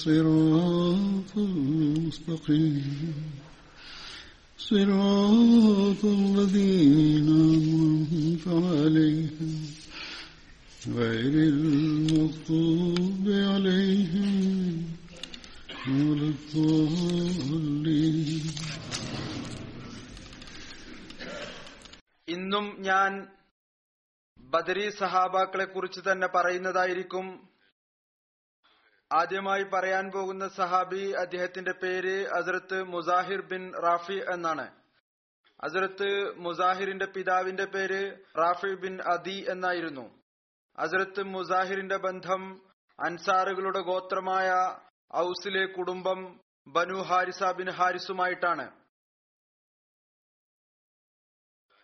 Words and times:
الصراط 0.00 1.32
المستقيم 1.36 3.14
صراط 4.58 6.02
الذين 6.04 7.28
أنعمت 7.28 8.44
عليهم 8.70 9.52
غير 10.90 11.34
المغضوب 11.48 13.24
عليهم 13.46 14.34
ولا 15.88 16.28
الضالين 16.28 17.66
ഇന്നും 22.28 22.64
ഞാൻ 22.80 23.12
ബദരി 24.40 24.86
സഹാബാക്കളെ 25.00 25.64
കുറിച്ച് 25.64 26.00
തന്നെ 26.00 26.26
പറയുന്നതായിരിക്കും 26.26 27.26
ആദ്യമായി 29.11 29.63
പറയാൻ 29.63 30.11
പോകുന്ന 30.11 30.47
സഹാബി 30.47 31.11
അദ്ദേഹത്തിന്റെ 31.11 31.71
പേര് 31.71 32.27
അസരത്ത് 32.27 32.83
മുസാഹിർ 32.83 33.41
ബിൻ 33.41 33.71
റാഫി 33.81 34.25
എന്നാണ്. 34.33 34.81
അസരത്ത് 35.63 36.37
മുസാഹിറിന്റെ 36.37 37.05
പിതാവിന്റെ 37.05 37.65
പേര് 37.65 38.17
റാഫി 38.37 38.75
ബിൻ 38.75 39.01
അദി 39.01 39.45
എന്നായിരുന്നു. 39.49 40.19
അസരത്ത് 40.77 41.23
മുസാഹിറിന്റെ 41.23 41.97
ബന്ധം 41.97 42.61
അൻസാറുകളുടെ 42.99 43.79
ഗോത്രമായ 43.79 44.49
ഔസിലെ 45.15 45.65
കുടുംബം 45.65 46.39
ബനു 46.67 47.01
ഹാരിസ 47.01 47.43
ബിൻ 47.43 47.69
ഹാരിസുമായിട്ടാണ്. 47.69 48.71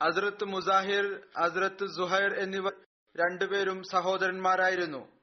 അസരത്ത് 0.01 0.45
മുസാഹിർ 0.45 1.23
അസരത്ത് 1.37 1.85
സുഹൈർ 1.85 2.33
എന്നിവർ 2.33 2.73
രണ്ടുപേരും 3.17 3.83
സഹോദരന്മാരായിരുന്നു. 3.91 5.16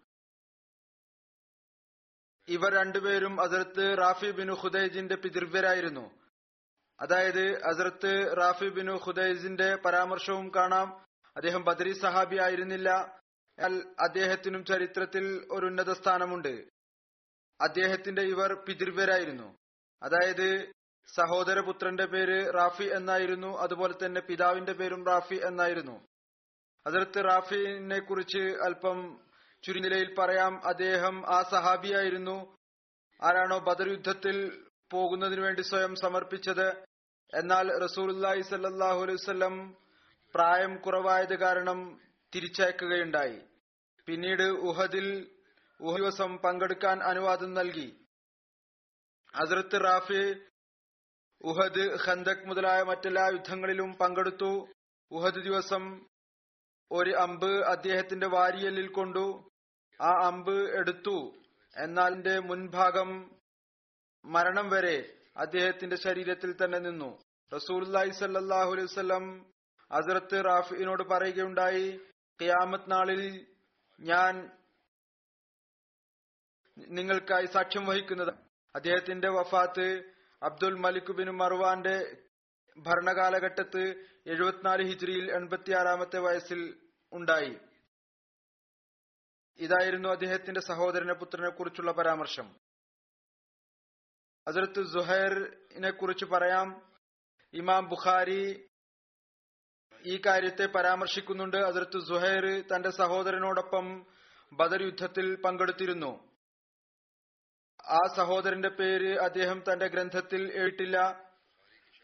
ഇവർ 2.49 2.75
രണ്ടുപേരും 2.75 3.41
അതിർത്ത് 3.41 3.99
റാഫി 3.99 4.31
ബിനു 4.31 4.53
ഖുദൈജിന്റെ 4.53 5.15
പിതൃവ്യരായിരുന്നു. 5.15 6.11
അതായത് 7.01 7.63
അസർത്ത് 7.65 8.37
റാഫി 8.37 8.69
ബിനു 8.69 8.93
ഖുദൈജിന്റെ 8.93 9.77
പരാമർശവും 9.77 10.53
കാണാം. 10.57 11.05
അദ്ദേഹം 11.37 11.65
ബദരി 11.65 11.93
സഹാബി 11.93 12.37
ആയിരുന്നില്ല. 12.37 12.91
അദ്ദേഹത്തിനും 14.01 14.65
ചരിത്രത്തിൽ 14.65 15.49
ഒരു 15.51 15.67
ഉന്നത 15.67 15.93
സ്ഥാനമുണ്ട്. 15.93 16.65
അദ്ദേഹത്തിന്റെ 17.61 18.23
ഇവർ 18.23 18.65
പിതൃവ്യരായിരുന്നു. 18.69 19.57
അതായത് 20.03 20.73
സഹോദരപുത്രന്റെ 21.15 22.07
പേര് 22.07 22.55
റാഫി 22.55 22.83
എന്നായിരുന്നു. 22.83 23.59
അതുപോലെ 23.59 24.07
തന്നെ 24.07 24.21
പിതാവിന്റെ 24.21 24.73
പേരും 24.73 25.07
റാഫി 25.07 25.35
എന്നായിരുന്നു. 25.35 26.07
അതിർത്ത് 26.87 27.25
റാഫിനെ 27.25 27.99
കുറിച്ച് 27.99 28.39
അല്പം 28.39 29.24
ചുരുനിലയിൽ 29.65 30.15
പറയാം 30.15 30.67
അദ്ദേഹം 30.67 31.35
ആ 31.35 31.43
സഹാബിയായിരുന്നു. 31.43 32.57
ആരാണോ 33.23 33.59
ബദർ 33.59 33.89
യുദ്ധത്തിൽ 33.89 34.67
പോകുന്നതിനു 34.93 35.41
വേണ്ടി 35.41 35.63
സ്വയം 35.63 35.95
സമർപ്പിച്ചത്. 35.95 36.69
എന്നാൽ 37.35 37.79
റസൂലി 37.79 38.43
സല്ലാഹു 38.43 39.03
അലൈവല്ലം 39.03 39.77
പ്രായം 40.35 40.77
കുറവായത് 40.77 41.39
കാരണം 41.39 42.01
തിരിച്ചയക്കുകയുണ്ടായി. 42.35 43.41
പിന്നീട് 44.07 44.43
ഉഹദിൽ 44.43 45.31
ഉഹ 45.81 45.97
ദിവസം 45.97 46.39
പങ്കെടുക്കാൻ 46.39 47.03
അനുവാദം 47.03 47.55
നൽകി. 47.55 48.07
അസ്രത്ത് 49.35 49.85
റാഫി 49.85 50.43
ഉഹദ് 51.43 51.99
ഖന്തക് 52.07 52.47
മുതലായ 52.47 52.83
മറ്റെല്ലാ 52.83 53.29
യുദ്ധങ്ങളിലും 53.29 53.95
പങ്കെടുത്തു. 53.95 54.69
ഉഹദ് 55.11 55.45
ദിവസം 55.45 56.07
ഒരു 56.93 57.11
അമ്പ് 57.11 57.65
അദ്ദേഹത്തിന്റെ 57.65 58.27
വാരിയലിൽ 58.27 58.89
കൊണ്ടു. 58.89 59.54
ആ 60.01 60.11
അമ്പ് 60.27 60.57
എടുത്തു. 60.81 61.17
എന്നാൽ 61.77 62.13
എന്റെ 62.13 62.39
മുൻഭാഗം 62.39 63.11
മരണം 64.25 64.69
വരെ 64.71 64.97
അദ്ദേഹത്തിന്റെ 65.37 65.97
ശരീരത്തിൽ 65.97 66.51
തന്നെ 66.53 66.79
നിന്നു. 66.79 67.11
റസൂലി 67.53 67.85
സല്ലാഹു 68.19 68.71
അലൈഹി 68.75 68.89
ഹസരത്ത് 69.91 70.45
റാഫിനോട് 70.45 71.03
പറയുകയുണ്ടായി 71.03 71.87
ഖിയാമത്ത് 72.41 72.91
നാളിൽ 72.91 73.23
ഞാൻ 73.99 74.35
നിങ്ങൾക്കായി 76.77 77.47
സാക്ഷ്യം 77.47 77.85
വഹിക്കുന്നത് 77.87 78.33
അദ്ദേഹത്തിന്റെ 78.75 79.29
വഫാത്ത് 79.29 79.87
അബ്ദുൽ 80.43 80.77
മലിക് 80.85 81.13
ബിൻ 81.13 81.31
മർവാന്റെ 81.31 81.97
ഭരണകാലഘട്ടത്ത് 82.77 83.83
എഴുപത്തിനാല് 84.27 84.83
ഹിജ്രിയിൽ 84.83 85.27
എൺപത്തിയാറാമത്തെ 85.33 86.19
വയസ്സിൽ 86.19 86.61
ഉണ്ടായി. 87.13 87.53
ഇതായിരുന്നു 89.59 90.09
അദ്ദേഹത്തിന്റെ 90.09 90.61
സഹോദരനെ 90.61 91.15
പുത്രനെ 91.15 91.51
കുറിച്ചുള്ള 91.51 91.93
പരാമർശം. 91.93 92.57
ഹസരത്ത് 94.49 94.87
സുഹൈറിനെ 94.87 95.91
കുറിച്ച് 95.91 96.25
പറയാം. 96.25 96.93
ഇമാം 97.53 97.89
ബുഖാരി 97.89 98.69
ഈ 100.07 100.23
കാര്യത്തെ 100.27 100.67
പരാമർശിക്കുന്നുണ്ട്. 100.67 101.57
അതിർത്ത് 101.57 101.99
സുഹൈർ 102.09 102.61
തന്റെ 102.61 102.91
സഹോദരനോടൊപ്പം 102.91 104.07
ബദർ 104.53 104.83
യുദ്ധത്തിൽ 104.83 105.35
പങ്കെടുത്തിരുന്നു. 105.37 106.35
ആ 107.91 107.99
സഹോദരന്റെ 108.17 108.69
പേര് 108.69 109.19
അദ്ദേഹം 109.19 109.63
തന്റെ 109.73 109.87
ഗ്രന്ഥത്തിൽ 109.87 110.53
എഴുതിയിട്ടില്ല. 110.53 111.27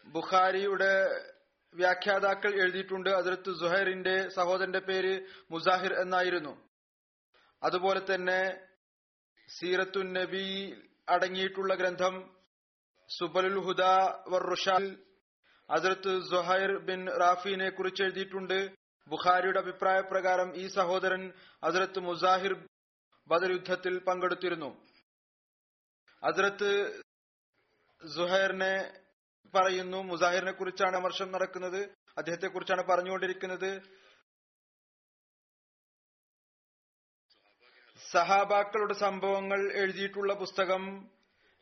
ബുഖാരിയുടെ 0.07 1.07
വ്യാഖ്യാതാക്കൾ 1.75 2.63
എഴുതിയിട്ടുണ്ട്. 2.63 3.11
അതിർത്ത് 3.11 3.59
സുഹൈറിന്റെ 3.61 4.29
സഹോദരന്റെ 4.29 4.79
പേര് 4.79 5.27
മുസാഹിർ 5.51 5.95
എന്നായിരുന്നു. 5.95 6.70
അതുപോലെ 7.63 8.01
തന്നെ 8.15 8.41
സീറത്തു 9.49 10.01
നബി 10.17 10.47
അടങ്ങിയിട്ടുള്ള 11.09 11.75
ഗ്രന്ഥം 11.75 12.15
സുബലുൽ 13.11 13.59
ഹുദ 13.67 13.85
വർ 14.33 14.45
റുഷാൽ 14.53 14.85
അതിർത്ത് 15.69 16.13
സുഹൈർ 16.31 16.71
ബിൻ 16.89 17.01
റാഫിനെ 17.23 17.69
കുറിച്ച് 17.71 18.03
എഴുതിയിട്ടുണ്ട്. 18.03 18.59
ബുഖാരിയുടെ 19.09 19.59
അഭിപ്രായ 19.59 20.01
പ്രകാരം 20.01 20.49
ഈ 20.63 20.65
സഹോദരൻ 20.69 21.23
അതിർത്ത് 21.63 22.01
മുസാഹിർ 22.01 22.53
ബദർ 23.29 23.51
യുദ്ധത്തിൽ 23.51 23.95
പങ്കെടുത്തിരുന്നു. 24.09 24.71
അസരത്ത് 26.23 26.71
സുഹൈറിനെ 28.03 28.75
പറയുന്നു 29.55 29.99
മുസാഹിറിനെ 30.03 30.53
കുറിച്ചാണ് 30.53 30.97
അമർഷം 30.97 31.29
നടക്കുന്നത് 31.33 31.81
അദ്ദേഹത്തെ 32.19 32.49
കുറിച്ചാണ് 32.49 32.83
പറഞ്ഞുകൊണ്ടിരിക്കുന്നത്. 32.91 33.71
സഹാബാക്കളുടെ 38.09 38.95
സംഭവങ്ങൾ 38.95 39.73
എഴുതിയിട്ടുള്ള 39.73 40.35
പുസ്തകം 40.35 41.11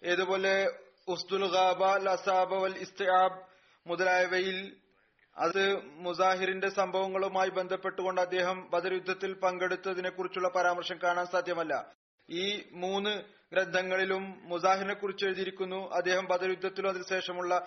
ഏതുപോലെ 0.03 0.67
ഉസ്തുൽ 1.09 1.57
ഖാബ 1.57 1.85
ലസാബ 1.85 2.55
വൽ 2.55 2.79
ഇസ്തിയാബ് 2.79 3.43
മുതലായവയിൽ 3.87 4.77
അത് 5.37 5.83
മുസാഹിറിന്റെ 5.83 6.69
സംഭവങ്ങളുമായി 6.69 7.49
ബന്ധപ്പെട്ടുകൊണ്ട് 7.49 8.21
അദ്ദേഹം 8.21 8.71
ബദർ 8.71 8.93
യുദ്ധത്തിൽ 8.93 9.35
പങ്കെടുത്തതിനെ 9.35 10.11
കുറിച്ചുള്ള 10.11 10.49
പരാമർശം 10.49 10.99
കാണാൻ 11.03 11.27
സാധ്യമല്ല. 11.27 11.93
ഈ 12.31 12.69
മൂന്ന് 12.73 13.23
ഗ്രന്ഥങ്ങളിലും 13.53 14.41
മുസാഹിറിനെ 14.43 14.95
കുറിച്ച് 14.95 15.25
എഴുതിയിരിക്കുന്നു. 15.25 15.91
അദ്ദേഹം 15.91 16.25
ബദർ 16.25 16.49
യുദ്ധത്തിലും 16.49 16.89
അതിനുശേഷമുള്ള 16.89 17.67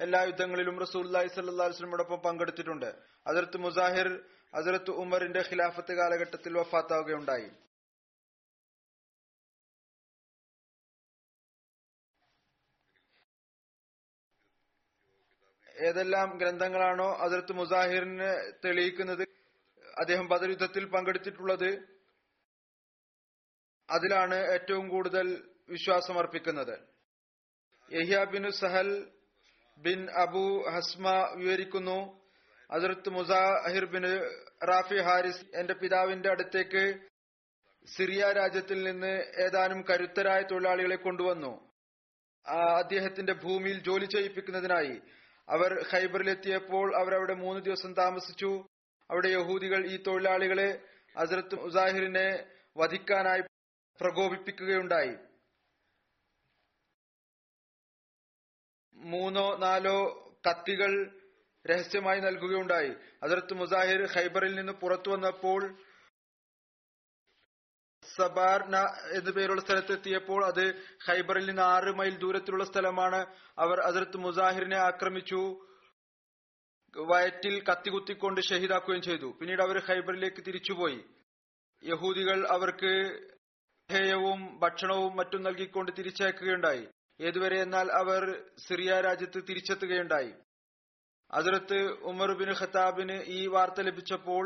എല്ലാ 0.00 0.22
യുദ്ധങ്ങളിലും 0.22 0.78
റസൂല്ലായി 0.80 1.26
സല്ലാസ്ലമോടൊപ്പം 1.26 2.18
പങ്കെടുത്തിട്ടുണ്ട്. 2.18 2.94
അതിർത്ത് 3.26 3.56
മുസാഹിർ 3.56 4.20
അതിർത്ത് 4.54 4.90
ഉമറിന്റെ 4.90 5.40
ഖിലാഫത്ത് 5.40 5.92
കാലഘട്ടത്തിൽ 5.94 6.58
വഫാത്താവുകയുണ്ടായി. 6.58 7.50
ഏതെല്ലാം 15.86 16.38
ഗ്രന്ഥങ്ങളാണോ 16.38 17.14
അതിർത്ത് 17.14 17.52
മുസാഹിറിനെ 17.52 18.32
തെളിയിക്കുന്നത് 18.64 19.22
അദ്ദേഹം 20.00 20.28
ബദർ 20.28 20.48
യുദ്ധത്തിൽ 20.48 20.84
പങ്കെടുത്തിട്ടുള്ളത് 20.84 21.70
അതിലാണ് 23.90 24.34
ഏറ്റവും 24.34 24.88
കൂടുതൽ 24.88 25.26
വിശ്വാസമർപ്പിക്കുന്നത്. 25.68 26.78
Yahya 27.92 28.24
bin 28.24 28.50
Sahl 28.50 28.88
bin 29.78 30.10
Abu 30.10 30.68
Hasma 30.70 31.08
വിവരിക്കുന്നു 31.36 31.98
അതിർത്ത് 32.70 33.08
മുസാഹിർ 33.08 33.84
ബിൻ 33.84 34.04
റാഫി 34.68 34.98
ഹാരിസ് 35.00 35.44
എന്റെ 35.54 35.74
പിതാവിന്റെ 35.74 36.28
അടുത്തേക്ക് 36.28 36.84
സിറിയ 37.96 38.32
രാജ്യത്തിൽ 38.32 38.82
നിന്ന് 38.82 39.12
ഏതാനും 39.46 39.84
കരുത്തരായ 39.90 40.42
തൊഴിലാളികളെ 40.42 40.96
കൊണ്ടുവന്നു. 40.96 41.52
അദ്ദേഹത്തിന്റെ 42.78 43.32
ഭൂമിയിൽ 43.32 43.78
ജോലി 43.84 44.04
ചെയ്യിപ്പിക്കുന്നതിനായി 44.04 45.00
അവർ 45.48 45.86
ഖൈബറിലെത്തിയപ്പോൾ 45.92 46.96
അവരവിടെ 46.96 47.34
മൂന്ന് 47.34 47.64
ദിവസം 47.64 47.94
താമസിച്ചു. 47.94 48.68
അവിടെ 49.10 49.28
യഹൂദികൾ 49.28 49.86
ഈ 49.86 49.96
തൊഴിലാളികളെ 49.96 50.84
അസരത്ത് 51.16 51.54
മുസാഹിറിനെ 51.54 52.46
വധിക്കാനായി 52.76 53.40
പ്രകോപിപ്പിക്കുകയുണ്ടായി. 54.00 55.14
മൂന്നോ 58.94 59.56
നാലോ 59.56 59.98
കത്തികൾ 60.50 61.20
രഹസ്യമായി 61.66 62.20
നൽകുകയുണ്ടായി. 62.20 62.92
അതിർത്ത് 63.22 63.54
മുസാഹിർ 63.54 64.08
ഖൈബറിൽ 64.16 64.54
നിന്ന് 64.54 64.72
പുറത്തു 64.72 65.10
വന്നപ്പോൾ 65.10 65.87
സബാർന 68.18 68.76
എന്നു 69.18 69.30
പേരുള്ള 69.30 69.60
സ്ഥലത്തെത്തിയപ്പോൾ 69.60 70.44
അത് 70.44 70.64
ഖൈബറിൽ 71.08 71.46
നിന്ന് 71.46 71.62
ആറ് 71.62 71.94
മൈൽ 71.94 72.16
ദൂരത്തിലുള്ള 72.16 72.64
സ്ഥലമാണ്. 72.64 73.26
അവർ 73.58 73.80
അതിർത്ത് 73.80 74.16
മുസാഹിറിനെ 74.16 74.76
ആക്രമിച്ചു. 74.76 75.40
വയറ്റിൽ 76.96 77.64
കത്തികുത്തിക്കൊണ്ട് 77.64 78.40
ഷഹീദാക്കുകയും 78.40 79.02
ചെയ്തു. 79.02 79.36
പിന്നീട് 79.40 79.62
അവർ 79.62 79.82
ഖൈബറിലേക്ക് 79.88 80.42
തിരിച്ചുപോയി. 80.46 81.04
യഹൂദികൾ 81.84 82.46
അവർക്ക് 82.50 82.92
ഹേയവും 83.90 84.58
ഭക്ഷണവും 84.58 85.16
മറ്റും 85.16 85.42
നൽകിക്കൊണ്ട് 85.42 85.92
തിരിച്ചയക്കുകയുണ്ടായി. 85.98 86.88
ഏതുവരെ 87.20 87.62
എന്നാൽ 87.62 87.92
അവർ 87.92 88.44
സിറിയ 88.68 89.00
രാജ്യത്ത് 89.00 89.42
തിരിച്ചെത്തുകയുണ്ടായി. 89.48 90.32
അതിർത്ത് 91.30 91.78
ഉമർ 92.02 92.36
ബിൻ 92.38 92.50
ഖത്താബിന് 92.52 93.22
ഈ 93.22 93.46
വാർത്ത 93.46 93.80
ലഭിച്ചപ്പോൾ 93.80 94.44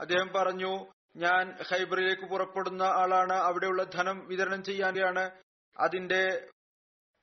അദ്ദേഹം 0.00 0.28
പറഞ്ഞു 0.28 0.86
ഞാൻ 1.18 1.56
ഖൈബറിലേക്ക് 1.72 2.22
പുറപ്പെടുന്ന 2.22 2.82
ആളാണ്. 2.82 3.32
അവിടെയുള്ള 3.32 3.84
ധനം 3.84 4.26
വിതരണം 4.26 4.62
ചെയ്യാനാണ്. 4.62 5.30
അതിന്റെ 5.78 6.48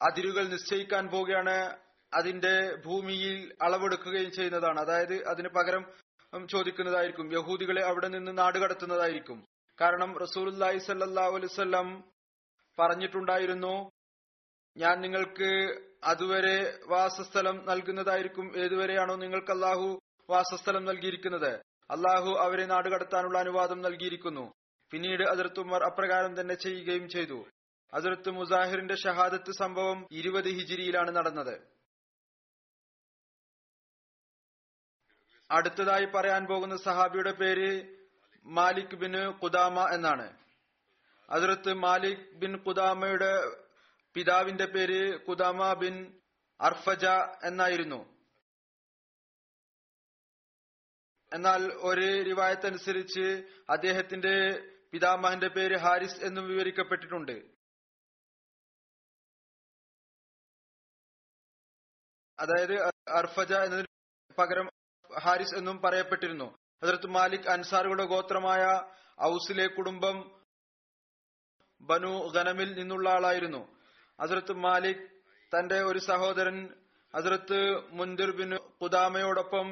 അതിരുകൾ 0.02 0.48
നിശ്ചയിക്കാൻ 0.48 1.08
പോവുകയാണ്. 1.08 1.78
അതിന്റെ 2.14 2.76
ഭൂമിയിൽ 2.86 3.56
അളവെടുക്കുകയും 3.62 4.32
ചെയ്യുന്നതാണ്. 4.32 4.80
അതായത് 4.80 5.28
അതിന് 5.28 5.50
പകരം 5.50 5.86
ചോദിക്കുന്നതായിരിക്കും. 6.48 7.34
യഹൂദികളെ 7.34 7.86
അവിടെ 7.86 8.08
നിന്ന് 8.08 8.38
നാടുകടത്തുന്നതായിരിക്കും 8.38 9.46
കാരണം 9.82 10.20
റസൂലി 10.20 10.78
സല്ലാ 10.78 11.26
അലൈവല്ലം 11.26 12.04
പറഞ്ഞിട്ടുണ്ടായിരുന്നു 12.80 13.92
ഞാൻ 14.78 15.02
നിങ്ങൾക്ക് 15.02 15.80
അതുവരെ 16.04 16.80
വാസസ്ഥലം 16.86 17.66
നൽകുന്നതായിരിക്കും. 17.66 18.60
ഏതുവരെയാണോ 18.60 19.16
നിങ്ങൾക്ക് 19.16 19.52
അള്ളാഹു 19.52 20.00
വാസസ്ഥലം 20.30 20.86
നൽകിയിരിക്കുന്നത്? 20.86 21.75
അള്ളാഹു 21.92 22.38
അവരെ 22.40 22.66
നാടുകടത്താനുള്ള 22.66 23.40
അനുവാദം 23.40 23.82
നൽകിയിരിക്കുന്നു. 23.82 24.54
പിന്നീട് 24.92 25.24
അതിർത്ത് 25.24 25.60
ഉമർ 25.60 25.84
അപ്രകാരം 25.84 26.42
തന്നെ 26.42 26.56
ചെയ്യുകയും 26.56 27.10
ചെയ്തു. 27.10 27.46
അതിർത്ത് 27.94 28.30
മുസാഹിറിന്റെ 28.30 28.96
ഷഹാദത്ത് 28.96 29.52
സംഭവം 29.52 30.08
ഇരുപത് 30.12 30.46
ഹിജിരിയിലാണ് 30.46 31.16
നടന്നത്. 31.16 31.62
അടുത്തതായി 35.52 36.06
പറയാൻ 36.06 36.46
പോകുന്ന 36.46 36.78
സഹാബിയുടെ 36.78 37.32
പേര് 37.32 37.98
മാലിക് 38.46 38.96
ബിൻ 38.96 39.32
കുദാമ 39.32 39.90
എന്നാണ്. 39.90 40.38
അതിർത്ത് 41.30 41.74
മാലിക് 41.74 42.36
ബിൻ 42.36 42.58
കുദാമയുടെ 42.58 43.44
പിതാവിന്റെ 44.14 44.66
പേര് 44.66 45.26
കുദാമ 45.26 45.74
ബിൻ 45.74 46.20
അർഫജ 46.62 47.06
എന്നായിരുന്നു. 47.44 48.15
എന്നാൽ 51.36 51.62
ഒരു 51.90 52.06
റിവായത്തനുസരിച്ച് 52.24 53.26
അദ്ദേഹത്തിന്റെ 53.70 54.36
പിതാമഹന്റെ 54.92 55.48
പേര് 55.48 55.78
ഹാരിസ് 55.78 56.20
എന്നും 56.26 56.46
വിവരിക്കപ്പെട്ടിട്ടുണ്ട്. 56.48 57.36
അതായത് 62.40 62.76
അർഫജ 63.10 63.54
എന്നതിന് 63.54 63.88
പകരം 64.40 64.68
ഹാരിസ് 65.22 65.56
എന്നും 65.56 65.82
പറയപ്പെട്ടിരുന്നു. 65.82 66.48
അതിർത്ത് 66.84 67.08
മാലിക് 67.08 67.50
അൻസാറുകളുടെ 67.50 68.06
ഗോത്രമായ 68.06 68.64
ഔസിലെ 69.24 69.68
കുടുംബം 69.68 70.18
ബനു 71.82 72.14
ഖനമിൽ 72.36 72.70
നിന്നുള്ള 72.80 73.10
ആളായിരുന്നു. 73.10 73.62
ഹസരത്ത് 74.22 74.54
മാലിക് 74.54 75.04
തന്റെ 75.54 75.78
ഒരു 75.84 76.00
സഹോദരൻ 76.00 76.58
ഹസരത്ത് 77.14 77.60
മുൻദിർ 77.98 78.32
ബിൻ 78.32 78.58
കുദാമയോടൊപ്പം 78.82 79.68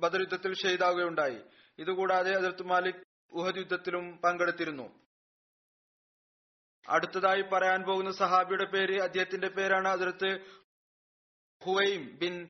ബദർ 0.00 0.20
യുദ്ധത്തിൽ 0.20 0.54
ഷെയ്ദാവുകയുണ്ടായി. 0.54 1.38
ഇതുകൂടാതെ 1.78 2.32
അതിർത്ത് 2.36 2.62
മാലിക് 2.62 3.02
ഉഹദ് 3.32 3.56
യുദ്ധത്തിലും 3.56 4.18
പങ്കെടുത്തിരുന്നു. 4.24 5.00
അടുത്തതായി 6.88 7.42
പറയാൻ 7.42 7.82
പോകുന്ന 7.82 8.10
സഹാബിയുടെ 8.10 8.64
പേര് 8.64 9.02
അദ്ദേഹത്തിന്റെ 9.02 9.48
പേരാണ് 9.48 9.88
അതിർത്ത് 9.88 10.30
ഹുവൈം 11.64 12.18
ബിൻ 12.18 12.48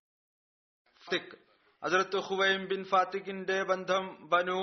ഫാത്തിഖ് 1.05 1.37
അതിർത്ത് 1.83 2.17
ഹുവൈം 2.17 2.67
ബിൻ 2.67 2.85
ഫാത്തിഖിന്റെ 2.85 3.63
ബന്ധം 3.63 4.29
ബനു 4.29 4.61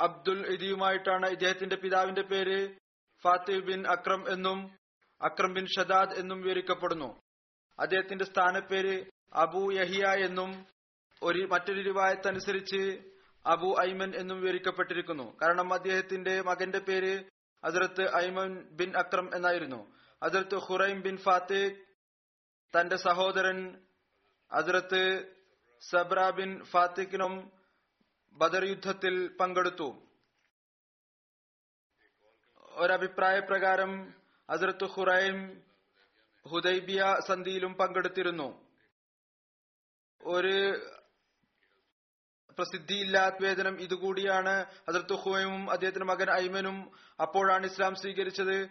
അബ്ദുൽ 0.00 0.46
ഇദിയുമായിട്ടാണ്. 0.46 1.26
ഇദ്ദേഹത്തിന്റെ 1.26 1.76
പിതാവിന്റെ 1.76 2.22
പേര് 2.22 2.74
ഫാത്തിഹ് 3.22 3.58
ബിൻ 3.58 3.86
അക്രം 3.86 4.32
എന്നും 4.32 4.58
അക്രം 5.22 5.52
ബിൻ 5.54 5.66
ഷദാദ് 5.66 6.18
എന്നും 6.18 6.40
വിവരിക്കപ്പെടുന്നു. 6.42 7.22
അദ്ദേഹത്തിന്റെ 7.78 8.24
സ്ഥാനപ്പേര് 8.24 8.96
അബു 9.32 9.72
യഹിയ 9.72 10.04
എന്നും 10.26 10.73
ഒരു 11.22 11.48
മറ്റൊരു 11.52 11.80
രൂപായത്തനുസരിച്ച് 11.80 13.12
അബു 13.46 13.76
ഐമൻ 13.80 14.14
എന്നും 14.14 14.40
വിവരിക്കപ്പെട്ടിരിക്കുന്നു. 14.40 15.36
കാരണം 15.42 15.72
അദ്ദേഹത്തിന്റെ 15.72 16.42
മകന്റെ 16.42 16.78
പേര് 16.78 17.24
അതിർത്ത് 17.64 18.14
ഐമൻ 18.14 18.68
ബിൻ 18.70 18.96
അക്രം 18.96 19.36
എന്നായിരുന്നു. 19.36 19.96
അതിർത്ത് 20.22 20.54
ഹുറൈം 20.54 21.00
ബിൻ 21.00 21.16
ഫാത്തിഖ് 21.16 21.76
തന്റെ 22.74 22.96
സഹോദരൻ 22.96 23.86
അതിർത്ത് 24.52 25.34
സബ്ര 25.80 26.30
ബിൻ 26.30 26.64
ഫാത്തിഖിനും 26.64 27.52
ബദർ 28.32 28.64
യുദ്ധത്തിൽ 28.64 29.36
പങ്കെടുത്തു. 29.36 30.06
ഒരഭിപ്രായ 32.68 33.40
പ്രകാരം 33.40 34.14
അതിർത്ത് 34.50 34.84
ഹുറൈം 34.84 35.62
ഹുദൈബിയ 36.48 37.16
സന്ധിയിലും 37.26 37.74
പങ്കെടുത്തിരുന്നു. 37.74 38.64
ഒരു 40.22 40.86
പ്രസിദ്ധിയില്ലാത്ത 42.58 43.34
വേദനം 43.42 43.80
ഇതുകൂടിയാണ്. 43.80 44.64
ഹസരത്ത് 44.90 45.12
ഹുവൈമും 45.12 45.70
അദ്ദേഹത്തിന്റെ 45.70 46.06
മകൻ 46.06 46.30
ഐമനും 46.30 46.92
അപ്പോഴാണ് 47.20 47.66
ഇസ്ലാം 47.66 47.94
സ്വീകരിച്ചത്. 47.94 48.68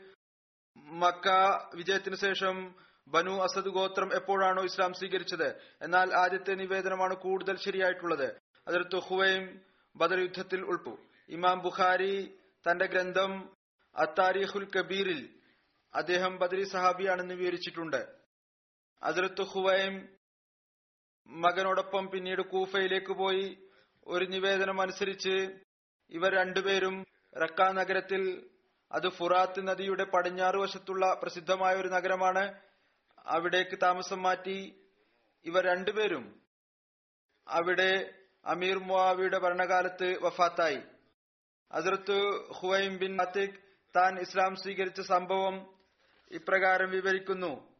മക്ക 0.78 1.28
വിജയത്തിന് 1.76 2.16
ശേഷം 2.16 2.76
ബനു 3.08 3.32
അസദ് 3.32 3.70
ഗോത്രം 3.70 4.16
എപ്പോഴാണോ 4.16 4.64
ഇസ്ലാം 4.64 4.94
സ്വീകരിച്ചത്? 4.94 5.62
എന്നാൽ 5.82 6.14
ആദ്യത്തെ 6.14 6.54
നിവേദനമാണ് 6.54 7.16
കൂടുതൽ 7.16 7.58
ശരിയായിട്ടുള്ളത്. 7.58 8.36
അതിർത്ത് 8.68 8.96
ഹുവൈം 8.96 9.62
ബദർ 9.96 10.20
യുദ്ധത്തിൽ 10.20 10.62
ഉൾപ്പു 10.62 11.00
ഇമാം 11.30 11.62
ബുഖാരി 11.62 12.38
തന്റെ 12.72 12.86
ഗ്രന്ഥം 12.86 13.56
അത്താരിഖുൽ 13.96 14.68
കബീറിൽ 14.76 15.30
അദ്ദേഹം 15.96 16.38
ബദരി 16.38 16.64
സഹാബിയാണെന്ന് 16.64 17.34
വിവരിച്ചിട്ടുണ്ട്. 17.34 18.16
അതിർത്ത് 19.04 19.42
ഹുവൈം 19.42 20.10
മകനോടൊപ്പം 21.28 22.08
പിന്നീട് 22.08 22.42
കൂഫയിലേക്ക് 22.42 23.14
പോയി. 23.14 23.68
ഒരു 24.08 24.26
നിവേദനം 24.26 24.82
അനുസരിച്ച് 24.82 25.60
ഇവർ 26.10 26.34
രണ്ടുപേരും 26.36 27.06
റക്ക 27.44 27.62
നഗരത്തിൽ 27.62 28.50
അത് 28.92 29.10
ഫുറാത്ത് 29.10 29.68
നദിയുടെ 29.68 30.04
പടിഞ്ഞാറ് 30.04 30.56
വശത്തുള്ള 30.56 31.14
പ്രസിദ്ധമായ 31.14 31.76
ഒരു 31.76 31.88
നഗരമാണ്. 31.88 32.62
അവിടേക്ക് 33.26 33.80
താമസം 33.84 34.22
മാറ്റി 34.22 34.86
ഇവർ 35.46 35.66
രണ്ടുപേരും 35.66 36.42
അവിടെ 37.48 38.14
അമീർ 38.46 38.80
മുവാവിയുടെ 38.80 39.38
ഭരണകാലത്ത് 39.38 40.24
വഫാത്തായി. 40.24 40.82
ഹസരത്ത് 41.74 42.48
ഹുവൈം 42.54 42.98
ബിൻ 42.98 43.22
അത്തിഖ് 43.22 43.54
താൻ 43.96 44.20
ഇസ്ലാം 44.20 44.56
സ്വീകരിച്ച 44.56 45.02
സംഭവം 45.02 45.76
ഇപ്രകാരം 46.32 46.90
വിവരിക്കുന്നു. 46.90 47.78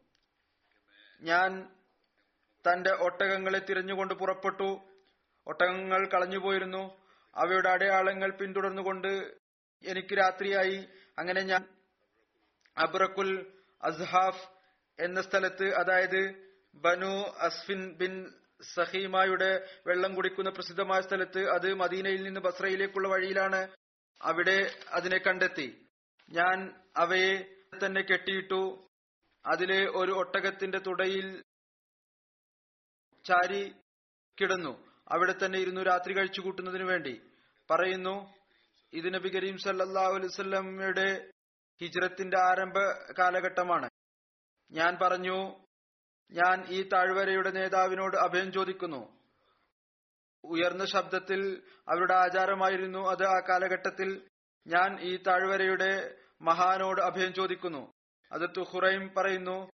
ഞാൻ 1.20 1.68
തന്റെ 2.66 2.90
ഒട്ടകങ്ങളെ 2.90 3.58
തിരഞ്ഞുകൊണ്ട് 3.58 4.14
പുറപ്പെട്ടു. 4.14 4.93
ഒട്ടകങ്ങൾ 5.46 6.08
കളഞ്ഞുപോയിരുന്നു 6.08 7.02
അവയുടെ 7.34 7.68
അടയാളങ്ങൾ 7.68 8.30
പിന്തുടർന്നുകൊണ്ട് 8.30 9.36
എനിക്ക് 9.84 10.18
രാത്രിയായി. 10.18 10.88
അങ്ങനെ 11.18 11.40
ഞാൻ 11.40 11.68
അബ്രക്കുൽ 12.78 13.62
അസ്ഹാഫ് 13.82 14.48
എന്ന 15.00 15.20
സ്ഥലത്ത് 15.20 15.74
അതായത് 15.74 16.52
ബനു 16.74 17.36
അസ്ഫിൻ 17.38 17.94
ബിൻ 17.96 18.34
സഹീമായുടെ 18.74 19.80
വെള്ളം 19.86 20.14
കുടിക്കുന്ന 20.14 20.50
പ്രസിദ്ധമായ 20.50 21.00
സ്ഥലത്ത് 21.00 21.50
അത് 21.50 21.74
മദീനയിൽ 21.74 22.22
നിന്ന് 22.22 22.40
ബസ്രയിലേക്കുള്ള 22.40 23.08
വഴിയിലാണ് 23.08 23.68
അവിടെ 24.22 24.74
അതിനെ 24.88 25.18
കണ്ടെത്തി. 25.18 25.86
ഞാൻ 26.30 26.74
അവയെ 26.96 27.56
തന്നെ 27.86 28.02
കെട്ടിയിട്ടു. 28.02 28.88
അതിലെ 29.46 29.86
ഒരു 29.86 30.12
ഒട്ടകത്തിന്റെ 30.12 30.78
തുടയിൽ 30.78 31.42
ചാരി 33.24 33.74
കിടന്നു. 34.40 34.93
അവിടെ 35.12 35.32
തന്നെ 35.32 35.58
ഇരുന്നു 35.58 35.80
രാത്രി 35.80 36.12
കഴിച്ചു 36.12 36.40
കൂട്ടുന്നതിനു 36.40 36.84
വേണ്ടി 36.84 37.22
പറയുന്നു 37.70 38.34
ഇത് 38.92 39.14
നബി 39.14 39.28
കരീം 39.28 39.58
സല്ലല്ലാഹു 39.58 40.12
അലൈഹി 40.14 40.26
വസല്ലമയുടെ 40.26 41.30
ഹിജ്റത്തിന്റെ 41.80 42.38
ആരംഭ 42.38 42.78
കാലഘട്ടമാണ്. 43.18 43.90
ഞാൻ 44.70 44.98
പറഞ്ഞു 45.02 45.64
ഞാൻ 46.30 46.64
ഈ 46.68 46.82
താഴ്വരയുടെ 46.82 47.50
നേതാവിനോട് 47.50 48.16
അഭയം 48.16 48.52
ചോദിക്കുന്നു. 48.52 49.18
ഉയർന്ന 50.44 50.84
ശബ്ദത്തിൽ 50.84 51.62
അവരുടെ 51.88 52.14
ആചാരമായിരുന്നു 52.14 52.98
അത്. 52.98 53.24
ആ 53.26 53.40
കാലഘട്ടത്തിൽ 53.48 54.28
ഞാൻ 54.66 55.00
ഈ 55.00 55.16
താഴ്വരയുടെ 55.16 56.18
മഹാനോട് 56.40 57.00
അഭയം 57.00 57.34
ചോദിക്കുന്നു. 57.34 57.92
അത് 58.32 58.50
തുഹുറൈം 58.56 59.14
പറയുന്നു 59.16 59.70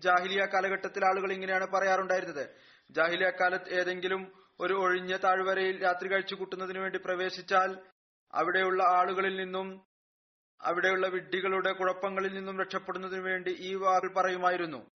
ജാഹിലിയ 0.00 0.44
കാലഘട്ടത്തിൽ 0.44 1.04
ആളുകൾ 1.04 1.32
ഇങ്ങനെയാണ് 1.32 1.66
പറയാറുണ്ടായിരുന്നത്. 1.66 2.73
ജാഹിലിയ 2.90 3.30
കാലത്ത് 3.40 3.70
ഏതെങ്കിലും 3.70 4.32
ഒരു 4.60 4.74
ഒഴിഞ്ഞ 4.74 5.16
താഴ്വരയിൽ 5.16 5.82
രാത്രി 5.82 6.08
കഴിച്ചു 6.08 6.34
കൂട്ടുന്നതിന് 6.34 6.78
വേണ്ടി 6.78 6.98
പ്രവേശിച്ചാൽ 6.98 7.70
അവിടെയുള്ള 8.32 8.82
ആളുകളിൽ 8.82 9.36
നിന്നും 9.36 9.86
അവിടെയുള്ള 10.60 11.06
വിഡ്ഢികളുടെ 11.06 11.72
കുഴപ്പങ്ങളിൽ 11.72 12.34
നിന്നും 12.34 12.60
രക്ഷപ്പെടുന്നതിനു 12.60 13.20
വേണ്ടി 13.20 13.50
ഈ 13.50 13.74
വാക്കിൽ 13.74 14.12
പറയുമായിരുന്നു. 14.12 14.90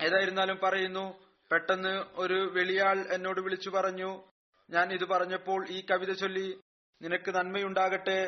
ഏതായിരുന്നാലും 0.00 0.58
പറയുന്നു 0.62 1.20
പെട്ടെന്ന് 1.50 2.04
ഒരു 2.14 2.34
വെളിയാൾ 2.34 3.14
എന്നോട് 3.14 3.40
വിളിച്ചു 3.40 3.70
പറഞ്ഞു 3.70 4.22
ഞാൻ 4.70 4.92
ഇത് 4.92 5.04
പറഞ്ഞപ്പോൾ 5.04 5.68
ഈ 5.68 5.86
കവിത 5.90 6.12
ചൊല്ലി 6.12 6.60
നിനക്ക് 7.02 7.30
നന്മയുണ്ടാകട്ടെ 7.34 8.20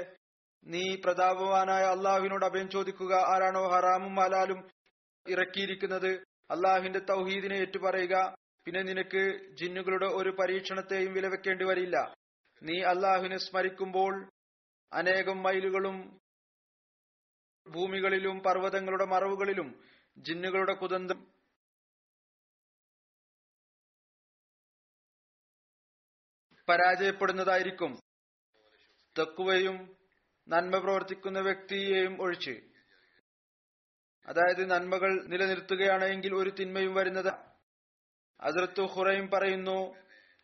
നീ 0.66 0.96
പ്രതാപവാനായ 1.04 1.82
അള്ളാഹുവിനോട് 1.82 2.44
അഭയം 2.44 2.68
ചോദിക്കുക 2.70 3.14
ആരാണോ 3.14 3.68
ഹറാമും 3.68 4.16
ഹലാലും 4.16 4.70
ഇറക്കിയിരിക്കുന്നത് 5.26 6.22
അള്ളാഹുവിന്റെ 6.50 6.98
തൗഹീദിനെ 6.98 7.54
ഏറ്റുപറയുക. 7.54 8.34
പിന്നെ 8.64 8.82
നിനക്ക് 8.82 9.50
ജിന്നുകളുടെ 9.56 10.06
ഒരു 10.06 10.30
പരീക്ഷണത്തെയും 10.30 11.12
വിലവെക്കേണ്ടി 11.12 11.64
വരില്ല. 11.64 12.14
നീ 12.62 12.82
അള്ളാഹുവിനെ 12.82 13.38
സ്മരിക്കുമ്പോൾ 13.38 14.30
അനേകം 14.92 15.42
മൈലുകളും 15.42 16.20
ഭൂമികളിലും 17.70 18.42
പർവതങ്ങളുടെ 18.42 19.04
മറവുകളിലും 19.04 19.84
ജിന്നുകളുടെ 20.18 20.74
കുതന്തം 20.74 21.32
പരാജയപ്പെടുന്നതായിരിക്കും. 26.68 28.00
തെക്കുവയും 29.18 29.96
നന്മ 30.48 30.78
പ്രവർത്തിക്കുന്ന 30.78 31.40
വ്യക്തിയെയും 31.40 32.22
ഒഴിച്ച് 32.22 32.69
അതായത് 34.26 34.70
നന്മകൾ 34.70 35.24
നിലനിർത്തുകയാണെങ്കിൽ 35.26 36.34
ഒരു 36.34 36.50
തിന്മയും 36.50 36.94
വരുന്നത്. 36.94 37.32
അതിർത്ത് 38.40 38.80
ഹുറയും 38.80 39.30
പറയുന്നു 39.30 39.94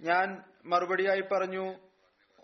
ഞാൻ 0.00 0.44
മറുപടിയായി 0.64 1.20
പറഞ്ഞു 1.20 1.74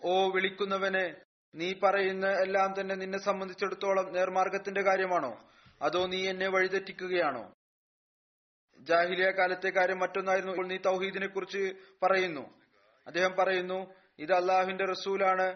ഓ 0.03 0.29
വിളിക്കുന്നവനെ 0.29 1.15
നീ 1.55 1.73
പറയുന്ന 1.83 2.27
എല്ലാം 2.27 2.81
തന്നെ 2.81 2.95
നിന്നെ 2.95 3.19
സംബന്ധിച്ചിടത്തോളം 3.19 4.13
നേർമാർഗത്തിന്റെ 4.13 4.81
കാര്യമാണോ? 4.81 5.49
അതോ 5.81 6.05
നീ 6.05 6.29
എന്നെ 6.29 6.47
വഴിതെറ്റിക്കുകയാണോ? 6.47 7.53
ജാഹിലിയ 8.79 9.29
കാലത്തെ 9.29 9.69
കാര്യം 9.69 9.99
മറ്റൊന്നായിരുന്നു. 9.99 10.63
നീ 10.63 10.77
തൗഹീദിനെ 10.77 11.27
കുറിച്ച് 11.27 11.73
പറയുന്നു. 12.03 12.61
അദ്ദേഹം 13.07 13.35
പറയുന്നു 13.39 13.93
ഇത് 14.19 14.33
അള്ളാഹുവിന്റെ 14.33 14.85
റസൂലാണ്. 14.85 15.55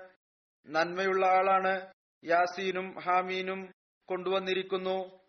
നന്മയുള്ള 0.68 1.26
ആളാണ്. 1.26 1.88
യാസീനും 2.24 3.00
ഹാമീനും 3.00 3.74
കൊണ്ടുവന്നിരിക്കുന്നു. 4.06 5.27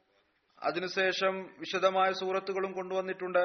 അതിനുശേഷം 0.63 1.55
വിശദമായ 1.59 2.13
സൂറത്തുകളും 2.13 2.73
കൊണ്ടുവന്നിട്ടുണ്ട്. 2.73 3.39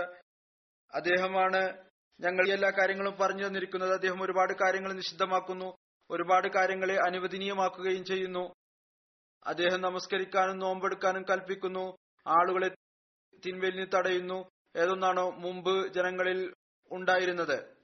അദ്ദേഹമാണ് 0.93 1.77
ഞങ്ങൾ 2.19 2.49
എല്ലാ 2.49 2.69
കാര്യങ്ങളും 2.69 3.17
പറഞ്ഞു 3.21 3.47
തന്നിരിക്കുന്നത്. 3.47 3.93
അദ്ദേഹം 3.93 4.21
ഒരുപാട് 4.21 4.53
കാര്യങ്ങൾ 4.53 4.93
നിഷിദ്ധമാക്കുന്നു. 4.93 5.75
ഒരുപാട് 6.09 6.47
കാര്യങ്ങളെ 6.47 6.95
അനുവദനീയമാക്കുകയും 6.95 8.05
ചെയ്യുന്നു. 8.05 8.53
അദ്ദേഹം 9.45 9.81
നമസ്കരിക്കാനും 9.81 10.59
നോമ്പെടുക്കാനും 10.59 11.23
കൽപ്പിക്കുന്നു. 11.23 11.97
ആളുകളെ 12.27 12.67
തിന്മയിൽ 13.45 13.89
തടയുന്നു. 13.89 14.49
ഏതൊന്നാണോ 14.75 15.31
മുമ്പ് 15.31 15.93
ജനങ്ങളിൽ 15.93 16.53
ഉണ്ടായിരുന്നത്. 16.91 17.77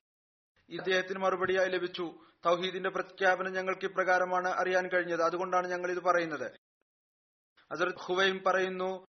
ഇദ്ദേഹത്തിന് 0.70 1.20
മറുപടിയായി 1.20 1.70
ലഭിച്ചു. 1.70 2.20
തൗഹീദിന്റെ 2.46 2.90
പ്രഖ്യാപനം 2.90 3.54
ഞങ്ങൾക്ക് 3.54 3.86
ഇപ്രകാരമാണ് 3.86 4.48
അറിയാൻ 4.48 4.88
കഴിഞ്ഞത്. 4.88 5.22
അതുകൊണ്ടാണ് 5.22 5.68
ഞങ്ങൾ 5.68 5.92
ഇത് 5.92 6.00
പറയുന്നത്. 6.00 6.52
അസർ 7.72 7.94
ഹുവൈം 7.98 8.44
പറയുന്നു 8.48 9.09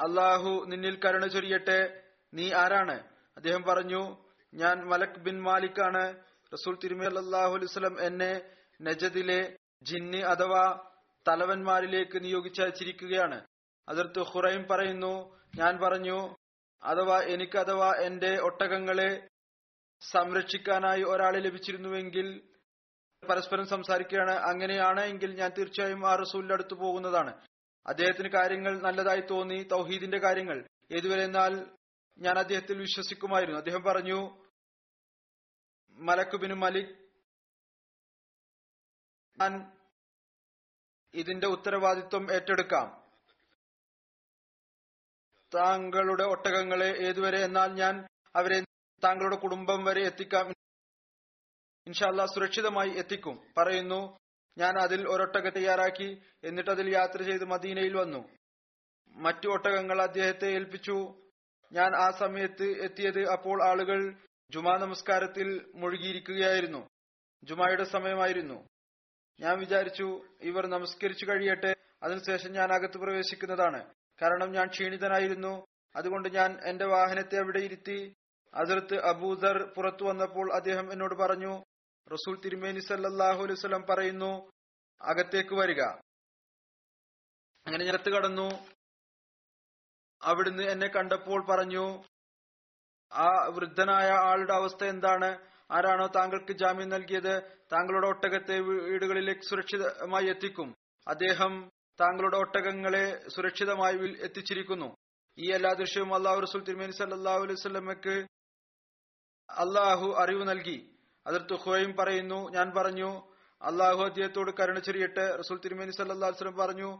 അള്ളാഹു 0.00 0.64
നിന്നിൽ 0.68 1.00
കരുണ 1.04 1.26
ചൊരിയട്ടെ. 1.26 2.02
നീ 2.34 2.52
ആരാണ്? 2.52 2.96
അദ്ദേഹം 3.36 3.62
പറഞ്ഞു 3.62 4.16
ഞാൻ 4.54 4.88
മലക് 4.88 5.18
ബിൻ 5.18 5.42
മാലിക് 5.42 5.80
ആണ് 5.82 6.18
റസൂൽ 6.52 6.78
തിരുമേ 6.84 7.06
അള്ളാഹു 7.06 7.54
അലിസ്ലം 7.54 8.00
എന്നെ 8.00 8.40
നജദിലെ 8.82 9.56
ജിന്ന് 9.82 10.18
അഥവാ 10.18 10.90
തലവന്മാരിലേക്ക് 11.28 12.24
നിയോഗിച്ചയച്ചിരിക്കുകയാണ് 12.24 13.46
അതിർത്ത് 13.88 14.20
ഹുറൈം 14.20 14.66
പറയുന്നു 14.70 15.40
ഞാൻ 15.58 15.78
പറഞ്ഞു 15.82 16.36
അഥവാ 16.82 17.20
എനിക്ക് 17.20 17.58
അഥവാ 17.58 17.92
എന്റെ 17.92 18.38
ഒട്ടകങ്ങളെ 18.42 19.28
സംരക്ഷിക്കാനായി 20.00 21.02
ഒരാളെ 21.02 21.38
ലഭിച്ചിരുന്നുവെങ്കിൽ 21.38 22.42
പരസ്പരം 23.30 23.66
സംസാരിക്കുകയാണ്. 23.66 24.30
അങ്ങനെയാണ് 24.30 25.00
എങ്കിൽ 25.00 25.34
ഞാൻ 25.34 25.50
തീർച്ചയായും 25.58 26.10
ആ 26.10 26.14
റസൂലിന്റെ 26.14 26.54
അടുത്ത് 26.54 26.74
പോകുന്നതാണ്. 26.74 27.32
അദ്ദേഹത്തിന് 27.86 28.28
കാര്യങ്ങൾ 28.28 28.80
നല്ലതായി 28.80 29.20
തോന്നി 29.20 29.62
തൗഹീദിന്റെ 29.62 30.18
കാര്യങ്ങൾ. 30.18 30.66
എന്നാൽ 31.22 31.66
ഞാൻ 32.18 32.38
അദ്ദേഹത്തിൽ 32.38 32.78
വിശ്വസിക്കുമായിരുന്നു. 32.78 33.58
അദ്ദേഹം 33.58 33.82
പറഞ്ഞു 33.82 34.46
മലക്കുബിന് 35.90 36.54
മലിക് 36.54 37.10
ഞാൻ 39.40 39.72
ഇതിന്റെ 41.14 41.46
ഉത്തരവാദിത്വം 41.46 42.32
ഏറ്റെടുക്കാം. 42.32 43.00
താങ്കളുടെ 45.54 46.24
ഒട്ടകങ്ങളെ 46.24 46.98
ഏതുവരെ 46.98 47.44
എന്നാൽ 47.44 47.72
ഞാൻ 47.72 48.06
അവരെ 48.36 48.60
താങ്കളുടെ 49.04 49.36
കുടുംബം 49.36 49.84
വരെ 49.84 50.02
എത്തിക്കാം. 50.06 50.48
ഇൻഷാല്ല 51.86 52.24
സുരക്ഷിതമായി 52.24 52.90
എത്തിക്കും. 52.90 53.52
പറയുന്നു 53.58 54.18
ഞാൻ 54.60 54.78
അതിൽ 54.78 55.08
ഒരൊട്ടക 55.08 55.48
തയ്യാറാക്കി 55.48 56.22
എന്നിട്ട് 56.44 56.70
അതിൽ 56.70 56.94
യാത്ര 56.94 57.22
ചെയ്ത് 57.22 57.44
മദീനയിൽ 57.44 57.96
വന്നു. 57.96 58.28
മറ്റു 59.10 59.48
ഒട്ടകങ്ങൾ 59.48 60.02
അദ്ദേഹത്തെ 60.02 60.46
ഏൽപ്പിച്ചു. 60.46 60.96
ഞാൻ 61.72 61.96
ആ 61.96 62.10
സമയത്ത് 62.10 62.66
എത്തിയത് 62.84 63.28
അപ്പോൾ 63.30 63.68
ആളുകൾ 63.68 64.14
ജുമാ 64.50 64.76
നമസ്കാരത്തിൽ 64.76 65.66
മുഴുകിയിരിക്കുകയായിരുന്നു. 65.74 66.88
ജുമായുടെ 67.44 67.84
സമയമായിരുന്നു. 67.84 68.68
ഞാൻ 69.40 69.58
വിചാരിച്ചു 69.58 70.24
ഇവർ 70.40 70.66
നമസ്കരിച്ചു 70.66 71.26
കഴിയട്ടെ 71.26 71.74
അതിനുശേഷം 72.02 72.52
ഞാൻ 72.52 72.72
അകത്ത് 72.72 72.98
പ്രവേശിക്കുന്നതാണ്. 72.98 73.80
കാരണം 74.22 74.52
ഞാൻ 74.52 74.66
ക്ഷീണിതനായിരുന്നു. 74.66 75.66
അതുകൊണ്ട് 75.96 76.28
ഞാൻ 76.28 76.58
എന്റെ 76.64 76.84
വാഹനത്തെ 76.84 77.36
അവിടെ 77.36 77.58
ഇരുത്തി 77.58 78.14
അതിർത്ത് 78.54 78.96
അബൂദർ 79.04 79.72
പുറത്തു 79.76 80.04
വന്നപ്പോൾ 80.04 80.52
അദ്ദേഹം 80.54 80.92
എന്നോട് 80.92 81.14
പറഞ്ഞു 81.14 81.62
റസൂൽ 82.12 82.40
തിരുമേനി 82.40 82.80
സല്ലാഹു 82.80 83.42
അലൈഹി 83.42 83.54
സ്വലം 83.54 83.82
പറയുന്നു 83.90 84.50
അകത്തേക്ക് 85.02 85.54
വരിക. 85.54 85.82
അങ്ങനെ 87.66 87.84
ഞാൻ 87.84 88.12
കടന്നു. 88.12 88.50
അവിടുന്ന് 90.22 90.62
എന്നെ 90.62 90.86
കണ്ടപ്പോൾ 90.86 91.46
പറഞ്ഞു 91.46 92.04
ആ 93.12 93.46
വൃദ്ധനായ 93.46 94.08
ആളുടെ 94.10 94.52
അവസ്ഥ 94.52 94.84
എന്താണ്? 94.84 95.38
ആരാണോ 95.70 96.06
താങ്കൾക്ക് 96.06 96.52
ജാമ്യം 96.52 96.88
നൽകിയത്? 96.88 97.42
താങ്കളുടെ 97.72 98.06
ഒട്ടകത്തെ 98.06 98.58
വീടുകളിലേക്ക് 98.60 99.40
സുരക്ഷിതമായി 99.40 100.26
എത്തിക്കും. 100.26 100.74
അദ്ദേഹം 101.08 101.70
താങ്കളുടെ 102.00 102.36
ഒട്ടകങ്ങളെ 102.36 103.28
സുരക്ഷിതമായി 103.28 103.94
എത്തിച്ചിരിക്കുന്നു. 104.20 104.94
ഈ 105.38 105.52
എല്ലാ 105.52 105.72
ദൃശ്യവും 105.72 106.14
അള്ളാഹു 106.14 106.40
റസൂൽ 106.40 106.64
തിരുമേനി 106.64 106.92
സല്ലാഹു 106.92 107.40
അലൈഹി 107.40 107.60
സ്വലമക്ക് 107.60 108.26
അള്ളാഹു 109.50 110.14
അറിവ് 110.18 110.48
നൽകി. 110.48 110.99
അതിർത്ത് 111.30 111.56
ഹുവയും 111.62 111.92
പറയുന്നു 111.96 112.38
ഞാൻ 112.50 112.72
പറഞ്ഞു 112.76 113.10
അള്ളാഹു 113.60 114.02
അദ്ദേഹത്തോട് 114.04 114.50
കരുണ 114.60 114.78
ചെറിയട്ടെ 114.78 115.24
റസൂൽ 115.36 115.58
തിരുമേനി 115.64 115.90
സല്ലാ 115.90 116.28
വസ്ലം 116.28 116.56
പറഞ്ഞു 116.56 116.90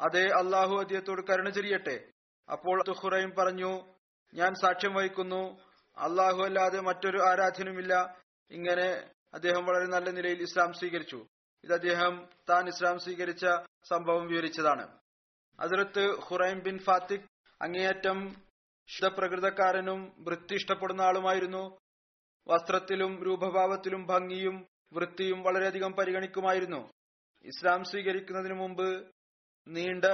അതെ 0.00 0.24
അള്ളാഹു 0.40 0.74
അദ്ദേഹത്തോട് 0.76 1.22
കരുണ 1.30 1.48
ചെറിയട്ടെ 1.48 1.96
അപ്പോൾ 2.48 2.78
തുഹുറയും 2.88 3.32
പറഞ്ഞു 3.38 3.70
ഞാൻ 4.34 4.52
സാക്ഷ്യം 4.54 4.94
വഹിക്കുന്നു 4.94 5.42
അള്ളാഹു 5.96 6.40
അല്ലാതെ 6.42 6.80
മറ്റൊരു 6.80 7.20
ആരാധനുമില്ല 7.30 7.94
ഇങ്ങനെ 8.50 8.88
അദ്ദേഹം 9.34 9.62
വളരെ 9.64 9.86
നല്ല 9.86 10.10
നിലയിൽ 10.10 10.42
ഇസ്ലാം 10.42 10.72
സ്വീകരിച്ചു. 10.72 11.18
ഇത് 11.64 11.72
അദ്ദേഹം 11.72 12.28
താൻ 12.50 12.68
ഇസ്ലാം 12.68 12.98
സ്വീകരിച്ച 12.98 13.46
സംഭവം 13.88 14.26
വിവരിച്ചതാണ്. 14.26 14.84
അതിർത്ത് 15.60 16.04
ഹുറൈം 16.20 16.58
ബിൻ 16.62 16.78
ഫാത്തിഖ് 16.78 17.28
അങ്ങേയറ്റം 17.60 18.18
ശുദ്ധപ്രകൃതക്കാരനും 18.88 20.00
വൃത്തി 20.18 20.54
ഇഷ്ടപ്പെടുന്ന 20.54 21.02
ആളുമായിരുന്നു. 21.02 21.64
വസ്ത്രത്തിലും 22.48 23.24
രൂപഭാവത്തിലും 23.24 24.06
ഭംഗിയും 24.06 24.66
വൃത്തിയും 24.92 25.42
വളരെയധികം 25.42 25.92
പരിഗണിക്കുമായിരുന്നു. 25.92 26.90
ഇസ്ലാം 27.44 27.84
സ്വീകരിക്കുന്നതിന് 27.84 28.54
മുമ്പ് 28.54 29.12
നീണ്ട 29.66 30.04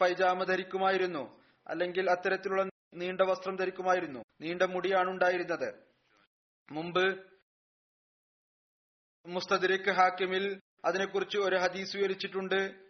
പൈജാമ 0.00 0.44
ധരിക്കുമായിരുന്നു. 0.44 1.40
അല്ലെങ്കിൽ 1.66 2.10
അത്തരത്തിലുള്ള 2.10 2.68
നീണ്ട 2.94 3.20
വസ്ത്രം 3.20 3.56
ധരിക്കുമായിരുന്നു. 3.56 4.20
നീണ്ട 4.40 4.62
മുടിയാണ് 4.62 5.10
ഉണ്ടായിരുന്നത്. 5.10 5.86
മുമ്പ് 6.72 7.36
മുസ്തദിരിക്ക് 9.26 9.90
ഹാക്കിമിൽ 9.90 10.60
അതിനെക്കുറിച്ച് 10.84 11.38
ഒരു 11.38 11.56
ഹദീസ് 11.56 11.96
വിവരിച്ചിട്ടുണ്ട് 11.96 12.86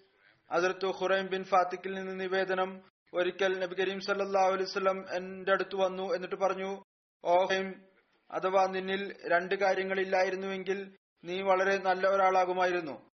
അതിർത്ത് 0.51 0.87
ഹുറൈം 0.87 1.27
ബിൻ 1.27 1.45
ഫാത്തിക്കിൽ 1.45 1.95
നിന്ന് 1.95 2.21
നിവേദനം 2.21 2.83
ഒരിക്കൽ 3.15 3.59
നബി 3.59 3.75
കരീം 3.75 4.01
സല്ലാ 4.01 4.41
അലൈവല്ലം 4.41 5.17
എന്റെ 5.17 5.53
അടുത്ത് 5.53 5.77
വന്നു 5.77 6.15
എന്നിട്ട് 6.15 6.35
പറഞ്ഞു 6.35 6.85
ഓ 7.25 7.45
ഹൈം 7.45 7.87
അഥവാ 8.31 8.67
നിന്നിൽ 8.67 9.29
രണ്ട് 9.29 9.55
കാര്യങ്ങളില്ലായിരുന്നുവെങ്കിൽ 9.55 10.97
നീ 11.25 11.43
വളരെ 11.43 11.79
നല്ല 11.79 12.07
ഒരാളാകുമായിരുന്നു. 12.09 13.11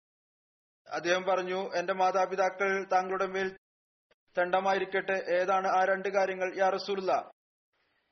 അദ്ദേഹം 0.90 1.22
പറഞ്ഞു 1.22 1.74
എന്റെ 1.74 1.92
മാതാപിതാക്കൾ 1.92 2.84
താങ്കളുടെ 2.92 3.26
മേൽ 3.26 3.56
തണ്ടമായിരിക്കട്ടെ. 4.38 5.24
ഏതാണ് 5.28 5.68
ആ 5.68 5.84
രണ്ട് 5.84 6.08
കാര്യങ്ങൾ? 6.08 6.56
യാ 6.56 6.70
റസൂല്ല 6.70 7.32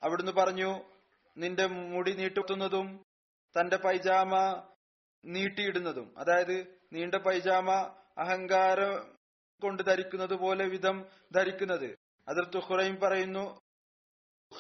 അവിടുന്ന് 0.03 0.33
പറഞ്ഞു 0.33 0.71
നിന്റെ 1.37 1.67
മുടി 1.67 2.13
നീട്ടുത്തുന്നതും 2.13 3.05
തന്റെ 3.61 3.77
പൈജാമ 3.77 4.63
നീട്ടിയിടുന്നതും 5.25 6.19
അതായത് 6.19 6.67
നീണ്ട 6.93 7.15
പൈജാമ 7.15 7.71
അഹങ്കാരം 8.19 9.17
കൊണ്ട് 9.63 9.83
ധരിക്കുന്നത് 9.83 10.35
പോലെ 10.35 10.65
വിധം 10.65 11.07
ധരിക്കുന്നത്. 11.33 11.97
അതിർത്തുഹുറയും 12.29 12.95
ഹുറൈം 12.95 13.01
പറയുന്നു 13.01 13.61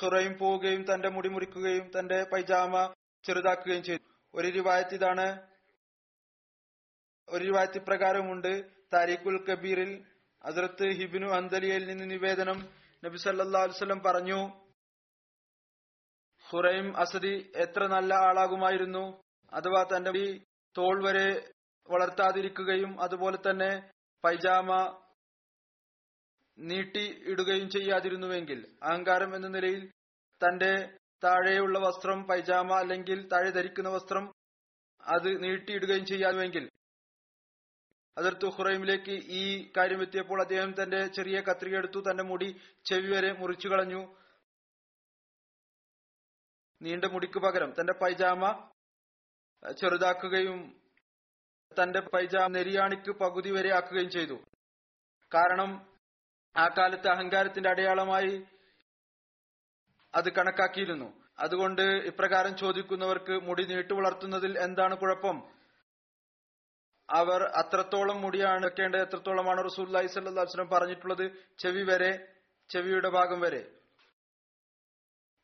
ഹുറൈം 0.02 0.38
പോവുകയും 0.38 0.94
തന്റെ 0.94 1.08
മുടി 1.08 1.28
മുറിക്കുകയും 1.28 1.90
തന്റെ 1.98 2.24
പൈജാമ 2.24 2.94
ചെറുതാക്കുകയും 3.24 3.82
ചെയ്തു. 3.82 4.02
ഒരു 4.34 4.48
റിവായത്ത് 4.48 4.94
ഇതാണ്. 4.94 5.42
ഒരു 7.28 7.44
റിവായത്ത് 7.44 7.78
പ്രകാരമുണ്ട്. 7.78 8.64
താരിഖുൽ 8.92 9.44
കബീറിൽ 9.44 10.04
അതിർത്ത് 10.44 10.86
ഹിബിനു 10.86 11.28
അന്തലിയയിൽ 11.28 11.86
നിന്ന് 11.86 12.10
നിവേദനം 12.10 12.68
നബി 13.04 13.16
സല്ലാ 13.16 13.64
വസ്ലം 13.64 14.00
പറഞ്ഞു 14.00 14.66
ഹുറൈം 16.48 16.96
അസദി 16.96 17.52
എത്ര 17.56 17.86
നല്ല 17.86 18.14
ആളാകുമായിരുന്നു. 18.14 19.22
അഥവാ 19.52 19.82
തന്റെ 19.82 20.40
തോൾ 20.78 21.04
വരെ 21.04 21.52
വളർത്താതിരിക്കുകയും 21.90 23.02
അതുപോലെ 23.02 23.36
തന്നെ 23.36 23.90
പൈജാമ 24.24 25.00
നീട്ടി 26.60 27.04
ഇടുകയും 27.32 27.70
ചെയ്യാതിരുന്നുവെങ്കിൽ 27.70 28.66
അഹങ്കാരം 28.82 29.36
എന്ന 29.36 29.48
നിലയിൽ 29.48 29.90
തന്റെ 30.40 30.72
താഴെയുള്ള 31.24 31.78
വസ്ത്രം 31.78 32.26
പൈജാമ 32.26 32.72
അല്ലെങ്കിൽ 32.72 33.28
താഴെ 33.32 33.50
ധരിക്കുന്ന 33.50 33.88
വസ്ത്രം 33.88 34.34
അത് 35.04 35.42
നീട്ടിയിടുകയും 35.42 36.04
ചെയ്യാമെങ്കിൽ. 36.06 36.68
അതിർത്ത് 38.18 38.46
ഹുറൈമിലേക്ക് 38.46 39.10
ഈ 39.10 39.72
കാര്യം 39.76 40.02
എത്തിയപ്പോൾ 40.02 40.40
അദ്ദേഹം 40.40 40.82
തന്റെ 40.82 41.06
ചെറിയ 41.06 41.40
കത്രിക 41.40 41.74
എടുത്തു 41.76 42.10
തന്റെ 42.10 42.22
മുടി 42.22 42.48
ചെവി 42.86 43.08
വരെ 43.08 43.32
മുറിച്ചു 43.32 43.68
കളഞ്ഞു. 43.68 44.16
നീണ്ട 46.82 47.04
മുടിക്ക് 47.04 47.38
പകരം 47.38 47.74
തന്റെ 47.80 47.92
പൈജാമ 47.92 48.70
ചെറുതാക്കുകയും 49.80 50.60
തന്റെ 51.82 52.00
പൈജാമ 52.00 52.46
നെരിയാണിക്ക് 52.52 53.10
പകുതി 53.10 53.50
വരെ 53.50 53.70
ആക്കുകയും 53.76 54.10
ചെയ്തു. 54.10 54.36
കാരണം 55.34 55.89
ആ 56.56 56.68
കാലത്ത് 56.68 57.08
അഹങ്കാരത്തിന്റെ 57.08 57.70
അടയാളമായി 57.70 58.46
അത് 60.14 60.32
കണക്കാക്കിയിരുന്നു. 60.32 61.20
അതുകൊണ്ട് 61.38 61.82
ഇപ്രകാരം 61.82 62.56
ചോദിക്കുന്നവർക്ക് 62.56 63.42
മുടി 63.42 63.64
നീട്ടു 63.64 63.94
വളർത്തുന്നതിൽ 63.94 64.58
എന്താണ് 64.58 64.94
കുഴപ്പം? 64.94 65.50
അവർ 67.10 67.42
അത്രത്തോളം 67.42 68.20
മുടിയാണ് 68.20 68.66
വെക്കേണ്ടത് 68.66 69.00
എത്രത്തോളമാണ് 69.00 69.64
റസൂല്ലി 69.64 70.06
സ്വല്ലം 70.06 70.68
പറഞ്ഞിട്ടുള്ളത് 70.68 71.32
ചെവി 71.58 71.82
വരെ 71.82 72.32
ചെവിയുടെ 72.70 73.08
ഭാഗം 73.08 73.40
വരെ. 73.40 73.70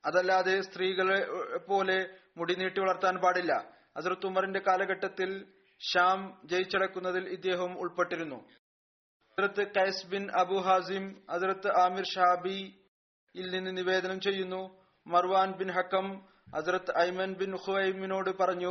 അതല്ലാതെ 0.04 0.60
സ്ത്രീകളെ 0.60 1.26
പോലെ 1.58 2.18
മുടി 2.36 2.54
നീട്ടി 2.54 2.80
വളർത്താൻ 2.80 3.16
പാടില്ല. 3.16 3.74
ഹസരത്ത് 3.98 4.26
ഉമറിന്റെ 4.26 4.60
കാലഘട്ടത്തിൽ 4.60 5.52
ഷാം 5.80 6.40
ജയിച്ചടക്കുന്നതിൽ 6.44 7.28
ഇദ്ദേഹം 7.28 7.78
ഉൾപ്പെട്ടിരുന്നു. 7.78 8.48
ഹസരത്ത് 9.40 9.64
കൈസ് 9.72 10.06
ബിൻ 10.06 10.30
അബു 10.30 10.54
ഹാസിം 10.54 11.22
ഹസരത്ത് 11.30 11.68
ആമിർ 11.80 12.04
ഷാബി 12.04 12.58
യിൽ 13.36 13.48
നിന്ന് 13.50 13.76
നിവേദനം 13.76 14.20
ചെയ്യുന്നു. 14.20 14.60
മർവാൻ 15.06 15.52
ബിൻ 15.52 15.70
ഹക്കം 15.70 16.06
ഹസരത്ത് 16.54 16.92
ഐമൻ 16.98 17.34
ബിൻ 17.34 17.50
ഹുഐമിനോട് 17.56 18.30
പറഞ്ഞു 18.38 18.70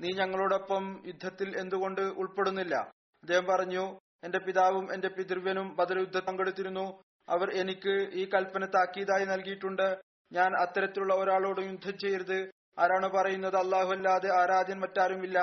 നീ 0.00 0.08
ഞങ്ങളോടൊപ്പം 0.14 1.02
യുദ്ധത്തിൽ 1.06 1.58
എന്തുകൊണ്ട് 1.58 2.00
ഉൾപ്പെടുന്നില്ല? 2.00 2.74
അദ്ദേഹം 3.22 3.44
പറഞ്ഞു 3.44 3.84
എന്റെ 4.24 4.38
പിതാവും 4.38 4.94
എന്റെ 4.94 5.08
പിതൃവ്യനും 5.08 5.76
ബദൽ 5.76 5.98
യുദ്ധം 5.98 6.26
പങ്കെടുത്തിരുന്നു. 6.26 6.86
അവർ 7.28 7.48
എനിക്ക് 7.60 7.94
ഈ 8.12 8.24
കൽപ്പന 8.34 8.66
താക്കീതായി 8.66 9.24
നൽകിയിട്ടുണ്ട്. 9.24 9.86
ഞാൻ 10.32 10.50
അത്തരത്തിലുള്ള 10.62 11.14
ഒരാളോട് 11.14 11.60
യുദ്ധം 11.60 11.98
ചെയ്യരുത്. 11.98 12.38
ആരാണ് 12.78 13.08
പറയുന്നത് 13.08 13.56
അല്ലാഹു 13.56 13.92
അല്ലാതെ 13.92 14.28
ആരാധ്യൻ 14.42 14.80
മറ്റാരുമില്ല. 14.80 15.38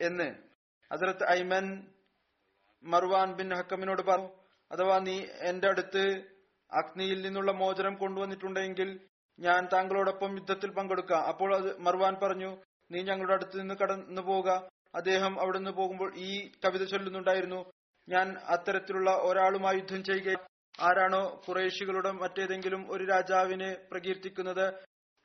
എന്ന് 0.00 0.51
ഹസരത്ത് 0.92 1.24
ഐമൻ 1.30 1.66
മർവാൻ 2.84 3.36
ബിൻ 3.36 3.54
ഹക്കമിനോട് 3.54 4.02
പറഞ്ഞു 4.02 4.30
അഥവാ 4.70 4.98
നീ 4.98 5.26
എന്റെ 5.40 5.68
അടുത്ത് 5.68 6.04
അഗ്നിയിൽ 6.72 7.26
നിന്നുള്ള 7.26 7.52
മോചനം 7.52 7.94
കൊണ്ടുവന്നിട്ടുണ്ടെങ്കിൽ 7.94 9.00
ഞാൻ 9.38 9.68
താങ്കളോടൊപ്പം 9.72 10.32
യുദ്ധത്തിൽ 10.34 10.70
പങ്കെടുക്കാം. 10.70 11.22
അപ്പോൾ 11.22 11.54
അത് 11.54 11.80
മർവാൻ 11.80 12.16
പറഞ്ഞു 12.22 12.50
നീ 12.90 13.02
ഞങ്ങളുടെ 13.02 13.32
അടുത്ത് 13.32 13.60
നിന്ന് 13.60 13.74
കടന്നു 13.74 14.22
പോവുക 14.22 14.68
അദ്ദേഹം 14.94 15.40
അവിടെ 15.40 15.58
നിന്ന് 15.58 15.70
പോകുമ്പോൾ 15.70 16.10
ഈ 16.16 16.52
കവിത 16.64 16.84
ചൊല്ലുന്നുണ്ടായിരുന്നു. 16.84 17.60
ഞാൻ 18.08 18.36
അത്തരത്തിലുള്ള 18.48 19.10
ഒരാളുമായി 19.10 19.76
യുദ്ധം 19.76 20.04
ചെയ്യുക 20.04 20.36
ആരാണോ 20.80 21.42
കുറേശികളുടെ 21.48 22.10
മറ്റേതെങ്കിലും 22.12 22.92
ഒരു 22.92 23.04
രാജാവിനെ 23.04 23.76
പ്രകീർത്തിക്കുന്നത് 23.90 24.66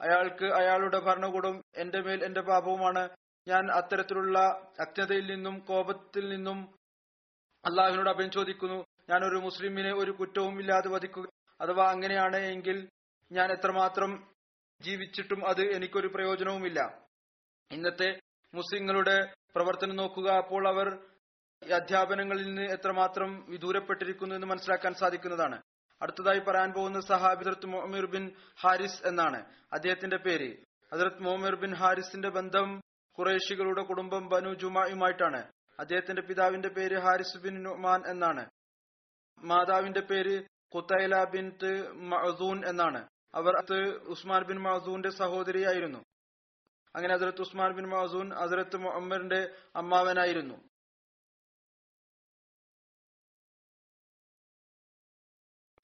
അയാൾക്ക് 0.02 0.46
അയാളുടെ 0.46 1.00
ഭരണകൂടം 1.00 1.62
എന്റെ 1.76 2.02
മേൽ 2.02 2.26
എന്റെ 2.26 2.42
പാപവുമാണ്. 2.42 3.10
ഞാൻ 3.48 3.72
അത്തരത്തിലുള്ള 3.72 4.40
അജ്ഞതയിൽ 4.80 5.26
നിന്നും 5.26 5.60
കോപത്തിൽ 5.60 6.30
നിന്നും 6.30 6.78
അള്ളാഹുവിനോട് 7.66 8.10
അഭയം 8.10 8.32
ചോദിക്കുന്നു. 8.32 8.86
ഞാൻ 9.10 9.30
ഒരു 9.30 9.36
മുസ്ലിമിനെ 9.36 9.94
ഒരു 9.94 10.12
കുറ്റവും 10.12 10.60
ഇല്ലാതെ 10.60 10.90
വധിക്കുക. 10.90 11.28
അഥവാ 11.62 11.92
അങ്ങനെയാണ് 11.92 12.36
എങ്കിൽ 12.36 12.90
ഞാൻ 13.32 13.52
എത്രമാത്രം 13.52 14.28
ജീവിച്ചിട്ടും 14.82 15.48
അത് 15.48 15.62
എനിക്കൊരു 15.62 16.08
പ്രയോജനവുമില്ല. 16.08 17.04
ഇന്നത്തെ 17.72 18.20
മുസ്ലിങ്ങളുടെ 18.54 19.34
പ്രവർത്തനം 19.56 19.96
നോക്കുക. 19.96 20.32
അപ്പോൾ 20.32 20.68
അവർ 20.68 20.88
അധ്യാപനങ്ങളിൽ 21.74 22.46
നിന്ന് 22.46 22.62
എത്രമാത്രം 22.62 23.46
വിദൂരപ്പെട്ടിരിക്കുന്നു 23.50 24.36
എന്ന് 24.36 24.48
മനസ്സിലാക്കാൻ 24.48 24.94
സാധിക്കുന്നതാണ്. 24.94 25.62
അടുത്തതായി 26.02 26.40
പറയാൻ 26.40 26.74
പോകുന്ന 26.74 27.00
സഹാബി 27.00 27.44
ഹജറത്ത് 27.44 27.66
മുഅമിർ 27.66 28.06
ബിൻ 28.06 28.32
ഹാരിസ് 28.60 29.08
എന്നാണ്. 29.08 29.46
അദ്ദേഹത്തിന്റെ 29.74 30.18
പേര്. 30.18 30.58
ഹജറത്ത് 30.94 31.24
മുഅമിർ 31.24 31.56
ബിൻ 31.56 31.76
ഹാരിസിന്റെ 31.76 32.30
ബന്ധം 32.30 32.82
ഖുറേഷികളുടെ 33.20 33.82
കുടുംബം 33.82 34.30
ബനു 34.30 34.54
ജുമായുമായിട്ടാണ്. 34.54 35.42
അദ്ദേഹത്തിന്റെ 35.80 36.22
പിതാവിന്റെ 36.22 36.70
പേര് 36.70 37.00
ഹാരിസ് 37.00 37.38
ബിൻ 37.38 37.64
നുമാൻ 37.64 38.04
എന്നാണ്. 38.08 38.50
മാതാവിന്റെ 39.44 40.00
പേര് 40.00 40.44
കുത്തൈല 40.76 41.24
ബിൻ 41.24 41.46
മഅസൂൻ 42.10 42.68
എന്നാണ്. 42.68 43.08
അവർ 43.36 43.54
അത് 43.58 43.78
ഉസ്മാൻ 44.08 44.44
ബിൻ 44.44 44.60
മഅസൂന്റെ 44.62 45.10
സഹോദരിയായിരുന്നു. 45.10 46.00
അങ്ങനെ 46.96 47.14
ഹസരത്ത് 47.16 47.42
ഉസ്മാൻ 47.42 47.72
ബിൻ 47.76 47.88
മഅസൂൻ 47.90 48.30
ഹസരത്ത് 48.34 48.78
മുഹമ്മറിന്റെ 48.78 49.42
അമ്മാവനായിരുന്നു. 49.76 50.58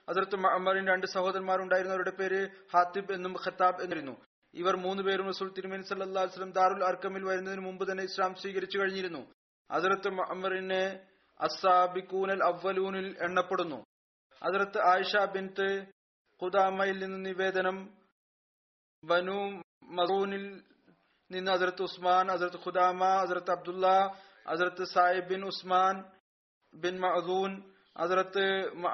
അതിർത്ത് 0.09 0.35
അമ്മറിന്റെ 0.35 0.91
രണ്ട് 0.91 1.07
സഹോദരന്മാരുണ്ടായിരുന്നു. 1.07 1.95
അവരുടെ 1.95 2.11
പേര് 2.11 2.39
ഹാത്തിബ് 2.73 3.13
എന്നും 3.13 3.35
ഖത്താബ് 3.45 3.81
എന്നിരുന്നു. 3.81 4.15
ഇവർ 4.53 4.75
മൂന്നുപേരും 4.85 5.27
റസൂൽ 5.31 5.49
തിരുമേനി 5.57 5.85
സല്ലാ 5.89 6.23
വസ്ലം 6.25 6.51
ദാറുൽ 6.57 6.83
അർക്കമിൽ 6.89 7.23
വരുന്നതിന് 7.29 7.63
മുമ്പ് 7.67 7.83
തന്നെ 7.91 8.03
ഇസ്ലാം 8.03 8.35
സ്വീകരിച്ചു 8.41 8.77
കഴിഞ്ഞിരുന്നു. 8.77 9.21
അതിർത്ത് 9.69 10.09
അമറിനെ 10.33 10.83
അസാബിക്കൂനൽ 11.39 12.41
അവലൂനിൽ 12.49 13.07
എണ്ണപ്പെടുന്നു. 13.25 13.79
അതിർത്ത് 14.41 14.79
ആയിഷ 14.91 15.23
ബിൻത്ത് 15.33 15.67
ഖുദാമയിൽ 16.41 16.97
നിന്ന് 17.03 17.19
നിവേദനം 17.29 17.77
ബനു 19.03 19.39
മസൂനിൽ 19.97 20.45
നിന്ന് 21.31 21.51
അതിർത്ത് 21.51 21.83
ഉസ്മാൻ 21.83 22.25
അതിർത്ത് 22.31 22.59
ഖുദാമ 22.65 23.03
അതിർത്ത് 23.25 23.51
അബ്ദുല്ല 23.51 23.87
അതിർത്ത് 24.47 24.83
Saib 24.93 25.29
bin 25.29 25.41
Usman 25.51 25.95
bin 26.73 26.95
Mazoon 27.05 27.51
അതിർത്ത് 27.97 28.45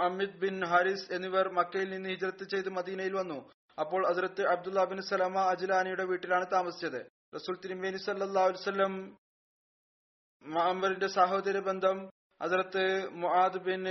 അമിത് 0.08 0.38
ബിൻ 0.44 0.56
ഹാരിസ് 0.66 1.08
എന്നിവർ 1.16 1.46
മക്കയിൽ 1.50 1.90
നിന്ന് 1.90 2.10
ഹിജ്രത്ത് 2.10 2.46
ചെയ്ത് 2.50 2.70
മദീനയിൽ 2.70 3.14
വന്നു. 3.14 3.40
അപ്പോൾ 3.80 4.02
അതിർത്ത് 4.12 4.44
അബ്ദുല്ലാ 4.54 4.84
ബിൻ 4.92 5.00
സലമ 5.10 5.38
അജിലാനിയുടെ 5.52 6.06
വീട്ടിലാണ് 6.12 6.46
താമസിച്ചത്. 6.56 7.02
റസൂൽ 7.36 7.56
തിരുമേനി 7.64 8.00
സല്ലാ 8.06 8.44
വസ്ലം 8.56 8.94
മഅമ്പറിന്റെ 10.44 11.08
സഹോദര 11.18 11.58
ബന്ധം 11.68 11.98
അതിർത്ത് 12.42 12.84
മുആദ് 13.22 13.62
ബിൻ 13.68 13.86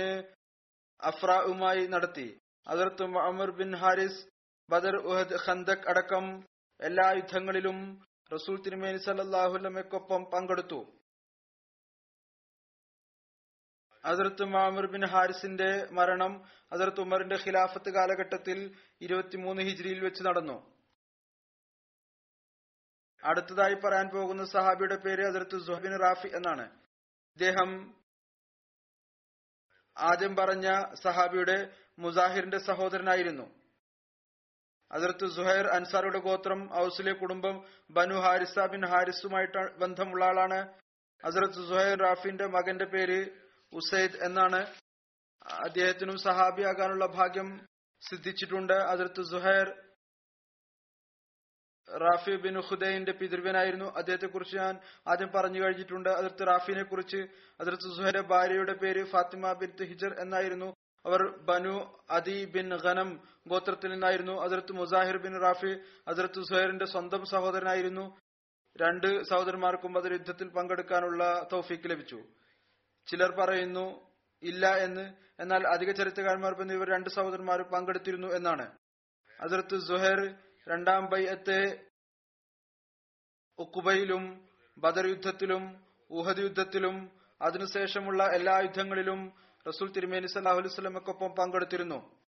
അഫ്രാവുമായി 0.99 1.83
നടത്തി. 1.93 2.27
അതിർത്ത് 2.67 3.03
Muammar 3.15 3.49
bin 3.59 3.69
Haris 3.81 4.21
Badr 4.69 4.95
Uhud 5.09 5.37
Khandaq 5.45 5.87
അടക്കം 5.91 6.25
എല്ലാ 6.79 7.05
യുദ്ധങ്ങളിലും 7.19 7.77
റസൂൽ 8.31 8.57
തിരുമേനി 8.65 8.99
സല്ലാഹുല്ലമയ്ക്കൊപ്പം 9.05 10.21
പങ്കെടുത്തു. 10.33 10.79
അതിർത്ത് 14.05 14.43
മാമിർ 14.43 14.85
ബിൻ 14.91 15.07
ഹാരിസിന്റെ 15.07 15.87
മരണം 15.91 16.43
അതിർത്ത് 16.71 17.01
ഉമറിന്റെ 17.01 17.35
ഖിലാഫത്ത് 17.35 17.89
കാലഘട്ടത്തിൽ 17.89 18.75
ഇരുപത്തിമൂന്ന് 19.01 19.61
ഹിജ്രിയിൽ 19.61 19.99
വെച്ച് 19.99 20.23
നടന്നു. 20.23 20.75
അടുത്തതായി 23.23 23.73
പറയാൻ 23.73 24.09
പോകുന്ന 24.09 24.45
സഹാബിയുടെ 24.45 24.95
പേര് 24.95 25.27
അതിർത്ത് 25.27 25.65
സുഹബിൻ 25.65 25.99
റാഫി 25.99 26.27
എന്നാണ്. 26.27 26.71
ഇദ്ദേഹം 27.37 27.99
ആദ്യം 29.97 30.35
പറഞ്ഞ 30.35 30.93
സഹാബിയുടെ 31.03 31.73
മുസാഹിറിന്റെ 31.99 32.57
സഹോദരനായിരുന്നു. 32.57 33.59
അതിർത്ത് 34.91 35.27
സുഹൈർ 35.35 35.67
അൻസാറുടെ 35.67 36.19
ഗോത്രം 36.19 36.83
ഔസിലെ 36.83 37.13
കുടുംബം 37.13 37.65
ബനു 37.91 38.15
ഹാരിസ 38.15 38.59
ബിൻ 38.59 38.87
ഹാരിസുമായിട്ട് 38.87 39.79
ബന്ധമുള്ള 39.79 40.25
ആളാണ്. 40.25 40.73
അസർത്ത് 41.25 41.67
സുഹൈർ 41.69 41.97
റാഫിന്റെ 41.97 42.45
മകന്റെ 42.45 42.85
പേര് 42.85 43.48
ഉസൈദ് 43.73 44.23
എന്നാണ് 44.23 44.65
അദ്ദേഹത്തിനും 45.51 46.17
സഹാബിയാകാനുള്ള 46.17 47.05
ഭാഗ്യം 47.05 47.59
സിദ്ധിച്ചിട്ടുണ്ട്. 48.09 48.73
അതിർത്ത് 48.73 49.21
സുഹൈർ 49.31 49.89
റാഫി 51.99 52.35
ബിൻ 52.35 52.59
ഹുദൈന്റെ 52.59 53.11
പിതൃവനായിരുന്നു 53.11 53.85
അദ്ദേഹത്തെ 53.85 54.25
കുറിച്ച് 54.25 54.57
ഞാൻ 54.57 54.79
ആദ്യം 55.07 55.31
പറഞ്ഞു 55.35 55.61
കഴിഞ്ഞിട്ടുണ്ട്. 55.61 56.09
അതിർത്ത് 56.09 56.47
റാഫിനെ 56.47 56.83
കുറിച്ച് 56.83 57.17
അതിർത്ത് 57.59 57.95
സുഹൈന്റെ 57.95 58.21
ഭാര്യയുടെ 58.21 58.73
പേര് 58.73 59.05
ഫാത്തിമ 59.05 59.53
ബിൻ 59.53 59.71
ഹിജർ 59.83 60.15
എന്നായിരുന്നു. 60.19 60.73
അവർ 61.05 61.37
ബനു 61.37 62.03
അദി 62.09 62.45
ബിൻ 62.45 62.75
ഖനം 62.75 63.23
ഗോത്രത്തിൽ 63.47 63.91
നിന്നായിരുന്നു. 63.91 64.41
അതിർത്ത് 64.41 64.71
മുസാഹിർ 64.71 65.17
ബിൻ 65.17 65.41
റാഫി 65.41 65.73
അതിർത്ത് 66.07 66.41
സുഹൈറിന്റെ 66.41 66.85
സ്വന്തം 66.85 67.25
സഹോദരനായിരുന്നു. 67.25 68.17
രണ്ട് 68.81 69.23
സഹോദരന്മാർക്കും 69.23 69.97
അതിൽ 69.97 70.13
യുദ്ധത്തിൽ 70.13 70.49
പങ്കെടുക്കാനുള്ള 70.49 71.47
തൗഫീക്ക് 71.51 71.89
ലഭിച്ചു. 71.89 72.23
ചിലർ 73.09 73.31
പറയുന്നു 73.31 73.85
ഇല്ല 74.43 74.75
എന്ന്. 74.77 75.13
എന്നാൽ 75.39 75.67
അധിക 75.67 75.91
ചരിത്രകാരന്മാർ 75.91 76.53
പറഞ്ഞു 76.53 76.73
ഇവർ 76.73 76.89
രണ്ട് 76.89 77.09
സഹോദരന്മാർ 77.09 77.61
പങ്കെടുത്തിരുന്നു 77.61 78.27
എന്നാണ്. 78.27 78.77
അതിർത്ത് 79.41 79.79
സുഹർ 79.79 80.35
രണ്ടാം 80.67 81.05
ബൈഅത്തെ 81.05 81.89
ഉക്കുബയിലും 83.59 84.49
ബദർ 84.77 85.05
യുദ്ധത്തിലും 85.07 85.85
ഉഹദ് 86.09 86.39
യുദ്ധത്തിലും 86.39 87.19
അതിനുശേഷമുള്ള 87.41 88.23
എല്ലാ 88.23 88.59
യുദ്ധങ്ങളിലും 88.59 89.33
റസൂൽ 89.67 89.91
തിരുമേനി 89.91 90.27
സല്ലാഹു 90.27 90.57
അലുസ്ലമക്കൊപ്പം 90.57 91.31
പങ്കെടുത്തിരുന്നു. 91.31 92.19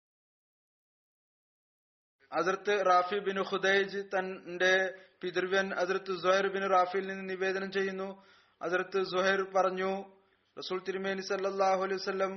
അതിർത്ത് 2.32 2.86
റാഫി 2.86 3.18
ബിൻ 3.18 3.42
ഹുദൈജ് 3.42 3.98
തന്റെ 3.98 5.02
പിതൃവ്യൻ 5.22 5.74
അതിർത്ത് 5.74 6.12
സുഹൈർ 6.22 6.46
ബിൻ 6.48 6.70
റാഫിയിൽ 6.70 7.06
നിന്ന് 7.06 7.30
നിവേദനം 7.30 7.72
ചെയ്യുന്നു. 7.72 8.26
അതിർത്ത് 8.62 9.02
സുഹൈർ 9.04 9.42
പറഞ്ഞു 9.42 10.19
റസൂൽ 10.60 10.80
തിരുമേനി 10.88 11.20
സല്ലാഹു 11.20 11.82
അലൈഹി 11.82 12.00
വസ്ലം 12.00 12.32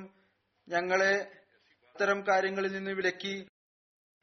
ഞങ്ങളെ 0.70 1.14
അത്തരം 1.96 2.20
കാര്യങ്ങളിൽ 2.28 2.72
നിന്ന് 2.72 2.92
വിലക്കി. 2.92 3.48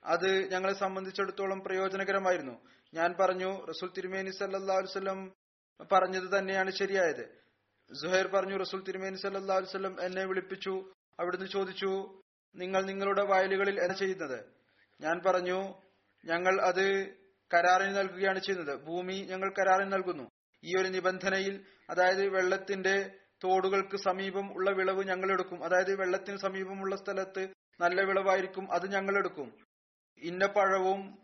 അത് 0.04 0.30
ഞങ്ങളെ 0.52 0.74
സംബന്ധിച്ചിടത്തോളം 0.74 1.60
പ്രയോജനകരമായിരുന്നു. 1.60 2.54
ഞാൻ 2.94 3.14
പറഞ്ഞു 3.20 3.50
റസൂൽ 3.66 3.90
തിരുമേനി 3.96 4.30
സല്ലാ 4.30 4.76
വസ്ലം 4.78 5.18
പറഞ്ഞത് 5.92 6.38
തന്നെയാണ് 6.38 6.70
ശരിയായത്. 6.70 7.24
സുഹൈർ 7.90 8.26
പറഞ്ഞു 8.26 8.56
റസൂൽ 8.56 8.80
തിരുമേനി 8.82 9.16
സല്ലാ 9.16 9.58
വസ്ലം 9.58 10.02
എന്നെ 10.02 10.24
വിളിപ്പിച്ചു. 10.24 10.74
അവിടുന്ന് 11.20 11.46
ചോദിച്ചു 11.46 11.92
നിങ്ങൾ 12.54 12.84
നിങ്ങളുടെ 12.84 13.24
വയലുകളിൽ 13.24 13.80
എന്താ 13.80 13.94
ചെയ്യുന്നത്? 13.94 14.38
ഞാൻ 15.00 15.16
പറഞ്ഞു 15.26 15.58
ഞങ്ങൾ 16.24 16.54
അത് 16.60 16.84
കരാറിന് 17.50 17.96
നൽകുകയാണ് 17.96 18.38
ചെയ്യുന്നത്. 18.38 18.74
ഭൂമി 18.86 19.18
ഞങ്ങൾ 19.30 19.48
കരാറിന് 19.58 19.92
നൽകുന്നു. 19.92 20.24
ഈ 20.64 20.72
ഒരു 20.80 20.88
നിബന്ധനയിൽ 20.88 21.54
അതായത് 21.90 22.28
വെള്ളത്തിന്റെ 22.28 22.96
തോടുകൾക്ക് 23.44 23.96
സമീപം 23.96 24.52
ഉള്ള 24.52 24.70
വിളവ് 24.70 25.04
ഞങ്ങൾ 25.04 25.32
എടുക്കും 25.32 25.64
അതായത് 25.64 25.94
വെള്ളത്തിന് 25.94 26.36
സമീപമുള്ള 26.36 26.96
സ്ഥലത്ത് 26.96 27.48
നല്ല 27.80 28.00
വിളവായിരിക്കും 28.02 28.72
അത് 28.72 28.92
ഞങ്ങൾ 28.92 29.18
എടുക്കും 29.18 29.58
ഇന്ന 30.18 30.46
പഴവും 30.46 31.18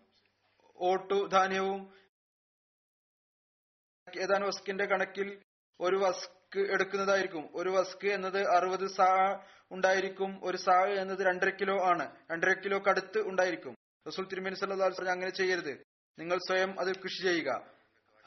ഓട്ടു 0.76 1.26
ധാന്യവും 1.26 2.06
ഏതാനും 4.18 4.48
വസ്കിന്റെ 4.48 4.84
കണക്കിൽ 4.84 5.42
ഒരു 5.80 5.96
വസ്ക് 5.96 6.58
എടുക്കുന്നതായിരിക്കും. 6.58 7.48
ഒരു 7.54 7.68
വസ്ക് 7.68 8.06
എന്നത് 8.06 8.46
അറുപത് 8.48 8.86
സാ 8.86 9.38
ഉണ്ടായിരിക്കും 9.70 10.40
ഒരു 10.42 10.56
സാ 10.56 10.84
എന്നത് 10.84 11.26
രണ്ടര 11.26 11.48
കിലോ 11.48 11.84
ആണ്. 11.84 12.16
രണ്ടര 12.32 12.52
കിലോ 12.52 12.78
കടുത്ത് 12.78 13.18
ഉണ്ടായിരിക്കും. 13.18 13.76
റസൂൽ 14.06 14.26
തിരുമേനി 14.26 14.54
സല്ലാ 14.54 14.88
പറഞ്ഞ 14.88 15.08
അങ്ങനെ 15.08 15.30
ചെയ്യരുത്. 15.30 15.84
നിങ്ങൾ 16.18 16.38
സ്വയം 16.38 16.80
അത് 16.80 16.96
കൃഷി 16.96 17.22
ചെയ്യുക. 17.22 17.70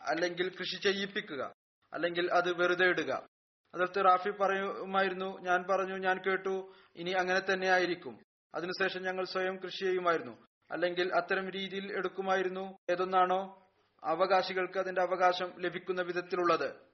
അല്ലെങ്കിൽ 0.02 0.56
കൃഷി 0.60 0.76
ചെയ്യിപ്പിക്കുക. 0.76 1.54
അല്ലെങ്കിൽ 1.94 2.32
അത് 2.32 2.54
വെറുതെ 2.54 2.86
ഇടുക. 2.86 3.28
അതിർത്ത് 3.74 4.06
റാഫി 4.06 4.30
പറയുമായിരുന്നു 4.30 5.42
ഞാൻ 5.42 5.66
പറഞ്ഞു 5.70 5.98
ഞാൻ 5.98 6.18
കേട്ടു 6.18 6.74
ഇനി 6.96 7.12
അങ്ങനെ 7.12 7.40
തന്നെ 7.40 7.68
ആയിരിക്കും. 7.68 8.20
അതിനുശേഷം 8.56 9.04
ഞങ്ങൾ 9.04 9.26
സ്വയം 9.26 9.58
കൃഷി 9.58 9.84
ചെയ്യുമായിരുന്നു. 9.84 10.48
അല്ലെങ്കിൽ 10.72 11.14
അത്തരം 11.14 11.50
രീതിയിൽ 11.50 11.94
എടുക്കുമായിരുന്നു 11.98 12.78
ഏതൊന്നാണോ 12.90 13.70
അവകാശികൾക്ക് 14.04 14.80
അതിന്റെ 14.80 15.02
അവകാശം 15.02 15.54
ലഭിക്കുന്ന 15.60 16.02
വിധത്തിലുള്ളത്. 16.02 16.90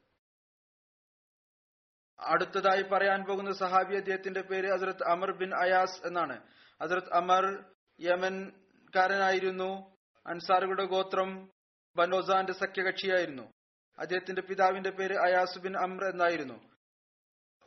അടുത്തതായി 2.20 2.82
പറയാൻ 2.82 3.26
പോകുന്ന 3.26 3.52
സഹാബി 3.52 3.96
അദ്ദേഹത്തിന്റെ 3.96 4.42
പേര് 4.42 4.72
അസരത് 4.72 5.04
അമർ 5.04 5.32
ബിൻ 5.32 5.56
അയാസ് 5.56 6.08
എന്നാണ്. 6.08 6.42
അസരത് 6.82 7.14
അമർ 7.14 7.64
യമൻകാരനായിരുന്നു 8.02 9.96
അൻസാറുകളുടെ 10.28 10.86
ഗോത്രം 10.86 11.50
ബനോസാന്റെ 11.96 12.54
സഖ്യകക്ഷിയായിരുന്നു. 12.54 13.55
അദ്ദേഹത്തിന്റെ 14.00 14.42
പിതാവിന്റെ 14.42 14.90
പേര് 14.90 15.18
അയാസ് 15.18 15.60
ബിൻ 15.60 15.78
അമ്ര 15.78 16.06
എന്നായിരുന്നു. 16.06 16.70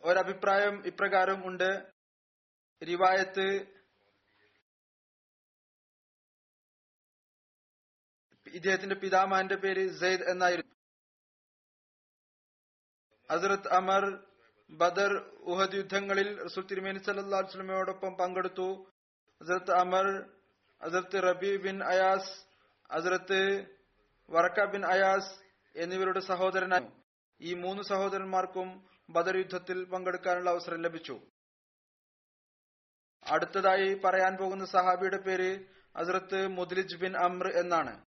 ഒരഭിപ്രായം 0.02 0.86
ഇപ്രകാരം 0.86 1.46
ഉണ്ട്. 1.46 1.92
റിവായത്ത് 2.88 3.66
ഇദ്ദേഹത്തിന്റെ 8.46 8.94
പിതാമാന്റെ 8.94 9.54
പേര് 9.54 9.98
സെയ്ദ് 10.00 10.22
എന്നായിരുന്നു. 10.22 10.74
ഹസരത്ത് 13.32 13.68
അമർ 13.68 14.24
ബദർ 14.70 15.12
ഉഹദ് 15.40 15.74
യുദ്ധങ്ങളിൽ 15.74 16.44
റസൂൽ 16.44 16.66
തിരുമേനി 16.66 16.98
സല്ലാ 16.98 17.38
വസ്ലമയോടൊപ്പം 17.38 18.14
പങ്കെടുത്തു. 18.14 18.90
ഹസരത്ത് 19.42 19.70
അമർ 19.70 20.30
ഹസരത്ത് 20.84 21.22
റബി 21.22 21.56
ബിൻ 21.56 21.84
അയാസ് 21.84 22.44
ഹസരത്ത് 22.92 23.66
വറക്ക 24.30 24.64
ബിൻ 24.64 24.86
അയാസ് 24.86 25.47
എന്നിവരുടെ 25.78 26.20
സഹോദരനായിരുന്നു 26.20 27.04
ഈ 27.40 27.54
മൂന്ന് 27.54 27.82
സഹോദരന്മാർക്കും 27.82 28.86
ബദർ 29.10 29.36
യുദ്ധത്തിൽ 29.36 29.84
പങ്കെടുക്കാനുള്ള 29.84 30.50
അവസരം 30.50 30.82
ലഭിച്ചു. 30.82 31.20
അടുത്തതായി 33.30 33.94
പറയാൻ 33.94 34.36
പോകുന്ന 34.36 34.64
സഹാബിയുടെ 34.64 35.16
പേര് 35.16 35.64
അസറത്ത് 35.96 36.48
മുദ്ലിജ് 36.48 36.96
ബിൻ 36.96 37.16
അമ്ര 37.16 37.48
എന്നാണ്. 37.48 38.04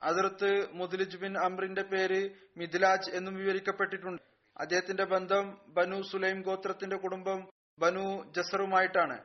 അസറത്ത് 0.00 0.68
മുദ്ലിജ് 0.72 1.16
ബിൻ 1.16 1.38
അമ്രിന്റെ 1.38 1.82
പേര് 1.82 2.30
മിഥിലാജ് 2.56 3.10
എന്നും 3.10 3.34
വിവരിക്കപ്പെട്ടിട്ടുണ്ട്. 3.34 4.22
അദ്ദേഹത്തിന്റെ 4.56 5.04
ബന്ധം 5.04 5.58
ബനു 5.66 6.02
സുലൈം 6.02 6.40
ഗോത്രത്തിന്റെ 6.40 6.96
കുടുംബം 6.96 7.50
ബനു 7.78 8.32
ജസറുമായിട്ടാണ്. 8.36 9.18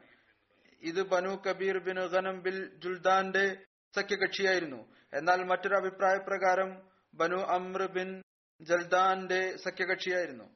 ഇത് 0.81 1.01
ബനു 1.01 1.41
കബീർ 1.49 1.77
ബിൻ 1.77 1.99
ഖനം 1.99 2.41
ബിൽ 2.41 2.79
ജുൽദാന്റെ 2.79 3.65
സഖ്യകക്ഷിയായിരുന്നു. 3.95 4.93
എന്നാൽ 5.13 5.43
മറ്റൊരു 5.43 5.75
അഭിപ്രായ 5.75 6.17
പ്രകാരം 6.17 6.96
ബനു 7.17 7.36
അമ്ര 7.36 7.86
ബിൻ 7.86 8.23
ജൽദാന്റെ 8.62 9.58
സഖ്യകക്ഷിയായിരുന്നു. 9.58 10.56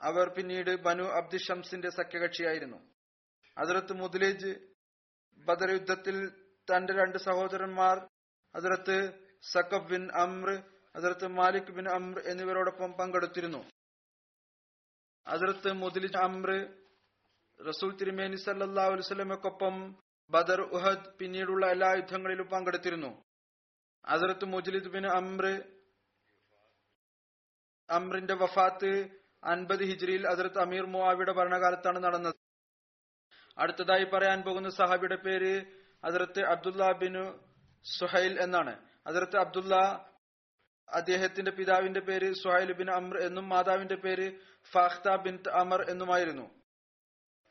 അവർ 0.00 0.28
പിന്നീട് 0.28 0.76
ബനു 0.76 1.02
അബ്ദു 1.02 1.36
ഷംസിന്റെ 1.36 1.90
സഖ്യകക്ഷിയായിരുന്നു. 1.90 2.76
അതിർത്ത് 3.58 3.92
മുദ്ലേജ് 3.92 4.54
ബദർ 5.38 5.70
യുദ്ധത്തിൽ 5.70 6.28
തന്റെ 6.70 6.92
രണ്ട് 6.92 7.18
സഹോദരന്മാർ 7.18 8.08
അതിർത്ത് 8.54 9.12
സക്കബ് 9.52 9.88
ബിൻ 9.88 10.08
അമ്ര 10.14 10.62
അതിർത്ത് 10.96 11.26
മാലിക് 11.28 11.72
ബിൻ 11.72 11.88
അമ്ര 11.88 12.18
എന്നിവരോടൊപ്പം 12.18 12.92
പങ്കെടുത്തിരുന്നു. 12.92 13.70
അതിർത്ത് 15.26 15.72
മുദ്ലിജ് 15.72 16.16
അമ്ര 16.16 16.50
റസൂൽ 17.68 17.96
തിരുമേനി 17.96 18.36
സല്ലാ 18.36 18.84
അലുസലമക്കൊപ്പം 18.84 19.96
ബദർ 20.30 20.60
ഉഹദ് 20.60 21.18
പിന്നീടുള്ള 21.18 21.66
എല്ലാ 21.66 21.92
യുദ്ധങ്ങളിലും 21.92 22.46
പങ്കെടുത്തിരുന്നു. 22.46 23.24
അതിർത്ത് 24.06 24.44
മുജലിദ് 24.44 24.88
ബിൻ 24.88 25.06
അമ്ര 25.06 25.75
അമ്രിന്റെ 27.90 28.34
വഫാത്ത് 28.34 29.08
അൻപത് 29.44 29.84
ഹിജ്രിയിൽ 29.84 30.26
അതിർത്ത് 30.28 30.58
അമീർ 30.58 30.86
മുവാവിയുടെ 30.86 31.32
ഭരണകാലത്താണ് 31.32 32.04
നടന്നത്. 32.04 32.34
അടുത്തതായി 33.58 34.04
പറയാൻ 34.04 34.42
പോകുന്ന 34.42 34.70
സഹാബിയുടെ 34.70 35.16
പേര് 35.16 35.64
അതിർത്ത് 36.04 36.40
അബ്ദുല്ല 36.40 36.92
ബിൻ 36.92 37.40
സുഹൈൽ 37.98 38.40
എന്നാണ്. 38.40 38.88
അതിർത്ത് 39.06 39.36
അബ്ദുല്ല 39.36 39.74
അദ്ദേഹത്തിന്റെ 40.92 41.50
പിതാവിന്റെ 41.50 42.00
പേര് 42.00 42.34
സുഹൈൽ 42.34 42.72
ബിൻ 42.72 42.90
അമർ 42.90 43.18
എന്നും 43.18 43.48
മാതാവിന്റെ 43.48 43.94
പേര് 43.94 44.32
ഫാഖ്ത 44.72 45.16
ബിൻ 45.16 45.38
അമർ 45.52 45.90
എന്നുമായിരുന്നു. 45.90 46.60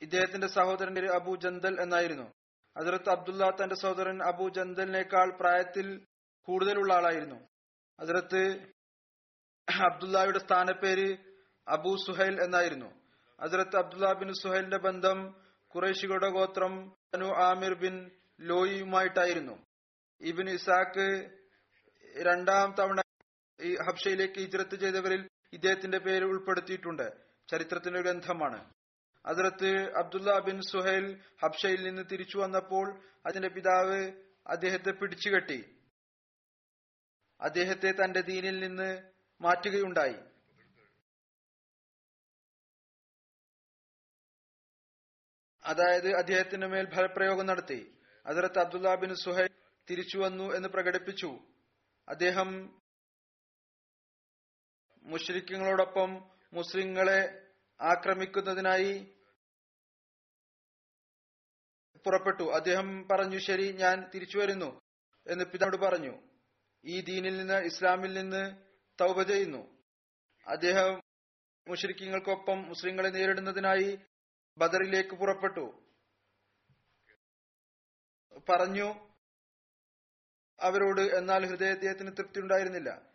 ഇദ്ദേഹത്തിന്റെ 0.01 0.47
സഹോദരന്റെ 0.47 1.01
പേര് 1.01 1.13
അബു 1.13 1.35
ജന്തൽ 1.35 1.81
എന്നായിരുന്നു. 1.81 2.33
അതിർത്ത് 2.77 3.09
അബ്ദുല്ല 3.09 3.49
തന്റെ 3.49 3.75
സഹോദരൻ 3.75 4.23
അബു 4.23 4.49
ജന്തലിനേക്കാൾ 4.49 5.37
പ്രായത്തിൽ 5.39 6.05
കൂടുതലുള്ള 6.41 6.93
ആളായിരുന്നു. 6.93 7.47
ഹസരത്ത് 8.01 8.75
അബ്ദുല്ലയുടെ 9.69 10.39
സ്ഥാനപ്പേര് 10.39 11.17
അബു 11.67 11.95
സുഹൈൽ 12.07 12.43
എന്നായിരുന്നു. 12.43 13.01
ഹസരത്ത് 13.41 13.77
അബ്ദുല്ല 13.77 14.13
ബിൻ 14.13 14.33
സുഹൈലിന്റെ 14.33 14.77
ബന്ധം 14.77 15.35
കുറേശികളുടെ 15.67 16.29
ഗോത്രം 16.29 16.91
അനു 17.13 17.25
ആമിർ 17.25 17.73
ബിൻ 17.73 18.11
ലോയിയുമായിട്ടായിരുന്നു. 18.39 19.65
ഇബിൻ 20.21 20.49
ഇസാക്ക് 20.49 21.29
രണ്ടാം 22.21 22.75
തവണ 22.79 23.01
ഈ 23.61 23.75
ഹബ്ഷയിലേക്ക് 23.75 24.39
ഹിജ്രത്ത് 24.39 24.75
ചെയ്തവരിൽ 24.75 25.29
ഇദ്ദേഹത്തിന്റെ 25.53 25.97
പേര് 25.97 26.23
ഉൾപ്പെടുത്തിയിട്ടുണ്ട്. 26.23 27.11
ചരിത്രത്തിന്റെ 27.51 28.01
ഗ്രന്ഥമാണ്. 28.01 28.73
അതിർത്ത് 29.25 29.97
അബ്ദുല്ല 29.97 30.39
ബിൻ 30.39 30.61
സുഹൈൽ 30.61 31.19
ഹബ്ഷയിൽ 31.43 31.83
നിന്ന് 31.83 32.01
തിരിച്ചു 32.11 32.37
വന്നപ്പോൾ 32.37 33.01
അതിന്റെ 33.25 33.47
പിതാവ് 33.47 34.11
അദ്ദേഹത്തെ 34.47 34.91
പിടിച്ചുകെട്ടി. 34.91 35.75
അദ്ദേഹത്തെ 37.41 37.91
തന്റെ 37.91 38.21
ദീനിൽ 38.21 38.59
നിന്ന് 38.59 39.14
മാറ്റുകയുണ്ടായി. 39.41 40.15
അതായത് 45.65 46.13
അദ്ദേഹത്തിന്റെ 46.17 46.67
മേൽ 46.67 46.95
ഫലപ്രയോഗം 46.95 47.45
നടത്തി. 47.45 47.97
അതിർത്ത് 48.25 48.59
അബ്ദുല്ല 48.59 48.95
ബിൻ 48.95 49.15
സുഹൈൽ 49.15 49.49
തിരിച്ചു 49.89 50.17
വന്നു 50.17 50.53
എന്ന് 50.53 50.69
പ്രകടിപ്പിച്ചു. 50.69 51.39
അദ്ദേഹം 52.09 52.81
മുഷ്രിഖ്യങ്ങളോടൊപ്പം 55.03 56.31
മുസ്ലിങ്ങളെ 56.53 57.51
ആക്രമിക്കുന്നതിനായി 57.81 59.15
പുറപ്പെട്ടു. 62.05 62.43
അദ്ദേഹം 62.43 63.07
പറഞ്ഞു 63.07 63.37
ശരി 63.37 63.71
ഞാൻ 63.71 64.09
തിരിച്ചു 64.15 64.37
വരുന്നു 64.37 64.81
എന്ന് 65.27 65.45
പിതാവിനോട് 65.45 65.81
പറഞ്ഞു. 65.81 66.21
ഈ 66.85 67.01
ദീനിൽ 67.01 67.37
നിന്ന് 67.37 67.53
ഇസ്ലാമിൽ 67.53 68.13
നിന്ന് 68.13 68.65
തൗബ 69.01 69.21
ചെയ്യുന്നു. 69.21 69.77
അദ്ദേഹം 70.47 71.03
മുഷരിക്കങ്ങൾക്കൊപ്പം 71.67 72.63
മുസ്ലിങ്ങളെ 72.63 73.09
നേരിടുന്നതിനായി 73.09 73.99
ബദറിലേക്ക് 74.57 75.15
പുറപ്പെട്ടു. 75.15 75.85
പറഞ്ഞു 78.49 79.15
അവരോട് 80.59 81.01
എന്നാൽ 81.01 81.45
ഹൃദയദ്ദേഹത്തിന് 81.45 82.11
തൃപ്തി 82.17 82.39
ഉണ്ടായിരുന്നില്ല. 82.39 83.11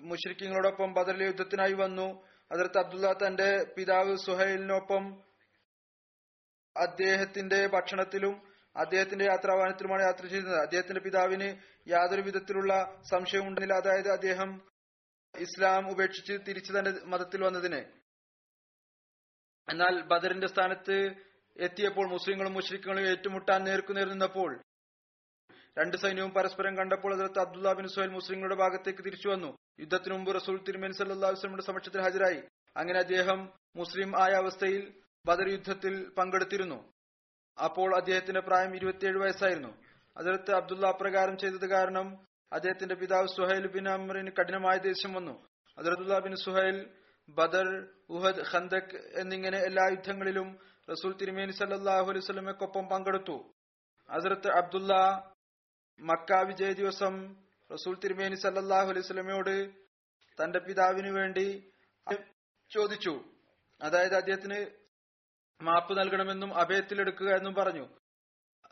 മുഷരിക്കങ്ങളോടൊപ്പം 0.00 0.94
ബദറിലെ 0.94 1.26
യുദ്ധത്തിനായി 1.26 1.72
വന്നു. 1.72 2.26
അതിർത്ത് 2.52 2.78
അബ്ദുള്ള 2.78 3.12
തന്റെ 3.12 3.74
പിതാവ് 3.76 4.16
സുഹൈലിനൊപ്പം 4.16 5.24
അദ്ദേഹത്തിന്റെ 6.76 7.66
ഭക്ഷണത്തിലും 7.66 8.55
അദ്ദേഹത്തിന്റെ 8.76 9.24
യാത്രാവാഹനത്തിലുമാണ് 9.24 10.02
യാത്ര 10.02 10.26
ചെയ്തത്. 10.26 10.56
അദ്ദേഹത്തിന്റെ 10.56 11.00
പിതാവിന് 11.00 11.56
യാതൊരു 11.88 12.20
വിധത്തിലുള്ള 12.20 13.00
സംശയവും 13.10 13.46
ഉണ്ടെങ്കിൽ 13.46 13.74
അതായത് 13.74 14.08
അദ്ദേഹം 14.08 14.60
ഇസ്ലാം 15.38 15.90
ഉപേക്ഷിച്ച് 15.90 16.32
തിരിച്ചു 16.48 16.78
തന്റെ 16.78 16.92
മതത്തിൽ 17.04 17.44
വന്നതിന്. 17.44 17.84
എന്നാൽ 19.68 20.02
ബദറിന്റെ 20.02 20.46
സ്ഥാനത്ത് 20.46 21.14
എത്തിയപ്പോൾ 21.60 22.08
മുസ്ലിങ്ങളും 22.08 22.52
മുഷ്രിഖുകളും 22.52 23.08
ഏറ്റുമുട്ടാൻ 23.08 23.64
നേർക്കുനേർ 23.64 24.08
നിന്നപ്പോൾ 24.08 24.62
രണ്ട് 25.78 25.96
സൈന്യവും 25.96 26.30
പരസ്പരം 26.30 26.76
കണ്ടപ്പോൾ 26.76 27.14
അതിർത്ത് 27.14 27.38
അബ്ദുല്ല 27.38 27.72
ബിൻ 27.72 27.88
സുഹൈൽ 27.88 28.10
മുസ്ലിങ്ങളുടെ 28.10 28.54
ഭാഗത്തേക്ക് 28.54 29.04
തിരിച്ചു 29.04 29.28
വന്നു. 29.28 29.56
യുദ്ധത്തിന് 29.80 30.14
മുമ്പ് 30.14 30.34
റസൂൽ 30.34 30.64
തിരുമേൻ 30.68 30.92
സല്ലാസ്ലമിന്റെ 30.92 31.62
സമക്ഷത്തിൽ 31.62 32.00
ഹാജരായി. 32.00 32.42
അങ്ങനെ 32.76 32.98
അദ്ദേഹം 32.98 33.52
മുസ്ലിം 33.76 34.22
ആയ 34.22 34.30
അവസ്ഥയിൽ 34.30 34.94
ബദർ 35.26 35.48
യുദ്ധത്തിൽ 35.48 36.10
പങ്കെടുത്തിരുന്നു. 36.10 36.95
അപ്പോൾ 37.64 37.96
അദ്ദേഹത്തിന്റെ 37.96 38.40
പ്രായം 38.40 38.74
ഇരുപത്തിയേഴ് 38.76 39.18
വയസ്സായിരുന്നു. 39.18 39.72
അതിർത്ത് 40.16 40.52
അബ്ദുള്ള 40.54 40.86
അപ്രകാരം 40.86 41.38
ചെയ്തത് 41.38 41.66
കാരണം 41.70 42.06
അദ്ദേഹത്തിന്റെ 42.52 42.94
പിതാവ് 42.94 43.28
സുഹൈൽ 43.36 43.66
ബിൻ 43.68 43.88
അമറിന് 43.88 44.30
കഠിനമായ 44.38 44.76
ദേഷ്യം 44.78 45.12
വന്നു. 45.14 45.34
അതിർത്തുല്ല 45.78 46.18
bin 46.18 46.34
Suhail 46.44 46.78
Badr 47.28 47.68
Uhud 48.10 48.42
Khandaq 48.52 48.96
എന്നിങ്ങനെ 49.20 49.58
എല്ലാ 49.58 49.84
യുദ്ധങ്ങളിലും 49.90 50.48
റസൂൽ 50.90 51.12
തിരുമേനി 51.20 51.50
സല്ലാഹു 51.50 52.10
അലൈഹി 52.10 52.86
പങ്കെടുത്തു. 52.92 53.36
അതിർത്ത് 54.10 54.48
അബ്ദുള്ള 54.56 54.92
മക്ക 56.00 56.40
വിജയ 56.48 56.72
ദിവസം 56.72 57.14
റസൂൽ 57.72 57.94
തിരുമേനി 58.04 58.34
സല്ലാഹു 58.34 58.88
അലൈഹി 58.90 59.70
തന്റെ 60.38 60.58
പിതാവിന് 60.58 61.10
വേണ്ടി 61.18 61.46
ചോദിച്ചു. 62.70 63.14
അതായത് 63.82 64.14
അദ്ദേഹത്തിന് 64.16 64.85
മാപ്പ് 65.62 65.98
നൽകണമെന്നും 65.98 66.54
അഭയത്തിലെടുക്കുക 66.54 67.28
എന്നും 67.28 67.54
പറഞ്ഞു. 67.54 67.88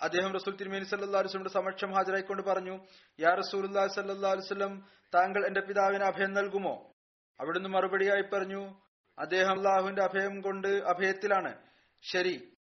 അദ്ദേഹം 0.01 0.33
റസൂൽ 0.33 0.57
തിരുമേനി 0.57 0.85
സല്ലാ 0.85 1.18
അലുസ്ലമിന്റെ 1.18 1.51
സമക്ഷം 1.51 1.92
ഹാജരായിക്കൊണ്ട് 1.92 2.42
പറഞ്ഞു 2.42 2.87
യാ 3.20 3.35
റസൂൽ 3.35 3.88
സല്ലാ 3.88 4.31
അലുസ്ലം 4.31 4.88
താങ്കൾ 5.14 5.47
എന്റെ 5.47 5.61
പിതാവിന് 5.61 6.05
അഭയം 6.05 6.35
നൽകുമോ? 6.35 6.92
അവിടുന്ന് 7.40 7.68
മറുപടിയായി 7.68 8.23
പറഞ്ഞു 8.23 8.81
അദ്ദേഹം 9.18 9.51
അള്ളാഹുവിന്റെ 9.51 10.03
അഭയം 10.03 10.40
കൊണ്ട് 10.40 10.68
അഭയത്തിലാണ്. 10.68 11.59
ശരി. 12.03 12.57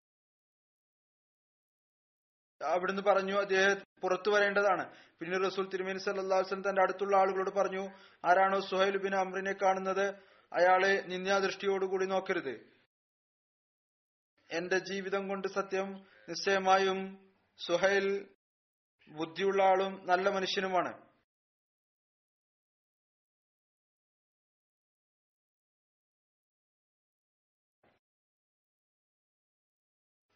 അവിടുന്ന് 2.64 3.02
പറഞ്ഞു 3.02 3.34
അദ്ദേഹം 3.34 3.76
പുറത്തു 4.02 4.30
വരേണ്ടതാണ്. 4.30 4.94
പിന്നെ 5.20 5.38
റസൂൽ 5.38 5.68
തിരുമേനി 5.68 5.98
സല്ലാസ്ലം 5.98 6.68
തന്റെ 6.68 6.82
അടുത്തുള്ള 6.82 7.16
ആളുകളോട് 7.16 7.50
പറഞ്ഞു 7.50 7.88
ആരാണോ 8.24 8.60
സുഹൈൽ 8.60 8.96
ബിൻ 8.96 9.14
അമ്രിനെ 9.14 9.52
കാണുന്നത്? 9.52 10.08
അയാളെ 10.52 11.04
നിന്ദാദൃഷ്ടിയോടുകൂടി 11.06 12.06
നോക്കരുത്. 12.06 12.71
എന്റെ 14.52 14.78
ജീവിതം 14.78 15.28
കൊണ്ട് 15.28 15.48
സത്യം 15.48 15.88
നിശ്ചയമായും 16.28 16.98
സുഹൈൽ 17.58 18.06
ബുദ്ധിയുള്ള 19.08 19.62
ആളും 19.62 20.06
നല്ല 20.06 20.28
മനുഷ്യനുമാണ്. 20.28 20.92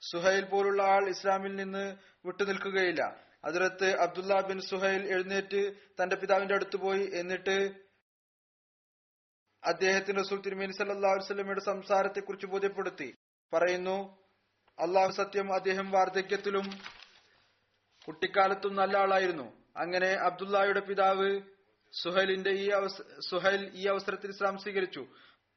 സുഹൈൽ 0.02 0.44
പോലുള്ള 0.44 0.83
ആൾ 0.83 1.09
ഇസ്ലാമിൽ 1.09 1.57
നിന്ന് 1.57 1.96
വിട്ടുനിൽക്കുകയില്ല 2.26 3.02
അതിരത്ത് 3.44 3.88
അബ്ദുല്ല 3.96 4.40
ബിൻ 4.40 4.61
സുഹൈൽ 4.61 5.02
എഴുന്നേറ്റ് 5.14 5.61
തന്റെ 5.98 6.16
പിതാവിന്റെ 6.16 6.55
അടുത്ത് 6.55 6.76
പോയി 6.76 7.11
എന്നിട്ട് 7.14 7.57
അദ്ദേഹത്തിന് 9.62 10.18
റസൂൽ 10.18 10.40
തിരുമേനി 10.40 10.72
സല്ലാ 10.72 11.12
വസ്ലമയുടെ 11.12 11.61
സംസാരത്തെ 11.61 12.20
കുറിച്ച് 12.20 12.46
ബോധ്യപ്പെടുത്തി. 12.46 13.09
പറയുന്നു 13.52 14.18
അള്ളാഹു 14.78 15.11
സത്യം 15.11 15.54
അദ്ദേഹം 15.54 15.90
വാർദ്ധക്യത്തിലും 15.90 16.66
കുട്ടിക്കാലത്തും 18.06 18.76
നല്ല 18.76 18.96
ആളായിരുന്നു. 18.98 19.52
അങ്ങനെ 19.76 20.06
അബ്ദുല്ലായുടെ 20.06 20.80
പിതാവ് 20.80 21.40
സുഹൈലിന്റെ 21.92 22.50
ഈ 22.50 22.70
സുഹൈൽ 23.30 23.70
ഈ 23.74 23.87
അവസരത്തിൽ 23.87 24.30
ഇസ്ലാം 24.30 24.59
സ്വീകരിച്ചു. 24.59 25.06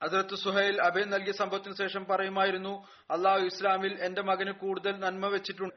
അതിർത്ത് 0.02 0.36
സുഹൈൽ 0.36 0.82
അഭയം 0.82 1.10
നൽകിയ 1.10 1.32
സംഭവത്തിന് 1.32 1.76
ശേഷം 1.76 2.06
പറയുമായിരുന്നു 2.06 2.88
അള്ളാഹു 3.12 3.40
ഇസ്ലാമിൽ 3.40 4.04
എന്റെ 4.04 4.22
മകന് 4.22 4.52
കൂടുതൽ 4.52 5.00
നന്മ 5.00 5.28
വെച്ചിട്ടുണ്ട്. 5.28 5.76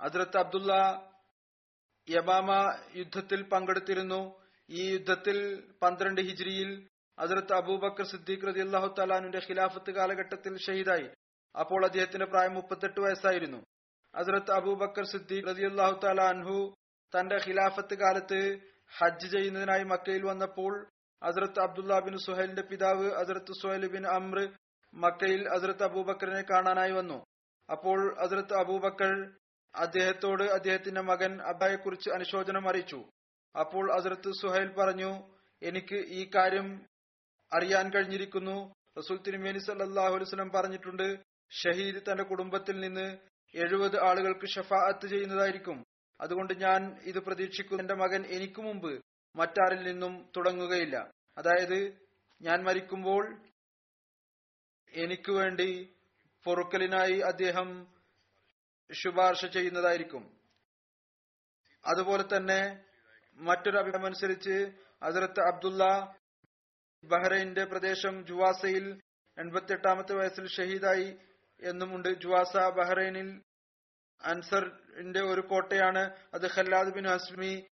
അതിർത്ത് 0.00 0.38
അബ്ദുള്ള 0.38 0.72
യബാമ 2.08 2.50
യുദ്ധത്തിൽ 2.96 3.42
പങ്കെടുത്തിരുന്നു. 3.42 4.20
ഈ 4.70 4.92
യുദ്ധത്തിൽ 4.92 5.38
പന്ത്രണ്ട് 5.82 6.20
ഹിജ്രിയിൽ 6.20 6.88
അതിർത്ത് 7.18 7.52
അബൂബക്കർ 7.52 8.04
സിദ്ദീഖ് 8.04 8.48
റതി 8.48 8.60
അള്ളാഹു 8.60 8.94
തലാനുന്റെ 8.98 9.38
ഖിലാഫത്ത് 9.38 9.90
കാലഘട്ടത്തിൽ 9.90 10.58
ഷഹീദായി. 10.58 11.08
അപ്പോൾ 11.54 11.84
അദ്ദേഹത്തിന്റെ 11.84 12.26
പ്രായം 12.26 12.54
മുപ്പത്തെട്ട് 12.54 13.00
വയസ്സായിരുന്നു. 13.00 13.60
ഹസ്രത്ത് 14.16 14.50
അബൂബക്കർ 14.50 15.04
സിദ്ദീഖ് 15.04 15.48
റതി 15.48 15.64
അള്ളാഹു 15.64 16.06
അൻഹു 16.06 16.74
തന്റെ 17.12 17.36
ഖിലാഫത്ത് 17.36 17.94
കാലത്ത് 17.94 18.60
ഹജ്ജ് 18.98 19.26
ചെയ്യുന്നതിനായി 19.26 19.84
മക്കയിൽ 19.84 20.24
വന്നപ്പോൾ 20.24 20.86
ഹസ്രത്ത് 21.24 21.60
അബ്ദുല്ല 21.60 21.98
ബിൻ 21.98 22.18
സുഹൈലിന്റെ 22.18 22.62
പിതാവ് 22.62 23.06
ഹസ്രത്ത് 23.10 23.52
സുഹൈൽ 23.62 23.86
ബിൻ 23.88 24.06
അമ്ര 24.06 24.48
മക്കയിൽ 24.94 25.48
ഹസ്രത്ത് 25.48 25.82
അബൂബക്കറിനെ 25.82 26.42
കാണാനായി 26.50 26.90
വന്നു. 26.90 27.24
അപ്പോൾ 27.68 28.14
ഹസ്രത്ത് 28.20 28.54
അബൂബക്കർ 28.54 29.32
അദ്ദേഹത്തോട് 29.74 30.42
അദ്ദേഹത്തിന്റെ 30.42 31.00
മകൻ 31.00 31.42
അബ്ബായെക്കുറിച്ച് 31.42 32.10
അനുശോചനം 32.10 32.68
അറിയിച്ചു. 32.68 33.00
അപ്പോൾ 33.54 33.96
ഹസ്രത്ത് 33.96 34.30
സുഹൈൽ 34.42 34.68
പറഞ്ഞു 34.78 35.10
എനിക്ക് 35.62 35.94
ഈ 35.94 36.30
കാര്യം 36.34 36.86
അറിയാൻ 37.52 37.90
കഴിഞ്ഞിരിക്കുന്നു. 37.90 38.74
റസൂൽ 38.98 39.18
തിരുമേനി 39.26 39.58
സല്ലാഹു 39.58 40.50
പറഞ്ഞിട്ടുണ്ട് 40.56 41.08
ഷഹീദ് 41.50 42.10
തന്റെ 42.10 42.22
കുടുംബത്തിൽ 42.22 42.80
നിന്ന് 42.80 43.18
എഴുപത് 43.54 43.96
ആളുകൾക്ക് 44.04 44.46
ഷഫാഅത്ത് 44.46 45.06
ചെയ്യുന്നതായിരിക്കും. 45.08 45.84
അതുകൊണ്ട് 46.20 46.54
ഞാൻ 46.54 47.00
ഇത് 47.02 47.18
പ്രതീക്ഷിക്കുന്നു. 47.18 47.82
എന്റെ 47.82 47.94
മകൻ 47.94 48.26
എനിക്ക് 48.26 48.60
മുമ്പ് 48.60 49.02
മറ്റാരിൽ 49.36 49.82
നിന്നും 49.82 50.30
തുടങ്ങുകയില്ല. 50.36 51.10
അതായത് 51.38 51.98
ഞാൻ 52.42 52.64
മരിക്കുമ്പോൾ 52.64 53.40
എനിക്ക് 54.92 55.32
വേണ്ടി 55.32 55.94
പൊറുക്കലിനായി 56.44 57.18
അദ്ദേഹം 57.18 57.86
ശുപാർശ 58.92 59.44
ചെയ്യുന്നതായിരിക്കും. 59.44 60.38
അതുപോലെ 61.86 62.24
തന്നെ 62.36 62.84
മറ്റൊരു 63.38 63.78
അഭിപ്രായം 63.78 64.06
അനുസരിച്ച് 64.06 64.72
ഹസരത്ത് 65.04 65.40
അബ്ദുള്ള 65.40 66.14
ബഹ്റൈന്റെ 67.04 67.64
പ്രദേശം 67.64 68.26
ജുവാസയിൽ 68.26 69.00
എൺപത്തിയെട്ടാമത്തെ 69.38 70.12
വയസ്സിൽ 70.12 70.46
ഷഹീദായി 70.46 71.18
എന്നുമുണ്ട്. 71.60 72.08
ജുവാസ 72.08 72.56
ബഹ്റൈനിൽ 72.56 73.42
അൻസറിന്റെ 74.22 75.20
ഒരു 75.20 75.40
കോട്ടയാണ് 75.40 76.16
അത് 76.34 76.50
ഖല്ലാദ് 76.54 76.88
ബിൻ 76.88 77.08
അസ്മി 77.08 77.66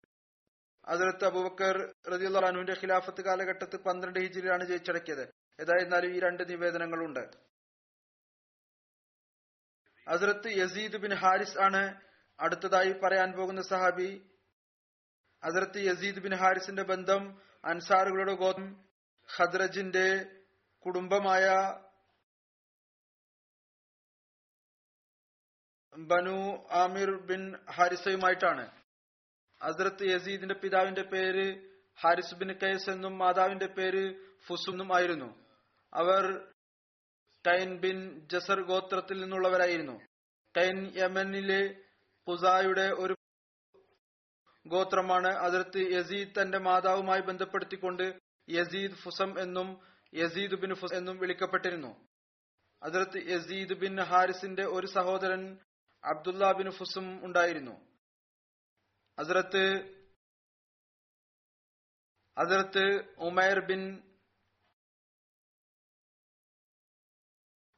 അതിർത്ത് 0.84 1.24
അബുബക്കർ 1.24 1.94
റദിയുള്ളാനുവിന്റെ 2.12 2.72
ഖിലാഫത്ത് 2.72 3.22
കാലഘട്ടത്തിൽ 3.22 3.76
പന്ത്രണ്ട് 3.76 4.18
ഹിജിലാണ് 4.18 4.64
ജയിച്ചടക്കിയത്. 4.64 5.22
ഏതായിരുന്നാലും 5.60 6.16
ഈ 6.16 6.20
രണ്ട് 6.20 6.50
നിവേദനങ്ങളുണ്ട്. 6.50 7.30
അസറത്ത് 10.08 10.48
യസീദ് 10.48 10.96
ബിൻ 10.96 11.14
ഹാരിസ് 11.14 11.58
ആണ് 11.58 12.00
അടുത്തതായി 12.40 12.92
പറയാൻ 12.92 13.32
പോകുന്ന 13.32 13.62
സഹാബി. 13.62 14.30
അസറത്ത് 15.42 15.78
യസീദ് 15.78 16.20
ബിൻ 16.20 16.34
ഹാരിസിന്റെ 16.34 16.82
ബന്ധം 16.82 17.40
അൻസാറുകളുടെ 17.64 18.34
ഗോത്രം 18.34 18.84
ഖദ്രജിന്റെ 19.36 20.24
കുടുംബമായ 20.86 21.46
ബനു 25.96 26.68
ആമിർ 26.72 27.26
ബിൻ 27.26 27.56
ഹാരിസയുമായിട്ടാണ്. 27.70 28.70
അസ്രത്ത് 29.62 30.02
യസീദിന്റെ 30.02 30.54
പിതാവിന്റെ 30.54 31.02
പേര് 31.02 31.70
ഹാരിസ് 32.00 32.34
ബിൻ 32.34 32.52
കൈസ് 32.52 32.90
എന്നും 32.90 33.18
മാതാവിന്റെ 33.18 33.66
പേര് 33.66 34.14
ഫുസുന്നും 34.46 34.96
ആയിരുന്നു. 34.96 35.44
അവർ 35.94 36.48
ടൈൻ 37.46 37.78
ബിൻ 37.78 38.28
ജസർ 38.28 38.60
ഗോത്രത്തിൽ 38.60 39.20
നിന്നുള്ളവരായിരുന്നു. 39.20 40.00
ടൈൻ 40.56 40.92
യമനിലെ 40.96 41.82
പുസായുടെ 42.26 42.88
ഒരു 42.88 43.16
ഗോത്രമാണ് 44.66 45.28
അതിർത്ത് 45.28 45.78
യസീദ് 45.78 46.42
തന്റെ 46.42 46.58
മാതാവുമായി 46.58 47.20
ബന്ധപ്പെടുത്തിക്കൊണ്ട് 47.20 48.18
യസീദ് 48.50 48.92
ഫുസം 48.92 49.40
എന്നും 49.40 49.80
യസീദ് 50.14 50.54
ബിൻ 50.54 50.74
ഫുസ് 50.74 50.94
എന്നും 50.94 51.18
വിളിക്കപ്പെട്ടിരുന്നു. 51.18 52.06
അതിർത്ത് 52.82 53.30
യസീദ് 53.30 53.74
ബിൻ 53.74 54.00
ഹാരിസിന്റെ 54.00 54.64
ഒരു 54.64 54.86
സഹോദരൻ 54.86 55.58
അബ്ദുല്ല 56.06 56.52
ബിൻ 56.52 56.70
ഫുസും 56.70 57.24
ഉണ്ടായിരുന്നു. 57.24 57.96
ഹസരത്ത് 59.20 59.96
ഹസരത്ത് 62.38 63.14
ഉമൈർ 63.18 63.60
ബിൻ 63.66 64.02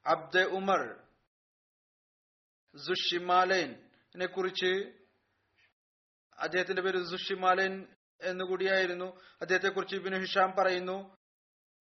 അബ്ദ 0.06 0.38
ഉമർ 0.38 1.08
സുഷിമാലൈനെ 2.78 4.26
കുറിച്ച് 4.26 4.98
അദ്ദേഹത്തിന്റെ 6.38 6.82
പേര് 6.82 7.04
സുഷിമാലൈൻ 7.04 7.86
എന്നുകൂടിയായിരുന്നു 8.20 9.20
അദ്ദേഹത്തെ 9.40 9.68
കുറിച്ച് 9.68 9.96
ബിൻ 9.96 10.20
ഹിഷാം 10.20 10.54
പറയുന്നു. 10.58 11.16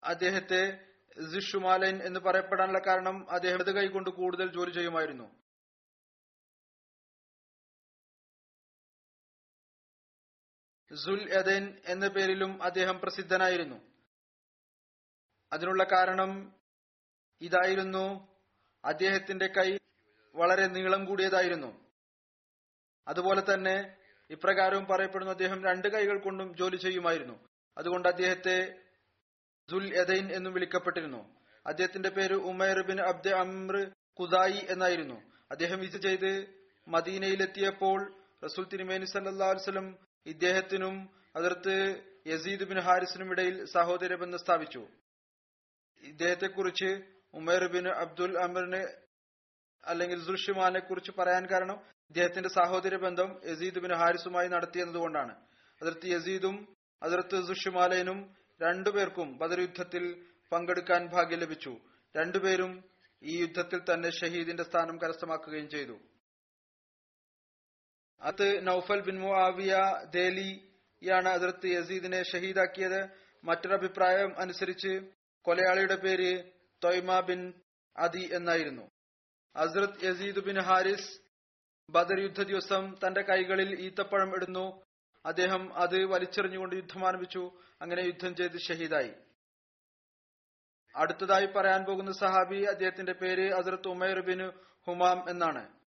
അദ്ദേഹത്തെ 0.03 0.85
സുഷുമാലൈൻ 1.33 2.03
എന്ന് 2.03 2.19
പറയപ്പെടാനുള്ള 2.19 2.79
കാരണം 2.87 3.31
അദ്ദേഹം 3.31 3.75
കൈകൊണ്ട് 3.75 4.09
കൂടുതൽ 4.09 4.51
ജോലി 4.51 4.71
ചെയ്യുമായിരുന്നു. 4.71 5.42
സുൽ 10.95 11.33
എദൻ 11.33 11.77
എന്ന 11.85 12.07
പേരിലും 12.07 12.63
അദ്ദേഹം 12.63 12.99
പ്രസിദ്ധനായിരുന്നു. 12.99 13.75
അതിനുള്ള 15.53 15.83
കാരണം 15.83 16.55
ഇതായിരുന്നു. 17.41 18.27
അദ്ദേഹത്തിന്റെ 18.85 19.47
കൈ 19.47 19.77
വളരെ 20.35 20.67
നീളം 20.67 21.05
കൂടിയതായിരുന്നു. 21.05 21.89
അതുപോലെ 23.07 23.53
തന്നെ 23.53 23.95
ഇപ്രകാരവും 24.29 24.85
പറയപ്പെടുന്നു 24.85 25.31
അദ്ദേഹം 25.31 25.63
രണ്ട് 25.63 25.87
കൈകൾ 25.87 26.19
കൊണ്ടും 26.19 26.57
ജോലി 26.57 26.75
ചെയ്യുമായിരുന്നു. 26.75 27.47
അതുകൊണ്ട് 27.77 28.07
അദ്ദേഹത്തെ 28.07 28.83
സുൽ 29.71 29.97
എദൈൻ 29.97 30.31
എന്നും 30.31 30.53
വിളിക്കപ്പെട്ടിരുന്നു. 30.53 31.41
അദ്ദേഹത്തിന്റെ 31.67 32.09
പേര് 32.09 32.33
ഉമൈർ 32.33 32.81
ബിൻ 32.81 33.01
അബ്ദ 33.01 33.27
അമ്ര 33.27 33.91
കുദായി 34.19 34.65
എന്നായിരുന്നു. 34.69 35.31
അദ്ദേഹം 35.51 35.83
ഇത് 35.83 36.01
ചെയ്ത് 36.01 36.53
മദീനയിലെത്തിയപ്പോൾ 36.87 38.13
റസൂൽ 38.45 38.65
തിരുമേനി 38.65 39.05
സല്ലാ 39.05 39.47
വസ്ലം 39.47 40.12
ഇദ്ദേഹത്തിനും 40.25 41.09
അതിർത്ത് 41.35 41.75
യസീദ് 42.27 42.63
ബിൻ 42.63 42.79
ഹാരിസിനും 42.79 43.31
ഇടയിൽ 43.31 43.65
സഹോദര 43.65 44.15
ബന്ധം 44.15 44.39
സ്ഥാപിച്ചു. 44.39 44.87
ഇദ്ദേഹത്തെക്കുറിച്ച് 46.03 47.01
ഉമേർ 47.33 47.67
ബിൻ 47.71 47.87
അബ്ദുൽ 47.87 48.37
അമറിന് 48.37 48.81
അല്ലെങ്കിൽ 49.85 50.25
ദൃശ്യമാനെ 50.25 50.79
കുറിച്ച് 50.79 51.11
പറയാൻ 51.19 51.45
കാരണം 51.45 51.79
ഇദ്ദേഹത്തിന്റെ 52.09 52.49
സഹോദര 52.49 52.95
ബന്ധം 52.95 53.41
യസീദ് 53.45 53.79
ബിൻ 53.79 53.93
ഹാരിസുമായി 53.95 54.47
നടത്തിയെന്നതുകൊണ്ടാണ് 54.47 55.35
അതിർത്ത് 55.81 56.05
യസീദും 56.05 56.75
അതിർത്ത് 57.03 57.37
ദൃശ്യമാലയനും 57.47 58.35
രണ്ടുപേർക്കും 58.61 59.37
ബദർ 59.37 59.59
യുദ്ധത്തിൽ 59.59 60.25
പങ്കെടുക്കാൻ 60.51 61.07
ഭാഗ്യം 61.07 61.39
ലഭിച്ചു. 61.39 61.77
രണ്ടുപേരും 62.17 62.83
ഈ 63.23 63.41
യുദ്ധത്തിൽ 63.41 63.79
തന്നെ 63.79 64.09
ഷഹീദിന്റെ 64.09 64.63
സ്ഥാനം 64.63 64.97
കരസ്ഥമാക്കുകയും 64.97 65.69
ചെയ്തു. 65.69 65.99
അത് 68.23 68.67
നൌഫൽ 68.67 68.99
ബിൻ 68.99 69.19
മുവിയ 69.19 69.77
ദേലിയാണ് 70.09 71.29
അതിർത്ത് 71.29 71.65
യസീദിനെ 71.65 72.23
ഷഹീദാക്കിയത്. 72.23 73.07
മറ്റൊരഭിപ്രായം 73.43 74.39
അനുസരിച്ച് 74.39 75.11
കൊലയാളിയുടെ 75.41 75.95
പേര് 75.95 76.43
തൊയ്മ 76.83 77.19
ബിൻ 77.19 77.53
അദി 77.97 78.29
എന്നായിരുന്നു. 78.33 78.89
അസ്രത് 79.55 80.05
യസീദ് 80.05 80.39
ബിൻ 80.39 80.59
ഹാരിസ് 80.59 81.19
ബദർ 81.89 82.19
യുദ്ധ 82.19 82.43
ദിവസം 82.43 82.95
തന്റെ 83.07 83.21
കൈകളിൽ 83.21 83.79
ഈത്തപ്പഴം 83.79 84.35
ഇടുന്നു. 84.35 84.83
അദ്ദേഹം 85.25 85.73
അത് 85.73 86.05
വലിച്ചെറിഞ്ഞുകൊണ്ട് 86.05 86.75
യുദ്ധം 86.75 87.07
ആരംഭിച്ചു. 87.07 87.51
അങ്ങനെ 87.81 88.01
യുദ്ധം 88.01 88.35
ചെയ്ത് 88.35 88.59
ഷഹീദായി. 88.59 89.13
അടുത്തതായി 90.95 91.45
പറയാൻ 91.45 91.85
പോകുന്ന 91.85 92.11
സഹാബി 92.11 92.63
അദ്ദേഹത്തിന്റെ 92.63 93.13
പേര് 93.13 93.53
അസ്രത് 93.53 93.87
ഉമൈർ 93.87 94.19
ബിൻ 94.19 94.49
ഹുമാം 94.87 95.29
എന്നാണ്. 95.29 95.82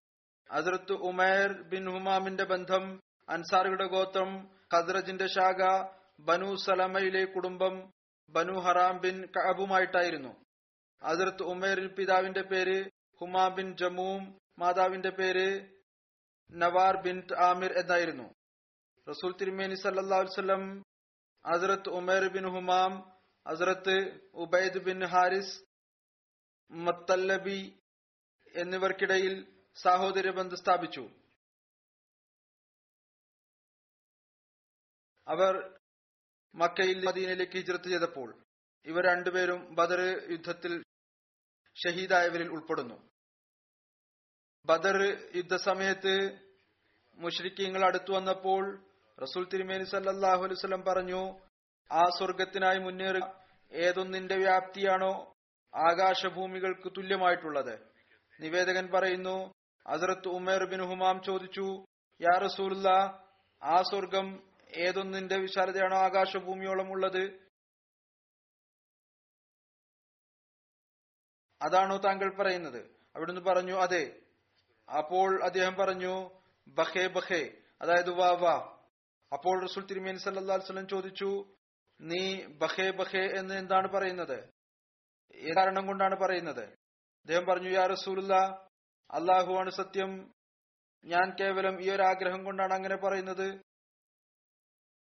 ഹസരത്ത് 0.49 0.93
ഉമേർ 1.09 1.49
ബിൻ 1.71 1.83
ഹുമാമിന്റെ 1.93 2.43
ബന്ധം 2.43 2.85
അൻസാറുകളുടെ 3.29 3.85
ഗോത്രം 3.85 4.31
ഖദ്രജിന്റെ 4.73 5.27
ശാഖ 5.27 5.61
ബനു 6.19 6.49
സലമയിലെ 6.55 7.23
കുടുംബം 7.25 7.75
ബനു 8.33 8.55
ഹറാം 8.65 8.95
ബിൻ 8.99 9.15
കഅബുമായിട്ടായിരുന്നു. 9.35 10.33
അസറത്ത് 11.01 11.43
ഉമൈർ 11.43 11.79
പിതാവിന്റെ 11.97 12.41
പേര് 12.41 12.77
ഹുമാ 13.21 13.45
ബിൻ 13.47 13.67
ജമൂം 13.75 14.21
മാതാവിന്റെ 14.59 15.11
പേര് 15.19 15.47
നവാർ 16.49 16.95
ബിൻ 17.01 17.17
ആമിർ 17.49 17.71
എന്നായിരുന്നു. 17.81 18.27
റസൂൽ 19.07 19.31
തിരുമേനി 19.39 19.75
സല്ലാസ്ലം 19.75 20.63
അസറത്ത് 21.45 21.89
ഉമേർ 21.99 22.23
ബിൻ 22.35 22.45
ഹുമാം 22.55 22.93
അസറത്ത് 23.45 23.95
ഉബൈദ് 24.43 24.81
ബിൻ 24.87 24.99
ഹാരിസ് 25.13 25.55
മത്തല്ലബി 26.71 27.61
എന്നിവർക്കിടയിൽ 28.53 29.35
സാഹോദര്യ 29.75 30.31
ബന്ധം 30.31 30.57
സ്ഥാപിച്ചു. 30.57 31.09
അവർ 35.27 35.79
മക്കയിൽ 36.55 37.05
മദീനയിലേക്ക് 37.05 37.51
ഹിജ്രത്ത് 37.51 37.89
ചെയ്തപ്പോൾ 37.89 38.43
ഇവർ 38.85 39.03
രണ്ടുപേരും 39.05 39.75
ബദർ 39.75 39.99
യുദ്ധത്തിൽ 40.31 40.83
ഷഹീദായവരിൽ 41.75 42.47
ഉൾപ്പെടുന്നു. 42.47 43.09
ബദർ 44.65 44.97
യുദ്ധസമയത്ത് 45.35 46.15
മുഷ്രിഖിങ്ങൾ 47.17 47.85
അടുത്തു 47.85 48.11
വന്നപ്പോൾ 48.13 48.63
റസൂൽ 49.21 49.43
തിരുമേനി 49.49 49.83
സല്ലാഹു 49.83 50.43
അലൈവലം 50.43 50.81
പറഞ്ഞു 50.81 51.21
ആ 51.91 52.03
സ്വർഗത്തിനായി 52.17 52.77
മുന്നേറുക. 52.77 53.25
ഏതൊന്നിന്റെ 53.71 54.35
വ്യാപ്തിയാണോ 54.35 55.33
ആകാശഭൂമികൾക്ക് 55.73 56.89
തുല്യമായിട്ടുള്ളത്? 56.97 57.75
നിവേദകൻ 58.39 58.91
പറയുന്നു 58.91 59.53
ഹസരത്ത് 59.87 60.27
ഉമേർ 60.27 60.65
ബിൻ 60.65 60.81
ഹുമാം 60.85 61.21
ചോദിച്ചു 61.23 61.85
യാ 62.21 62.37
റസൂലുള്ള 62.37 62.89
ആ 63.63 63.81
സ്വർഗം 63.81 64.51
ഏതൊന്നിന്റെ 64.77 65.37
വിശാലതയാണോ 65.37 65.97
ആകാശഭൂമിയോളം 65.97 66.91
ഉള്ളത്? 66.91 67.51
അതാണോ 71.61 71.97
താങ്കൾ 71.97 72.41
പറയുന്നത്. 72.41 72.95
അവിടുന്ന് 73.15 73.41
പറഞ്ഞു 73.41 73.73
അതെ. 73.73 74.21
അപ്പോൾ 74.97 75.43
അദ്ദേഹം 75.43 75.75
പറഞ്ഞു 75.75 76.39
ബഹേ 76.67 77.07
ബഹേ 77.07 77.57
അതായത് 77.81 78.09
വാ 78.09 78.31
വാ. 78.31 78.77
അപ്പോൾ 79.33 79.63
റസൂൽ 79.63 79.85
തിരുമേനി 79.85 80.17
സല്ലാസ്ലം 80.17 80.87
ചോദിച്ചു 80.87 81.53
നീ 82.01 82.45
ബഹേ 82.45 82.91
ബഹേ 82.91 83.39
എന്ന് 83.39 83.53
എന്താണ് 83.53 83.87
പറയുന്നത്? 83.87 84.49
കാരണം 85.57 85.87
കൊണ്ടാണ് 85.87 86.15
പറയുന്നത്? 86.15 86.63
അദ്ദേഹം 87.19 87.45
പറഞ്ഞു 87.45 87.69
യാ 87.69 87.85
റസൂലുള്ള 87.85 88.65
അള്ളാഹുവാണ് 89.13 89.71
സത്യം. 89.71 90.11
ഞാൻ 91.05 91.27
കേവലം 91.39 91.81
ഈ 91.81 91.89
ഒരു 91.89 92.03
ആഗ്രഹം 92.03 92.43
കൊണ്ടാണ് 92.43 92.73
അങ്ങനെ 92.73 92.95
പറയുന്നത്. 92.95 93.47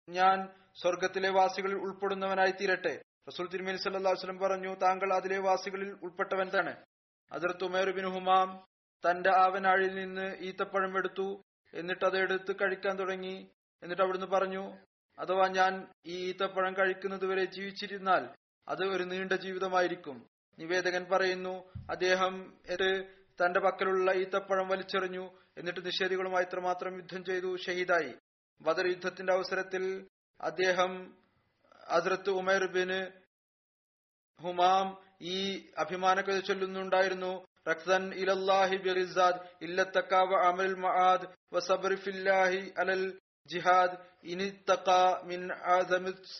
ഞാൻ 0.09 0.49
സ്വർഗത്തിലെ 0.81 1.31
വാസികളിൽ 1.31 1.75
ഉൾപ്പെടുന്നവനായി 1.75 2.51
തീരട്ടെ. 2.51 2.95
റസൂൽ 3.29 3.47
തിരുമേനി 3.49 3.77
സല്ലല്ലാഹു 3.77 4.15
അലൈഹി 4.15 4.25
വസല്ലം 4.25 4.39
പറഞ്ഞു 4.39 4.75
താങ്കൾ 4.75 5.15
അതിലെ 5.15 5.39
വാസികളിൽ 5.39 5.91
ഉൾപ്പെട്ടവൻ 6.03 6.49
തന്നെ 6.49 6.75
അതിർത്ത് 7.33 7.65
ഉമേർ 7.65 7.89
ബിൻ 7.91 8.07
ഹുമാം 8.15 8.65
തന്റെ 9.05 9.31
ആവനാഴിൽ 9.37 9.95
നിന്ന് 9.95 10.37
ഈത്തപ്പഴം 10.41 10.99
എടുത്തു 10.99 11.43
എന്നിട്ട് 11.75 12.05
അത് 12.05 12.17
എടുത്ത് 12.17 12.53
കഴിക്കാൻ 12.61 12.99
തുടങ്ങി. 12.99 13.37
എന്നിട്ട് 13.83 14.03
അവിടുന്ന് 14.03 14.27
പറഞ്ഞു 14.27 14.65
അഥവാ 15.19 15.49
ഞാൻ 15.49 15.73
ഈ 16.07 16.17
ഈത്തപ്പഴം 16.29 16.77
കഴിക്കുന്നത് 16.77 17.27
വരെ 17.27 17.45
ജീവിച്ചിരുന്നാൽ 17.45 18.23
അത് 18.69 18.85
ഒരു 18.85 19.03
നീണ്ട 19.03 19.33
ജീവിതമായിരിക്കും. 19.33 20.17
നിവേദകൻ 20.59 21.05
പറയുന്നു 21.13 21.55
അദ്ദേഹം 21.91 22.35
തന്റെ 23.41 23.61
പക്കലുള്ള 23.61 24.13
ഈത്തപ്പഴം 24.13 24.69
വലിച്ചെറിഞ്ഞു. 24.69 25.25
എന്നിട്ട് 25.59 25.87
നിഷേധികളുമായി 25.87 26.45
ഇത്രമാത്രം 26.45 26.97
യുദ്ധം 26.97 27.25
ചെയ്തു. 27.25 27.57
ഷഹീദായി. 27.57 28.13
ബദർ 28.61 28.87
യുദ്ധത്തിന്റെ 28.87 29.33
അവസരത്തിൽ 29.33 29.85
അദ്ദേഹം 30.41 30.93
അസ്രത്ത് 31.89 32.31
ഉമേർ 32.31 32.65
ബിന് 32.67 33.01
ഹുമാം 34.43 34.87
ഈ 35.21 35.39
അഭിമാനകഥ 35.79 36.39
ചൊല്ലുന്നുണ്ടായിരുന്നു. 36.39 37.33
റക്സൻ 37.69 38.03
ഇലല്ലാഹി 38.15 38.77
ബിറിസാദ് 38.77 39.41
ഇല്ലത്തക്ക 39.63 40.15
അമൽ 40.49 40.75
മആദ് 40.85 41.27
വ 41.55 41.59
അലൽ 42.83 43.05
ജിഹാദ് 43.49 43.97
മിൻ 45.25 45.41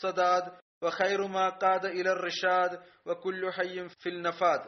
സദാദ് 0.01 0.51
വ 0.85 0.91
ഖൈറു 1.01 1.27
മാ 1.37 1.45
ഖാദ 1.63 1.87
ഇലർ 2.01 2.21
റിഷാദ് 2.29 2.77
വ 3.07 3.13
കുല്ലു 3.25 3.51
ഫിൽ 4.03 4.21
നഫാദ്. 4.27 4.67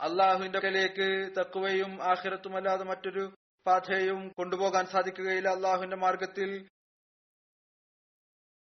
അള്ളാഹുവിന്റെ 0.00 0.58
അടുക്കലേക്ക് 0.58 1.36
തക്കുവയും 1.40 2.02
ആഖിറത്തും 2.02 2.56
അല്ലാതെ 2.56 2.84
മറ്റൊരു 2.84 3.34
പാതയും 3.66 4.28
കൊണ്ടുപോകാൻ 4.28 4.86
സാധിക്കുകയില്ല. 4.86 5.48
അള്ളാഹുവിന്റെ 5.48 5.96
മാർഗത്തിൽ 5.96 6.68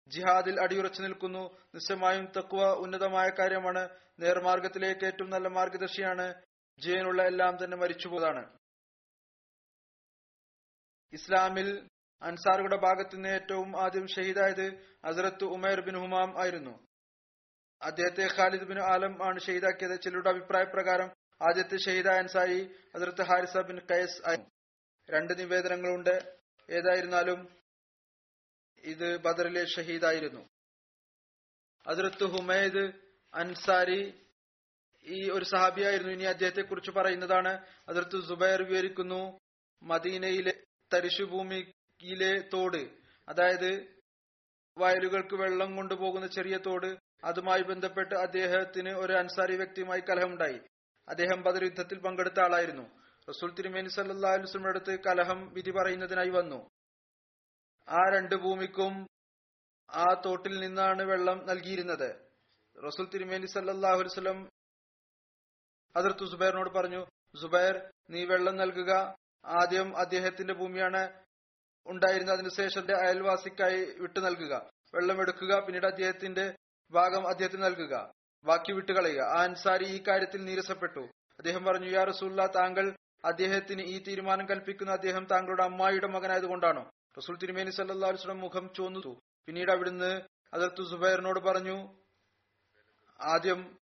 ജിഹാദിൽ 0.08 0.62
അടിയുറച്ചു 0.62 1.02
നിൽക്കുന്നു. 1.02 1.58
നിശ്ചയമായും 1.76 2.26
തക്കുവ 2.38 2.74
ഉന്നതമായ 2.74 3.30
കാര്യമാണ്. 3.30 3.90
നേർമാർഗത്തിലേക്ക് 4.20 5.06
ഏറ്റവും 5.06 5.30
നല്ല 5.30 5.48
മാർഗദർശിയാണ് 5.48 6.34
ജീവനുള്ള 6.80 7.24
എല്ലാം 7.24 7.64
തന്നെ 7.64 7.78
മരിച്ചുപോയതാണ്. 7.78 8.60
ഇസ്ലാമിൽ 11.14 11.90
അൻസാറുകളുടെ 12.22 12.78
ഭാഗത്തു 12.78 13.16
നിന്ന് 13.16 13.30
ഏറ്റവും 13.30 13.82
ആദ്യം 13.82 14.08
ഷഹീദായത് 14.08 14.68
ഹസ്രത്ത് 15.06 15.44
ഉമേർ 15.44 15.82
ബിൻ 15.82 16.00
ഹുമാം 16.00 16.42
ആയിരുന്നു. 16.42 16.88
അദ്ദേഹത്തെ 17.82 18.28
ഖാലിദ് 18.38 18.64
ബിൻ 18.64 18.80
ആലം 18.80 19.26
ആണ് 19.26 19.40
ഷഹീദാക്കിയത്. 19.40 20.02
ചിലരുടെ 20.02 20.30
അഭിപ്രായ 20.30 20.64
പ്രകാരം 20.64 21.19
ആദ്യത്തെ 21.42 21.78
ഷെയ്ദ 21.78 22.08
അൻസായി 22.08 22.70
അതിർത്ത് 22.96 23.22
ഹാരിസ 23.22 23.58
ബിൻ 23.58 23.80
കയസ് 23.92 24.38
രണ്ട് 25.12 25.40
നിവേദനങ്ങളുണ്ട്. 25.40 26.16
ഏതായിരുന്നാലും 26.70 27.50
ഇത് 28.84 29.18
ബദറിലെ 29.18 29.66
ഷഹീദായിരുന്നു. 29.66 30.50
അതിർത്ത് 31.88 32.24
ഹുമൈദ് 32.24 32.92
അൻസാരി 33.34 34.22
ഈ 35.04 35.30
ഒരു 35.30 35.46
സഹാബിയായിരുന്നു. 35.46 36.14
ഇനി 36.14 36.24
അദ്ദേഹത്തെ 36.24 36.62
കുറിച്ച് 36.62 36.92
പറയുന്നതാണ്. 36.92 37.66
അതിർത്ത് 37.90 38.28
സുബൈർ 38.28 38.64
വിവരിക്കുന്നു 38.64 39.40
മദീനയിലെ 39.84 40.54
തരിശുഭൂമിയിലെ 40.94 42.50
തോട് 42.54 42.90
അതായത് 43.30 44.00
വയലുകൾക്ക് 44.78 45.36
വെള്ളം 45.36 45.76
കൊണ്ടുപോകുന്ന 45.76 46.28
ചെറിയ 46.28 46.58
തോട് 46.58 46.98
അതുമായി 47.24 47.62
ബന്ധപ്പെട്ട് 47.62 48.16
അദ്ദേഹത്തിന് 48.16 48.90
ഒരു 48.90 49.14
അൻസാരി 49.14 49.56
വ്യക്തിയുമായി 49.56 50.02
കലഹമുണ്ടായി. 50.02 50.60
അദ്ദേഹം 51.10 51.42
ബദർ 51.42 51.64
യുദ്ധത്തിൽ 51.64 52.00
പങ്കെടുത്ത 52.00 52.40
ആളായിരുന്നു. 52.40 52.84
റസൂൽ 53.30 53.54
തിരുമേനി 53.54 53.88
സല്ലാ 53.88 54.32
അലുസ്ലമിന്റെ 54.32 54.70
അടുത്ത് 54.70 55.04
കലഹം 55.04 55.54
വിധി 55.54 55.72
പറയുന്നതിനായി 55.72 56.30
വന്നു. 56.30 56.70
ആ 57.90 58.10
രണ്ട് 58.16 58.36
ഭൂമിക്കും 58.36 59.08
ആ 59.92 60.22
തോട്ടിൽ 60.26 60.60
നിന്നാണ് 60.60 61.02
വെള്ളം 61.02 61.46
നൽകിയിരുന്നത്. 61.46 62.30
റസൂൽ 62.88 63.10
തിരുമേനി 63.10 63.46
സല്ലാഹു 63.46 64.00
വസ്ലം 64.00 64.50
അതിർത്ത് 65.96 66.32
സുബൈറിനോട് 66.32 66.70
പറഞ്ഞു 66.70 67.06
സുബൈർ 67.42 67.92
നീ 68.10 68.26
വെള്ളം 68.26 68.56
നൽകുക. 68.56 69.16
ആദ്യം 69.46 69.98
അദ്ദേഹത്തിന്റെ 69.98 70.54
ഭൂമിയാണ് 70.54 71.24
ഉണ്ടായിരുന്നത്. 71.86 72.36
അതിനുശേഷം 72.36 73.08
അയൽവാസിക്കായി 73.08 73.86
വിട്ടു 74.00 74.20
നൽകുക. 74.20 74.70
വെള്ളം 74.94 75.22
എടുക്കുക. 75.22 75.60
പിന്നീട് 75.60 75.86
അദ്ദേഹത്തിന്റെ 75.86 76.56
ഭാഗം 76.92 77.28
അദ്ദേഹത്തിന് 77.28 77.64
നൽകുക. 77.64 78.19
ബാക്കി 78.44 78.72
വിട്ടുകളയുക 78.72 79.22
ആ 79.22 79.44
അൻസാരി 79.44 79.86
ഈ 79.86 80.04
കാര്യത്തിൽ 80.08 80.46
നീരസപ്പെട്ടു. 80.46 81.00
അദ്ദേഹം 81.40 81.66
പറഞ്ഞു 81.66 81.86
യാ 81.86 82.04
റസൂല്ല 82.04 82.46
താങ്കൾ 82.46 82.96
അദ്ദേഹത്തിന് 83.26 83.82
ഈ 83.82 84.04
തീരുമാനം 84.04 84.50
കൽപ്പിക്കുന്ന 84.50 84.92
അദ്ദേഹം 84.92 85.26
താങ്കളുടെ 85.26 85.64
അമ്മായിയുടെ 85.64 86.08
മകനായതുകൊണ്ടാണോ? 86.08 86.92
റസൂൽ 87.18 87.38
തിരുമേനി 87.38 87.70
സല്ലാ 87.70 88.34
മുഖം 88.34 88.70
ചോന്നു 88.78 89.22
പിന്നീട് 89.46 89.72
അവിടുന്ന് 89.72 90.22
അതിർത്തു 90.54 90.84
സുബൈറിനോട് 90.90 91.40
പറഞ്ഞു 91.40 91.96
ആദ്യം 93.22 93.78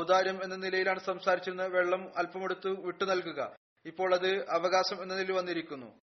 ഔദാര്യം 0.00 0.44
എന്ന 0.44 0.56
നിലയിലാണ് 0.56 1.00
സംസാരിച്ചിരുന്നത്. 1.00 1.68
വെള്ളം 1.68 2.18
അല്പമെടുത്ത് 2.18 2.68
വിട്ടു 2.68 3.04
നൽകുക. 3.04 3.56
ഇപ്പോൾ 3.86 4.14
അത് 4.14 4.50
അവകാശം 4.50 5.02
എന്ന 5.02 5.14
നിലയിൽ 5.14 5.32
വന്നിരിക്കുന്നു. 5.32 6.00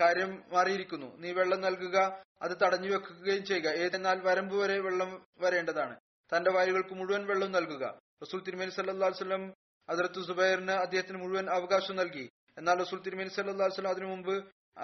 കാര്യം 0.00 0.44
മാറിയിരിക്കുന്നു. 0.52 1.16
നീ 1.16 1.32
വെള്ളം 1.32 1.60
നൽകുക 1.60 2.22
അത് 2.42 2.56
തടഞ്ഞു 2.62 2.88
വെക്കുകയും 2.88 3.44
ചെയ്യുക. 3.44 3.68
ഏതെന്നാൽ 3.68 4.20
വരമ്പ് 4.20 4.56
വരെ 4.56 4.80
വെള്ളം 4.80 5.26
വരേണ്ടതാണ്. 5.38 5.96
തന്റെ 6.34 6.50
വയലുകൾക്ക് 6.50 6.94
മുഴുവൻ 7.00 7.26
വെള്ളം 7.26 7.52
നൽകുക. 7.52 7.84
റസൂൽ 8.22 8.40
തിരുമേനി 8.46 8.70
സല്ലാ 8.70 9.08
വസ്ലം 9.08 9.44
അതിർത്ത് 9.88 10.20
സുബൈറിന് 10.28 10.74
അദ്ദേഹത്തിന് 10.84 11.18
മുഴുവൻ 11.22 11.46
അവകാശം 11.56 11.96
നൽകി. 11.96 12.24
എന്നാൽ 12.58 12.76
റസൂൽ 12.84 12.98
തിരുമേനി 13.06 13.28
സല്ലാ 13.28 13.66
വസ്ലം 13.66 13.90
അതിനു 13.90 14.06
മുമ്പ് 14.06 14.34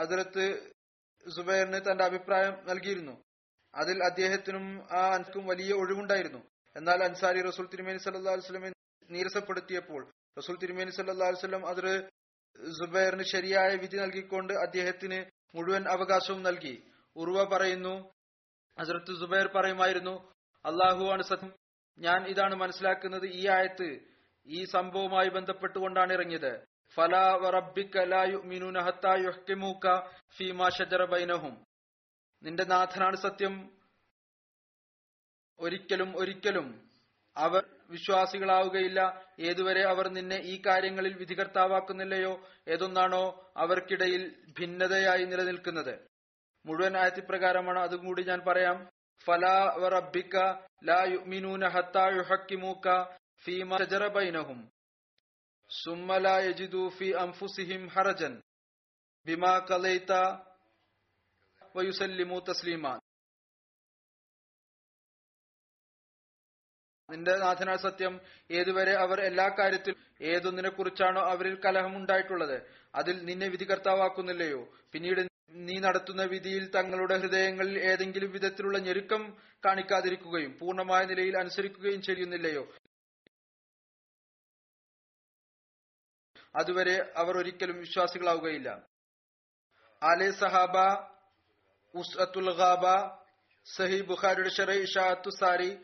അതിർത്ത് 0.03 0.44
സുബൈറിന് 1.36 1.80
തന്റെ 1.86 2.05
അഭിപ്രായം 2.05 2.55
നൽകിയിരുന്നു. 2.70 3.14
അതിൽ 3.74 4.05
അദ്ദേഹത്തിനും 4.05 4.66
ആ 4.98 5.01
അൻസ്ക്കും 5.16 5.46
വലിയ 5.46 5.72
ഒഴിവുണ്ടായിരുന്നു. 5.72 6.40
എന്നാൽ 6.76 7.05
അൻസാരി 7.05 7.40
റസൂൽ 7.48 7.66
തിരുമേനി 7.72 7.98
സല്ലാ 7.98 8.32
വസ്ലമെ 8.32 8.70
നീരസപ്പെടുത്തിയപ്പോൾ 9.11 10.03
റസൂൽ 10.38 10.57
തിരുമേനി 10.62 10.90
സല്ലാ 10.90 11.28
വസ്ലം 11.28 11.66
അതിർ 11.66 11.86
സുബൈറിന് 12.78 13.22
ശരിയായ 13.22 13.70
വിധി 13.76 13.96
നൽകിക്കൊണ്ട് 13.96 14.53
അദ്ദേഹത്തിന് 14.53 15.18
മുഴുവൻ 15.57 15.84
അവകാശവും 15.88 16.42
നൽകി. 16.42 16.74
ഉറുവ 17.16 17.38
പറയുന്നു 17.53 17.94
ഹസരത്ത് 18.78 19.12
സുബൈർ 19.22 19.46
പറയുമായിരുന്നു 19.57 20.14
അള്ളാഹുവാണ് 20.64 21.22
സത്യം. 21.22 21.52
ഞാൻ 21.98 22.26
ഇതാണ് 22.26 22.54
മനസ്സിലാക്കുന്നത് 22.54 23.26
ഈ 23.26 23.48
ആയത്ത് 23.48 24.00
ഈ 24.46 24.64
സംഭവവുമായി 24.64 25.28
ബന്ധപ്പെട്ടുകൊണ്ടാണ് 25.28 26.12
ഇറങ്ങിയത്. 26.12 26.64
ഫലാ 26.94 27.36
ബൈനഹും. 31.04 31.64
നിന്റെ 32.42 32.64
നാഥനാണ് 32.64 33.16
സത്യം. 33.16 33.70
ഒരിക്കലും 35.58 36.16
ഒരിക്കലും 36.16 36.90
അവർ 37.36 37.66
വിശ്വാസികളാവുകയില്ല. 37.90 39.26
ഏതുവരെ 39.40 39.82
അവർ 39.82 40.08
നിന്നെ 40.08 40.36
ഈ 40.36 40.62
കാര്യങ്ങളിൽ 40.66 41.14
വിധികർത്താവാക്കുന്നില്ലയോ? 41.14 42.48
ഏതൊന്നാണോ 42.68 43.52
അവർക്കിടയിൽ 43.56 44.44
ഭിന്നതയായി 44.61 45.24
നിലനിൽക്കുന്നത്. 45.24 46.06
മുഴുവൻ 46.66 46.96
ആയത്തിപ്രകാരമാണ് 46.96 47.78
അതും 47.78 48.06
കൂടി 48.06 48.22
ഞാൻ 48.22 48.40
പറയാം. 48.48 48.99
ഫലാ 49.27 49.57
റബ്ബിക്ക 49.95 50.37
ലാ 50.89 51.01
യുഅ്മിനൂന 51.14 51.64
ഹത്താ 51.75 52.05
യുഹക്കിമൂക 52.18 52.87
ഫീമ 53.45 53.79
ശജറ 53.83 54.05
ബൈനഹും 54.16 54.61
സുമ്മ 55.71 56.11
ഫീ 56.97 57.09
അൻഫുസിഹിം 57.25 57.85
ഹറജൻ 57.95 58.35
ബിമാ 59.27 59.53
ഖലൈത 59.68 60.12
വയുസല്ലിമു 61.75 62.39
തസ്ലീമ 62.49 62.87
നിന്റെ 67.09 67.33
നാഥനാൾ 67.43 67.77
സത്യം 67.85 68.14
ഏതുവരെ 68.59 68.93
അവർ 69.05 69.18
എല്ലാ 69.29 69.47
കാര്യത്തിലും 69.59 69.97
ഏതൊന്നിനെ 70.33 70.71
കുറിച്ചാണോ 70.75 71.21
അവരിൽ 71.33 71.55
കലഹമുണ്ടായിട്ടുള്ളത്? 71.64 72.57
അതിൽ 73.01 73.16
നിന്നെ 73.29 73.47
വിധികർത്താവാക്കുന്നില്ലയോ? 73.55 74.61
പിന്നീട് 74.93 75.21
നീ 75.51 75.78
നടത്തുന്ന 75.78 76.22
വിധിയിൽ 76.22 76.70
തങ്ങളുടെ 76.74 77.16
ഹൃദയങ്ങളിൽ 77.16 77.78
ഏതെങ്കിലും 77.78 78.30
വിധത്തിലുള്ള 78.32 78.78
ഞെരുക്കം 78.78 79.22
കാണിക്കാതിരിക്കുകയും 79.64 80.59
പൂർണമായ 80.59 81.05
നിലയിൽ 81.05 81.38
അനുസരിക്കുകയും 81.38 82.03
ചെയ്യുന്നില്ലയോ? 82.03 82.64
അതുവരെ 86.57 87.12
അവർ 87.16 87.36
ഒരിക്കലും 87.36 87.78
വിശ്വാസികളാവുകയില്ല. 87.80 88.68
ആലെ 90.03 90.30
സഹാബ 90.30 90.76
ഉസ്അത്തുൽ 91.94 92.51
ഖാബ 92.61 92.86
സഹി 93.66 94.01
ബുഖാരിയുടെ 94.01 94.51
ഷെറ 94.51 94.70
ഇഷാത്തു 94.70 95.30
സാരി 95.30 95.78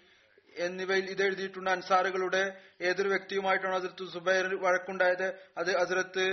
എന്നിവയിൽ 0.56 1.10
ഇത് 1.10 1.22
എഴുതിയിട്ടുണ്ട്. 1.22 1.70
അൻസാറുകളുടെ 1.70 2.60
ഏതൊരു 2.80 3.08
വ്യക്തിയുമായിട്ടാണ് 3.08 3.74
അതിർത്ത് 3.74 4.04
സുബൈർ 4.12 4.54
വഴക്കുണ്ടായത്? 4.54 5.28
അത് 5.58 5.76
അതിർത്ത് 5.76 6.26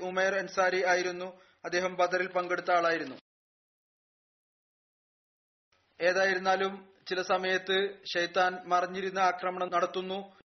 ഉമേർ 0.00 0.34
അൻസാരി 0.34 0.84
ആയിരുന്നു. 0.84 1.40
അദ്ദേഹം 1.64 1.96
ബദറിൽ 1.96 2.28
പങ്കെടുത്ത 2.28 2.70
ആളായിരുന്നു. 2.70 3.16
ഏതായിരുന്നാലും 6.00 6.94
ചില 7.08 7.22
സമയത്ത് 7.22 8.04
ഷെയ്ത്താൻ 8.14 8.68
മറിഞ്ഞിരുന്ന 8.68 9.18
ആക്രമണം 9.18 9.70
നടത്തുന്നു. 9.70 10.40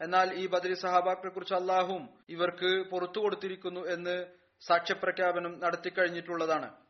എന്നാൽ 0.00 0.34
ഈ 0.34 0.46
ബദരി 0.46 0.74
സഹാബാക്കളെ 0.74 1.28
കുറിച്ച് 1.28 1.54
അള്ളാഹും 1.54 2.24
ഇവർക്ക് 2.28 2.90
പുറത്തു 2.90 3.18
കൊടുത്തിരിക്കുന്നു 3.18 3.80
എന്ന് 3.80 4.26
സാക്ഷ്യപ്രഖ്യാപനം 4.60 5.58
നടത്തിക്കഴിഞ്ഞിട്ടുള്ളതാണ് 5.58 6.84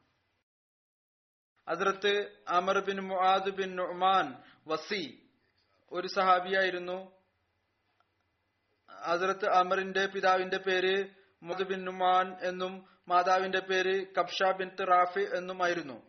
അതിർത്ത് 1.69 2.43
അമർ 2.49 2.79
ബിൻ 2.79 3.01
മുആദ് 3.01 3.51
ബിൻ 3.51 3.77
നുമാൻ 3.77 4.43
വസി 4.67 5.29
ഒരു 5.93 6.07
സഹാബിയായിരുന്നു. 6.07 7.24
അതിർത്ത് 9.05 9.47
അമറിന്റെ 9.47 10.07
പിതാവിന്റെ 10.07 10.57
പേര് 10.57 11.09
മുഹദ് 11.43 11.63
ബിൻ 11.63 11.85
നുമാൻ 11.85 12.37
എന്നും 12.43 12.87
മാതാവിന്റെ 13.09 13.59
പേര് 13.59 14.07
കബ്ഷ 14.19 14.43
ബിൻ 14.59 14.71
റാഫി 14.85 15.25
എന്നുമായിരുന്നു. 15.37 16.03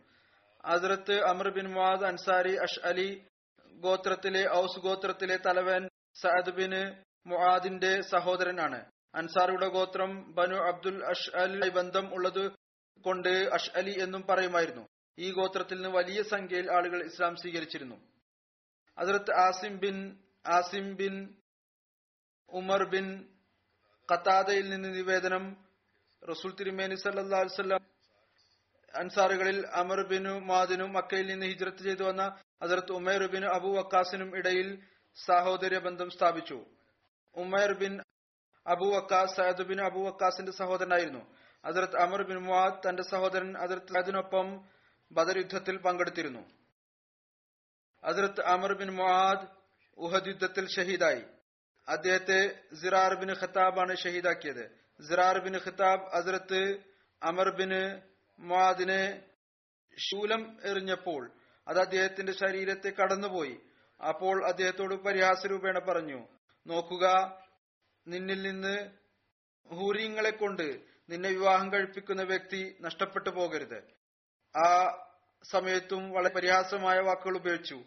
ഹസ്രത്ത് 0.66 1.12
അമർ 1.12 1.48
ബിൻ 1.48 1.66
മുആദ് 1.72 2.04
അൻസാരി 2.04 2.54
അഷ് 2.56 2.80
അലി 2.84 3.26
ഗോത്രത്തിലെ 3.70 4.50
ഔസ് 4.50 4.80
ഗോത്രത്തിലെ 4.80 5.36
തലവൻ 5.46 5.88
സഅദ് 6.22 6.50
ബിൻ 6.50 6.72
മുഹാദിന്റെ 7.26 8.00
സഹോദരനാണ്. 8.00 8.84
അൻസാറിയുടെ 9.14 9.68
ഗോത്രം 9.68 10.32
ബനു 10.34 10.54
അബ്ദുൽ 10.54 11.04
അഷ് 11.04 11.30
അലി 11.36 11.68
ബന്ധം 11.68 12.14
ഉള്ളത് 12.14 12.52
കൊണ്ട് 13.04 13.28
അഷ് 13.28 13.70
അലി 13.76 14.02
എന്നും 14.02 14.24
പറയുമായിരുന്നു. 14.30 14.86
ഈ 15.18 15.32
ഗോത്രത്തിൽ 15.32 15.76
നിന്ന് 15.76 15.88
വലിയ 15.88 16.22
സംഖ്യയിൽ 16.22 16.72
ആളുകൾ 16.72 17.04
ഇസ്ലാം 17.06 17.36
സ്വീകരിച്ചിരുന്നു. 17.36 17.96
അതിർത്ത് 18.98 19.32
ആസിം 19.34 19.78
ബിൻ 19.78 19.96
ആസിം 20.46 20.96
ബിൻ 20.96 21.14
ഉമർ 22.48 22.84
ബിൻ 22.84 23.28
ഖത്താദയിൽ 24.12 24.70
നിന്ന് 24.70 24.94
നിവേദനം 24.94 25.56
റസൂൽ 26.30 26.54
തിരുമേനി 26.54 26.94
വസല്ലം 26.94 27.86
അൻസാറുകളിൽ 28.94 29.66
അമർ 29.66 30.06
ബിനു 30.06 30.30
മാദിനും 30.30 30.92
മക്കയിൽ 30.92 31.26
നിന്ന് 31.26 31.46
ഹിജ്രത്ത് 31.46 31.78
ചെയ്തു 31.78 32.02
വന്ന 32.02 32.42
ഹസരത്ത് 32.62 32.92
ഉമേർ 32.92 33.26
ബിൻ 33.26 33.44
അബു 33.44 33.68
വക്കാസിനും 33.68 34.36
ഇടയിൽ 34.36 34.82
സഹോദര്യ 35.24 35.78
ബന്ധം 35.78 36.10
സ്ഥാപിച്ചു. 36.10 36.66
Umair 37.36 37.72
bin 37.72 38.00
Abu 38.66 38.86
Waqqas 38.86 39.36
Saad 39.36 39.62
bin 39.62 39.80
Abu 39.80 40.00
വക്കാസിന്റെ 40.00 40.52
സഹോദരനായിരുന്നു. 40.52 41.36
ഹസരത്ത് 41.66 41.96
അമർ 41.96 42.22
ബിൻ 42.22 42.38
മുവാദ് 42.38 42.88
തന്റെ 42.88 43.02
സഹോദരൻ 43.02 43.58
ഹസരത്ത് 43.58 43.86
സയദിനൊപ്പം 43.86 44.68
ബദർ 45.12 45.38
യുദ്ധത്തിൽ 45.38 45.76
പങ്കെടുത്തിരുന്നു. 45.76 46.40
ഹസരത്ത് 48.06 48.40
അമർ 48.40 48.72
ബിൻ 48.72 48.90
മുവാദ് 48.90 49.48
ഉഹദ് 49.98 50.28
യുദ്ധത്തിൽ 50.28 50.68
ഷഹീദായി. 50.68 51.35
അദ്ദേഹത്തെ 51.88 52.60
സിറാർ 52.74 53.14
ബിൻ 53.14 53.32
ഖത്താബാണ് 53.42 53.96
ഷഹീദാക്കിയത്. 53.96 54.64
സിറാർ 55.08 55.38
ബിൻ 55.38 55.56
ഖത്താബ് 55.56 56.06
ഹസരത്ത് 56.16 56.76
അമർ 57.22 57.50
ബിൻ 57.50 58.02
മുവാദിനെ 58.38 59.22
ശൂലം 59.98 60.58
എറിഞ്ഞപ്പോൾ 60.64 61.30
അത് 61.68 61.80
അദ്ദേഹത്തിന്റെ 61.80 62.32
ശരീരത്തെ 62.32 62.88
കടന്നുപോയി. 62.88 63.60
അപ്പോൾ 64.08 64.46
അദ്ദേഹത്തോട് 64.46 64.94
പരിഹാസരൂപേണ 64.94 65.78
പറഞ്ഞു 65.78 66.28
നോക്കുക 66.66 67.06
നിന്നിൽ 68.06 68.42
നിന്ന് 68.42 68.90
ഹൂരിങ്ങളെ 69.66 70.30
കൊണ്ട് 70.30 70.80
നിന്നെ 71.08 71.28
വിവാഹം 71.28 71.72
കഴിപ്പിക്കുന്ന 71.72 72.22
വ്യക്തി 72.22 72.76
നഷ്ടപ്പെട്ടു 72.80 73.30
പോകരുത്. 73.30 73.78
ആ 74.56 74.68
സമയത്തും 75.50 76.10
വളരെ 76.10 76.34
പരിഹാസമായ 76.34 76.98
വാക്കുകൾ 76.98 77.36
ഉപയോഗിച്ചു. 77.36 77.82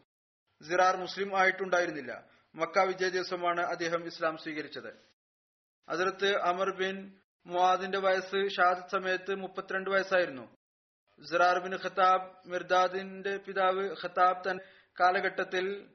സിറാർ 0.70 0.95
മുസ്ലിം 0.97 1.39
ആയിട്ടുണ്ടായിരുന്നില്ല. 1.39 2.39
മക്ക 2.56 2.80
വിജയ 2.80 3.10
ദിവസമാണ് 3.10 3.62
അദ്ദേഹം 3.62 4.06
ഇസ്ലാം 4.06 4.38
സ്വീകരിച്ചത്. 4.38 4.93
അതിർത്ത് 5.89 6.41
അമർ 6.41 6.76
ബിൻ 6.76 7.20
മുവാദിന്റെ 7.45 8.00
വയസ്സ് 8.00 8.50
ഷാദ് 8.56 8.89
സമയത്ത് 8.91 9.36
മുപ്പത്തിരണ്ട് 9.36 9.89
വയസ്സായിരുന്നു. 9.89 10.56
സിറാർ 11.32 11.60
ബിൻ 11.60 11.76
ഖത്താബ് 11.76 12.50
മിർദാദിന്റെ 12.50 13.38
പിതാവ് 13.38 13.95
ഖത്താബ് 14.04 14.50
തൻ 14.50 14.60
കാലഘട്ടത്തിൽ 15.00 15.88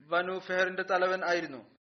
ബനു 0.00 0.38
ഫെഹറിന്റെ 0.38 0.82
തലവൻ 0.82 1.24
ആയിരുന്നു. 1.24 1.76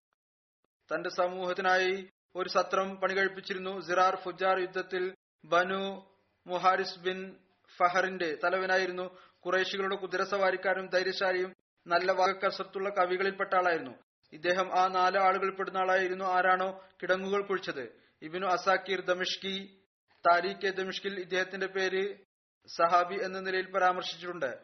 തന്റെ 0.95 1.09
സമൂഹത്തിനായി 1.09 2.09
ഒരു 2.35 2.49
സത്രം 2.49 2.95
പണികഴിപ്പിച്ചിരുന്നു. 2.95 3.79
സിറാർ 3.79 4.15
ഫുജാർ 4.15 4.59
യുദ്ധത്തിൽ 4.59 5.15
ബനു 5.45 6.11
മുഹാരിസ് 6.47 6.99
ബിൻ 6.99 7.35
ഫഹറിന്റെ 7.77 8.37
തലവനായിരുന്നു. 8.43 9.17
കുറേശികളുടെ 9.39 9.95
കുതിരസവാരിക്കാരും 9.95 10.89
ധൈര്യശാലിയും 10.89 11.58
നല്ല 11.89 12.11
വാക്കസത്തുള്ള 12.11 12.89
കവികളിൽപ്പെട്ട 12.89 13.53
ആളായിരുന്നു. 13.53 13.91
ഇദ്ദേഹം 14.33 14.79
ആ 14.79 14.87
നാല് 14.87 15.17
ആളുകൾ 15.17 15.55
പെടുന്ന 15.55 15.77
ആളായിരുന്നു 15.77 16.25
ആരാണോ 16.25 16.87
കിടങ്ങുകൾ 17.01 17.41
കുഴിച്ചത്. 17.41 17.99
ഇബിനു 18.21 18.47
അസാക്കിർ 18.47 19.01
ദമിഷ്കി 19.01 19.81
താരിഖ് 20.29 20.73
ദമിഷ്കിൽ 20.73 21.19
ഇദ്ദേഹത്തിന്റെ 21.19 21.67
പേര് 21.67 22.17
സഹാബി 22.77 23.15
എന്ന 23.23 23.39
നിലയിൽ 23.39 23.71
പരാമർശിച്ചിട്ടുണ്ട്. 23.71 24.59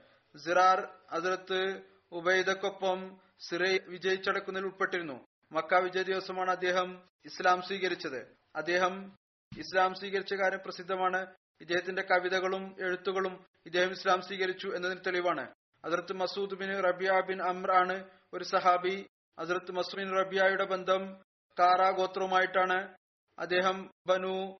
സിറാർ 0.45 0.87
അതിർത്ത് 1.11 1.81
ഉബൈദക്കൊപ്പം 2.11 3.19
സിറൈ 3.49 3.77
വിജയിച്ചടക്കുന്നതിൽ 3.87 4.65
ഉൾപ്പെട്ടിരുന്നു. 4.65 5.27
മക്ക 5.51 5.75
വിജയ 5.75 6.03
ദിവസമാണ് 6.03 6.51
അദ്ദേഹം 6.51 7.09
ഇസ്ലാം 7.25 7.61
സ്വീകരിച്ചത്. 7.61 8.37
അദ്ദേഹം 8.55 9.17
ഇസ്ലാം 9.57 9.95
സ്വീകരിച്ച 9.95 10.33
കാര്യം 10.33 10.59
പ്രസിദ്ധമാണ്. 10.65 11.27
ഇദ്ദേഹത്തിന്റെ 11.61 12.01
കവിതകളും 12.01 12.75
എഴുത്തുകളും 12.79 13.45
ഇദ്ദേഹം 13.65 13.91
ഇസ്ലാം 13.91 14.21
സ്വീകരിച്ചു 14.21 14.67
എന്നതിന് 14.67 14.99
തെളിവാണ്. 15.07 15.47
അതിർത്ത് 15.85 16.13
മസൂദ് 16.13 16.55
ബിൻ 16.55 16.81
റബിയ 16.81 17.21
ബിൻ 17.27 17.41
അമ്ര 17.41 17.71
ആണ് 17.71 18.03
ഒരു 18.33 18.43
സഹാബി. 18.43 19.07
അതിർത്ത് 19.39 19.71
ബിൻ 19.71 20.17
റബിയയുടെ 20.19 20.65
ബന്ധം 20.65 21.17
കാറ 21.59 21.91
ഗോത്രവുമായിട്ടാണ്. 21.91 22.95
അദ്ദേഹം 23.39 23.91
ബനു 24.07 24.57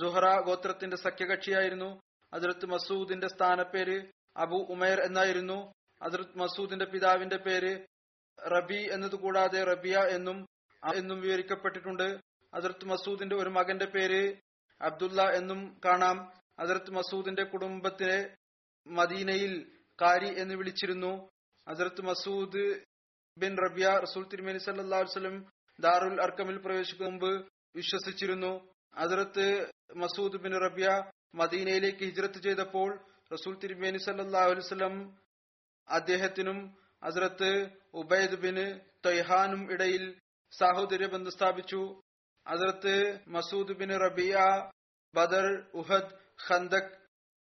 സുഹറ 0.00 0.40
ഗോത്രത്തിന്റെ 0.40 0.96
സഖ്യകക്ഷിയായിരുന്നു. 0.96 2.00
അതിർത്ത് 2.32 2.66
മസൂദിന്റെ 2.66 3.28
സ്ഥാനപ്പേര് 3.28 4.06
അബു 4.36 4.66
ഉമേർ 4.70 5.00
എന്നായിരുന്നു. 5.00 5.72
അതിർത്ത് 6.02 6.38
മസൂദിന്റെ 6.38 6.84
പിതാവിന്റെ 6.84 7.36
പേര് 7.36 7.86
റബി 8.46 8.88
എന്നത് 8.92 9.14
കൂടാതെ 9.14 9.64
റബിയ 9.64 9.98
എന്നും 9.98 10.46
എന്നും 10.94 11.20
വിവരിക്കപ്പെട്ടിട്ടുണ്ട്. 11.20 12.20
അതിർത്ത് 12.54 12.84
മസൂദിന്റെ 12.84 13.36
ഒരു 13.36 13.48
മകന്റെ 13.48 13.84
പേര് 13.84 14.36
അബ്ദുള്ള 14.82 15.22
എന്നും 15.22 15.80
കാണാം. 15.84 16.32
അതിർത്ത് 16.58 16.90
മസൂദിന്റെ 16.90 17.44
കുടുംബത്തിലെ 17.44 18.36
മദീനയിൽ 18.86 19.78
കാരി 20.02 20.30
എന്ന് 20.42 20.54
വിളിച്ചിരുന്നു. 20.54 21.12
അതിർത്ത് 21.68 22.02
മസൂദ് 22.02 22.64
ബിൻ 23.36 23.52
റബിയ 23.64 23.88
റസൂൽ 24.04 24.24
തിരുമേനി 24.32 24.60
സല്ലാ 24.66 24.98
വസ്ലം 25.00 25.36
ദാറുൽ 25.78 26.16
അർക്കമിൽ 26.24 26.58
പ്രവേശിക്കും 26.64 27.06
മുമ്പ് 27.06 27.30
വിശ്വസിച്ചിരുന്നു. 27.74 28.52
അതിർത്ത് 28.94 29.46
മസൂദ് 30.02 30.40
ബിൻ 30.44 30.52
റബിയ 30.66 30.88
മദീനയിലേക്ക് 31.34 32.02
ഹിജ്രത്ത് 32.08 32.40
ചെയ്തപ്പോൾ 32.42 32.90
റസൂൽ 33.32 33.54
തിരുമേനി 33.62 34.00
സല്ലാ 34.06 34.42
അലുവലം 34.50 34.94
അദ്ദേഹത്തിനും 35.88 36.58
ഹസ്രത്ത് 37.04 37.50
ഉബൈദ് 37.94 38.36
ബിൻ 38.44 38.56
തൊയ്ഹാനും 39.06 39.62
ഇടയിൽ 39.72 40.04
സാഹോദര്യ 40.52 41.06
ബന്ധം 41.06 41.32
സ്ഥാപിച്ചു. 41.36 41.80
ഹസ്രത്ത് 42.46 42.94
മസൂദ് 43.26 43.74
ബിൻ 43.80 43.90
റബിയ 44.04 44.36
ബദർ 45.14 45.46
ഉഹദ് 45.80 46.12
ഖന്ദക് 46.46 46.94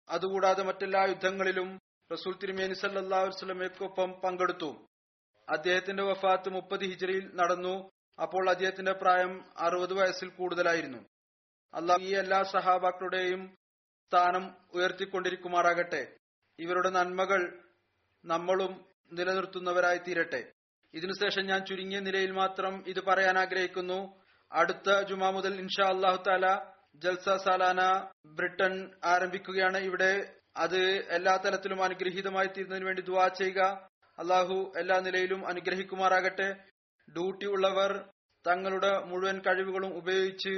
അതുകൂടാതെ 0.10 0.64
മറ്റെല്ലാ 0.70 1.02
യുദ്ധങ്ങളിലും 1.12 1.70
റസൂൽ 2.14 2.38
തിരുമേനി 2.38 2.74
സല്ലാ 2.74 3.22
വസ്ലമയ്ക്കൊപ്പം 3.22 4.14
പങ്കെടുത്തു. 4.14 4.88
അദ്ദേഹത്തിന്റെ 5.49 6.03
വഫാത്ത് 6.03 6.49
മുപ്പത് 6.49 6.82
ഹിജറിയിൽ 6.82 7.36
നടന്നു. 7.36 7.91
അപ്പോൾ 8.22 8.49
അദ്ദേഹത്തിന്റെ 8.49 8.91
പ്രായം 8.91 9.45
അറുപത് 9.57 9.93
വയസ്സിൽ 9.93 10.30
കൂടുതലായിരുന്നു. 10.30 10.97
അള്ളാഹ് 11.74 12.01
ഈ 12.01 12.16
എല്ലാ 12.16 12.43
സഹാബാക്കളുടെയും 12.43 13.57
സ്ഥാനം 14.05 14.55
ഉയർത്തിക്കൊണ്ടിരിക്കുമാറാകട്ടെ. 14.74 16.18
ഇവരുടെ 16.60 16.89
നന്മകൾ 16.89 17.64
നമ്മളും 18.26 18.86
നിലനിർത്തുന്നവരായി 19.12 19.97
തീരട്ടെ. 19.97 20.51
ഇതിനുശേഷം 20.93 21.45
ഞാൻ 21.45 21.66
ചുരുങ്ങിയ 21.66 21.99
നിലയിൽ 21.99 22.32
മാത്രം 22.32 22.84
ഇത് 22.88 22.99
പറയാൻ 22.99 23.38
ആഗ്രഹിക്കുന്നു. 23.38 24.24
അടുത്ത 24.51 25.01
ജുമാ 25.01 25.30
മുതൽ 25.30 25.60
ഇൻഷാ 25.60 25.88
അള്ളാഹു 25.88 26.24
താല 26.28 26.72
ജൽസ 26.95 27.30
സാലാന 27.30 28.10
ബ്രിട്ടൻ 28.26 28.91
ആരംഭിക്കുകയാണ്. 29.05 29.78
ഇവിടെ 29.78 30.39
അത് 30.60 30.80
എല്ലാ 31.10 31.38
തലത്തിലും 31.38 31.84
അനുഗ്രഹീതമായി 31.84 32.47
തീരുന്നതിന് 32.47 32.86
വേണ്ടി 32.86 33.01
ദുവാ 33.01 33.28
ചെയ്യുക. 33.28 33.62
അള്ളാഹു 34.20 34.74
എല്ലാ 34.78 34.99
നിലയിലും 34.99 35.47
അനുഗ്രഹിക്കുമാറാകട്ടെ. 35.47 36.47
ഡ്യൂട്ടി 37.07 37.45
ഉള്ളവർ 37.45 37.91
തങ്ങളുടെ 38.47 38.99
മുഴുവൻ 38.99 39.39
കഴിവുകളും 39.39 39.97
ഉപയോഗിച്ച് 39.97 40.53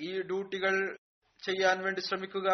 ഈ 0.00 0.22
ഡ്യൂട്ടികൾ 0.22 0.96
ചെയ്യാൻ 1.44 1.82
വേണ്ടി 1.82 2.00
ശ്രമിക്കുക. 2.00 2.48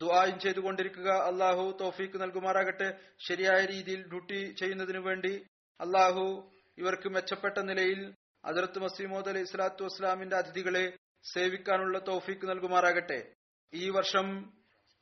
ദുആയും 0.00 0.38
ചെയ്തുകൊണ്ടിരിക്കുക. 0.38 1.10
അള്ളാഹു 1.10 1.76
തോഫീക്ക് 1.80 2.20
നൽകുമാറാകട്ടെ. 2.20 2.98
ശരിയായ 3.28 3.64
രീതിയിൽ 3.64 4.08
ഡ്യൂട്ടി 4.08 4.54
ചെയ്യുന്നതിനു 4.60 4.98
വേണ്ടി 4.98 5.34
അള്ളാഹു 5.80 6.50
ഇവർക്ക് 6.78 7.08
മെച്ചപ്പെട്ട 7.08 7.58
നിലയിൽ 7.58 8.14
അതിർത്ത് 8.44 8.78
മസീമോദ് 8.78 9.28
അലൈഹി 9.28 9.44
സ്വലാത്തു 9.44 9.84
വസ്സലാമിന്റെ 9.84 10.36
അതിഥികളെ 10.36 10.96
സേവിക്കാനുള്ള 11.32 11.98
തോഫീക്ക് 11.98 12.48
നൽകുമാറാകട്ടെ. 12.48 13.32
ഈ 13.74 13.90
വർഷം 13.90 14.52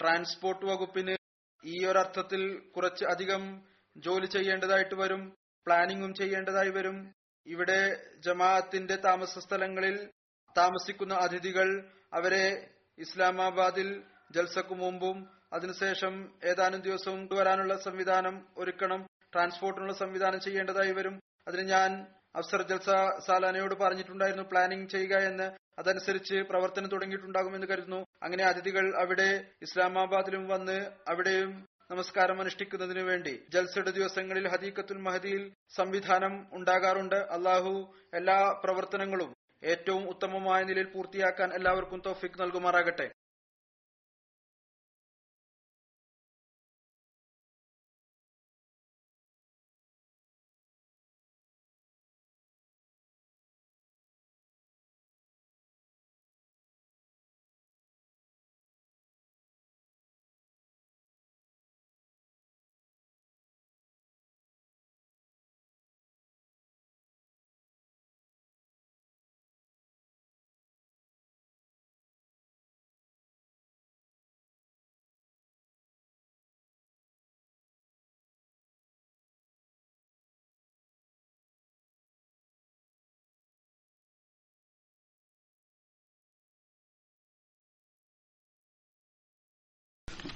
ട്രാൻസ്പോർട്ട് 0.01 0.67
വകുപ്പിന് 0.67 1.18
ഈ 1.65 1.87
ഒരർത്ഥത്തിൽ 1.87 2.43
കുറച്ച് 2.77 3.05
അധികം 3.05 3.43
ജോലി 3.97 4.27
ചെയ്യേണ്ടതായിട്ട് 4.27 4.95
വരും 4.95 5.23
പ്ലാനിങ്ങും 5.67 6.15
ചെയ്യേണ്ടതായി 6.15 6.69
വരും. 6.69 6.99
ഇവിടെ 7.47 7.81
ജമാഅത്തിന്റെ 8.27 8.97
താമസ 8.97 9.39
സ്ഥലങ്ങളിൽ 9.39 9.97
താമസിക്കുന്ന 10.57 11.15
അതിഥികൾ 11.15 11.69
അവരെ 12.13 12.45
ഇസ്ലാമാബാദിൽ 12.99 13.89
ജൽസക്കു 14.33 14.75
മുമ്പും 14.75 15.19
അതിനുശേഷം 15.53 16.15
ഏതാനും 16.45 16.81
ദിവസവും 16.81 17.21
വരാനുള്ള 17.33 17.75
സംവിധാനം 17.87 18.47
ഒരുക്കണം 18.59 19.01
ട്രാൻസ്പോർട്ടിനുള്ള 19.33 19.93
സംവിധാനം 19.93 20.41
ചെയ്യേണ്ടതായി 20.41 20.93
വരും. 20.93 21.15
അതിന് 21.49 21.65
ഞാൻ 21.75 21.91
അഫ്സർ 22.37 22.63
ജൽസ 22.63 22.91
സാലാനയോട് 23.27 23.75
പറഞ്ഞിട്ടുണ്ടായിരുന്നു 23.75 24.45
പ്ലാനിംഗ് 24.49 24.89
ചെയ്യുക 24.89 25.17
എന്ന്. 25.17 25.51
അതനുസരിച്ച് 25.79 26.35
പ്രവർത്തനം 26.35 26.89
തുടങ്ങിയിട്ടുണ്ടാകുമെന്ന് 26.89 27.67
കരുതുന്നു. 27.67 28.07
അങ്ങനെ 28.23 28.45
അതിഥികൾ 28.45 28.97
അവിടെ 28.97 29.51
ഇസ്ലാമാബാദിലും 29.63 30.49
വന്ന് 30.49 30.91
അവിടെയും 31.09 31.67
നമസ്കാരം 31.91 32.41
അനുഷ്ഠിക്കുന്നതിനു 32.41 33.03
വേണ്ടി 33.03 33.47
ജൽസയുടെ 33.53 33.91
ദിവസങ്ങളിൽ 33.91 34.49
ഹദീഖത്തുൽ 34.49 34.99
മഹദിയിൽ 34.99 35.53
സംവിധാനം 35.77 36.47
ഉണ്ടാകാറുണ്ട്. 36.53 37.15
അള്ളാഹു 37.15 37.95
എല്ലാ 38.15 38.61
പ്രവർത്തനങ്ങളും 38.65 39.35
ഏറ്റവും 39.65 40.09
ഉത്തമമായ 40.09 40.65
നിലയിൽ 40.65 40.87
പൂർത്തിയാക്കാൻ 40.87 41.55
എല്ലാവർക്കും 41.55 42.03
തോഫിക് 42.07 42.41
നൽകുമാറാകട്ടെ. 42.41 43.11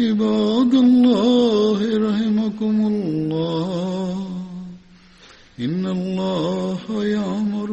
عباد 0.00 0.74
الله 0.74 1.78
رحمكم 2.08 2.76
الله. 2.92 4.16
إن 5.60 5.86
الله 5.86 7.04
يأمر 7.04 7.70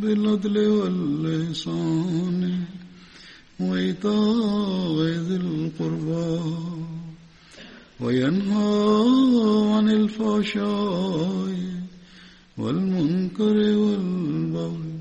بالعدل 0.00 0.56
واللسان 0.68 2.40
وإيتاء 3.60 4.96
ذي 5.26 5.36
القربى 5.36 6.40
وينهى 8.00 8.72
عن 9.74 9.86
الفحشاء 9.88 11.54
والمنكر 12.58 13.56
والبغي 13.84 14.94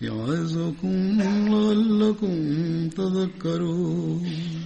يعظكم 0.00 0.96
لعلكم 1.20 2.34
تذكرون. 2.88 4.65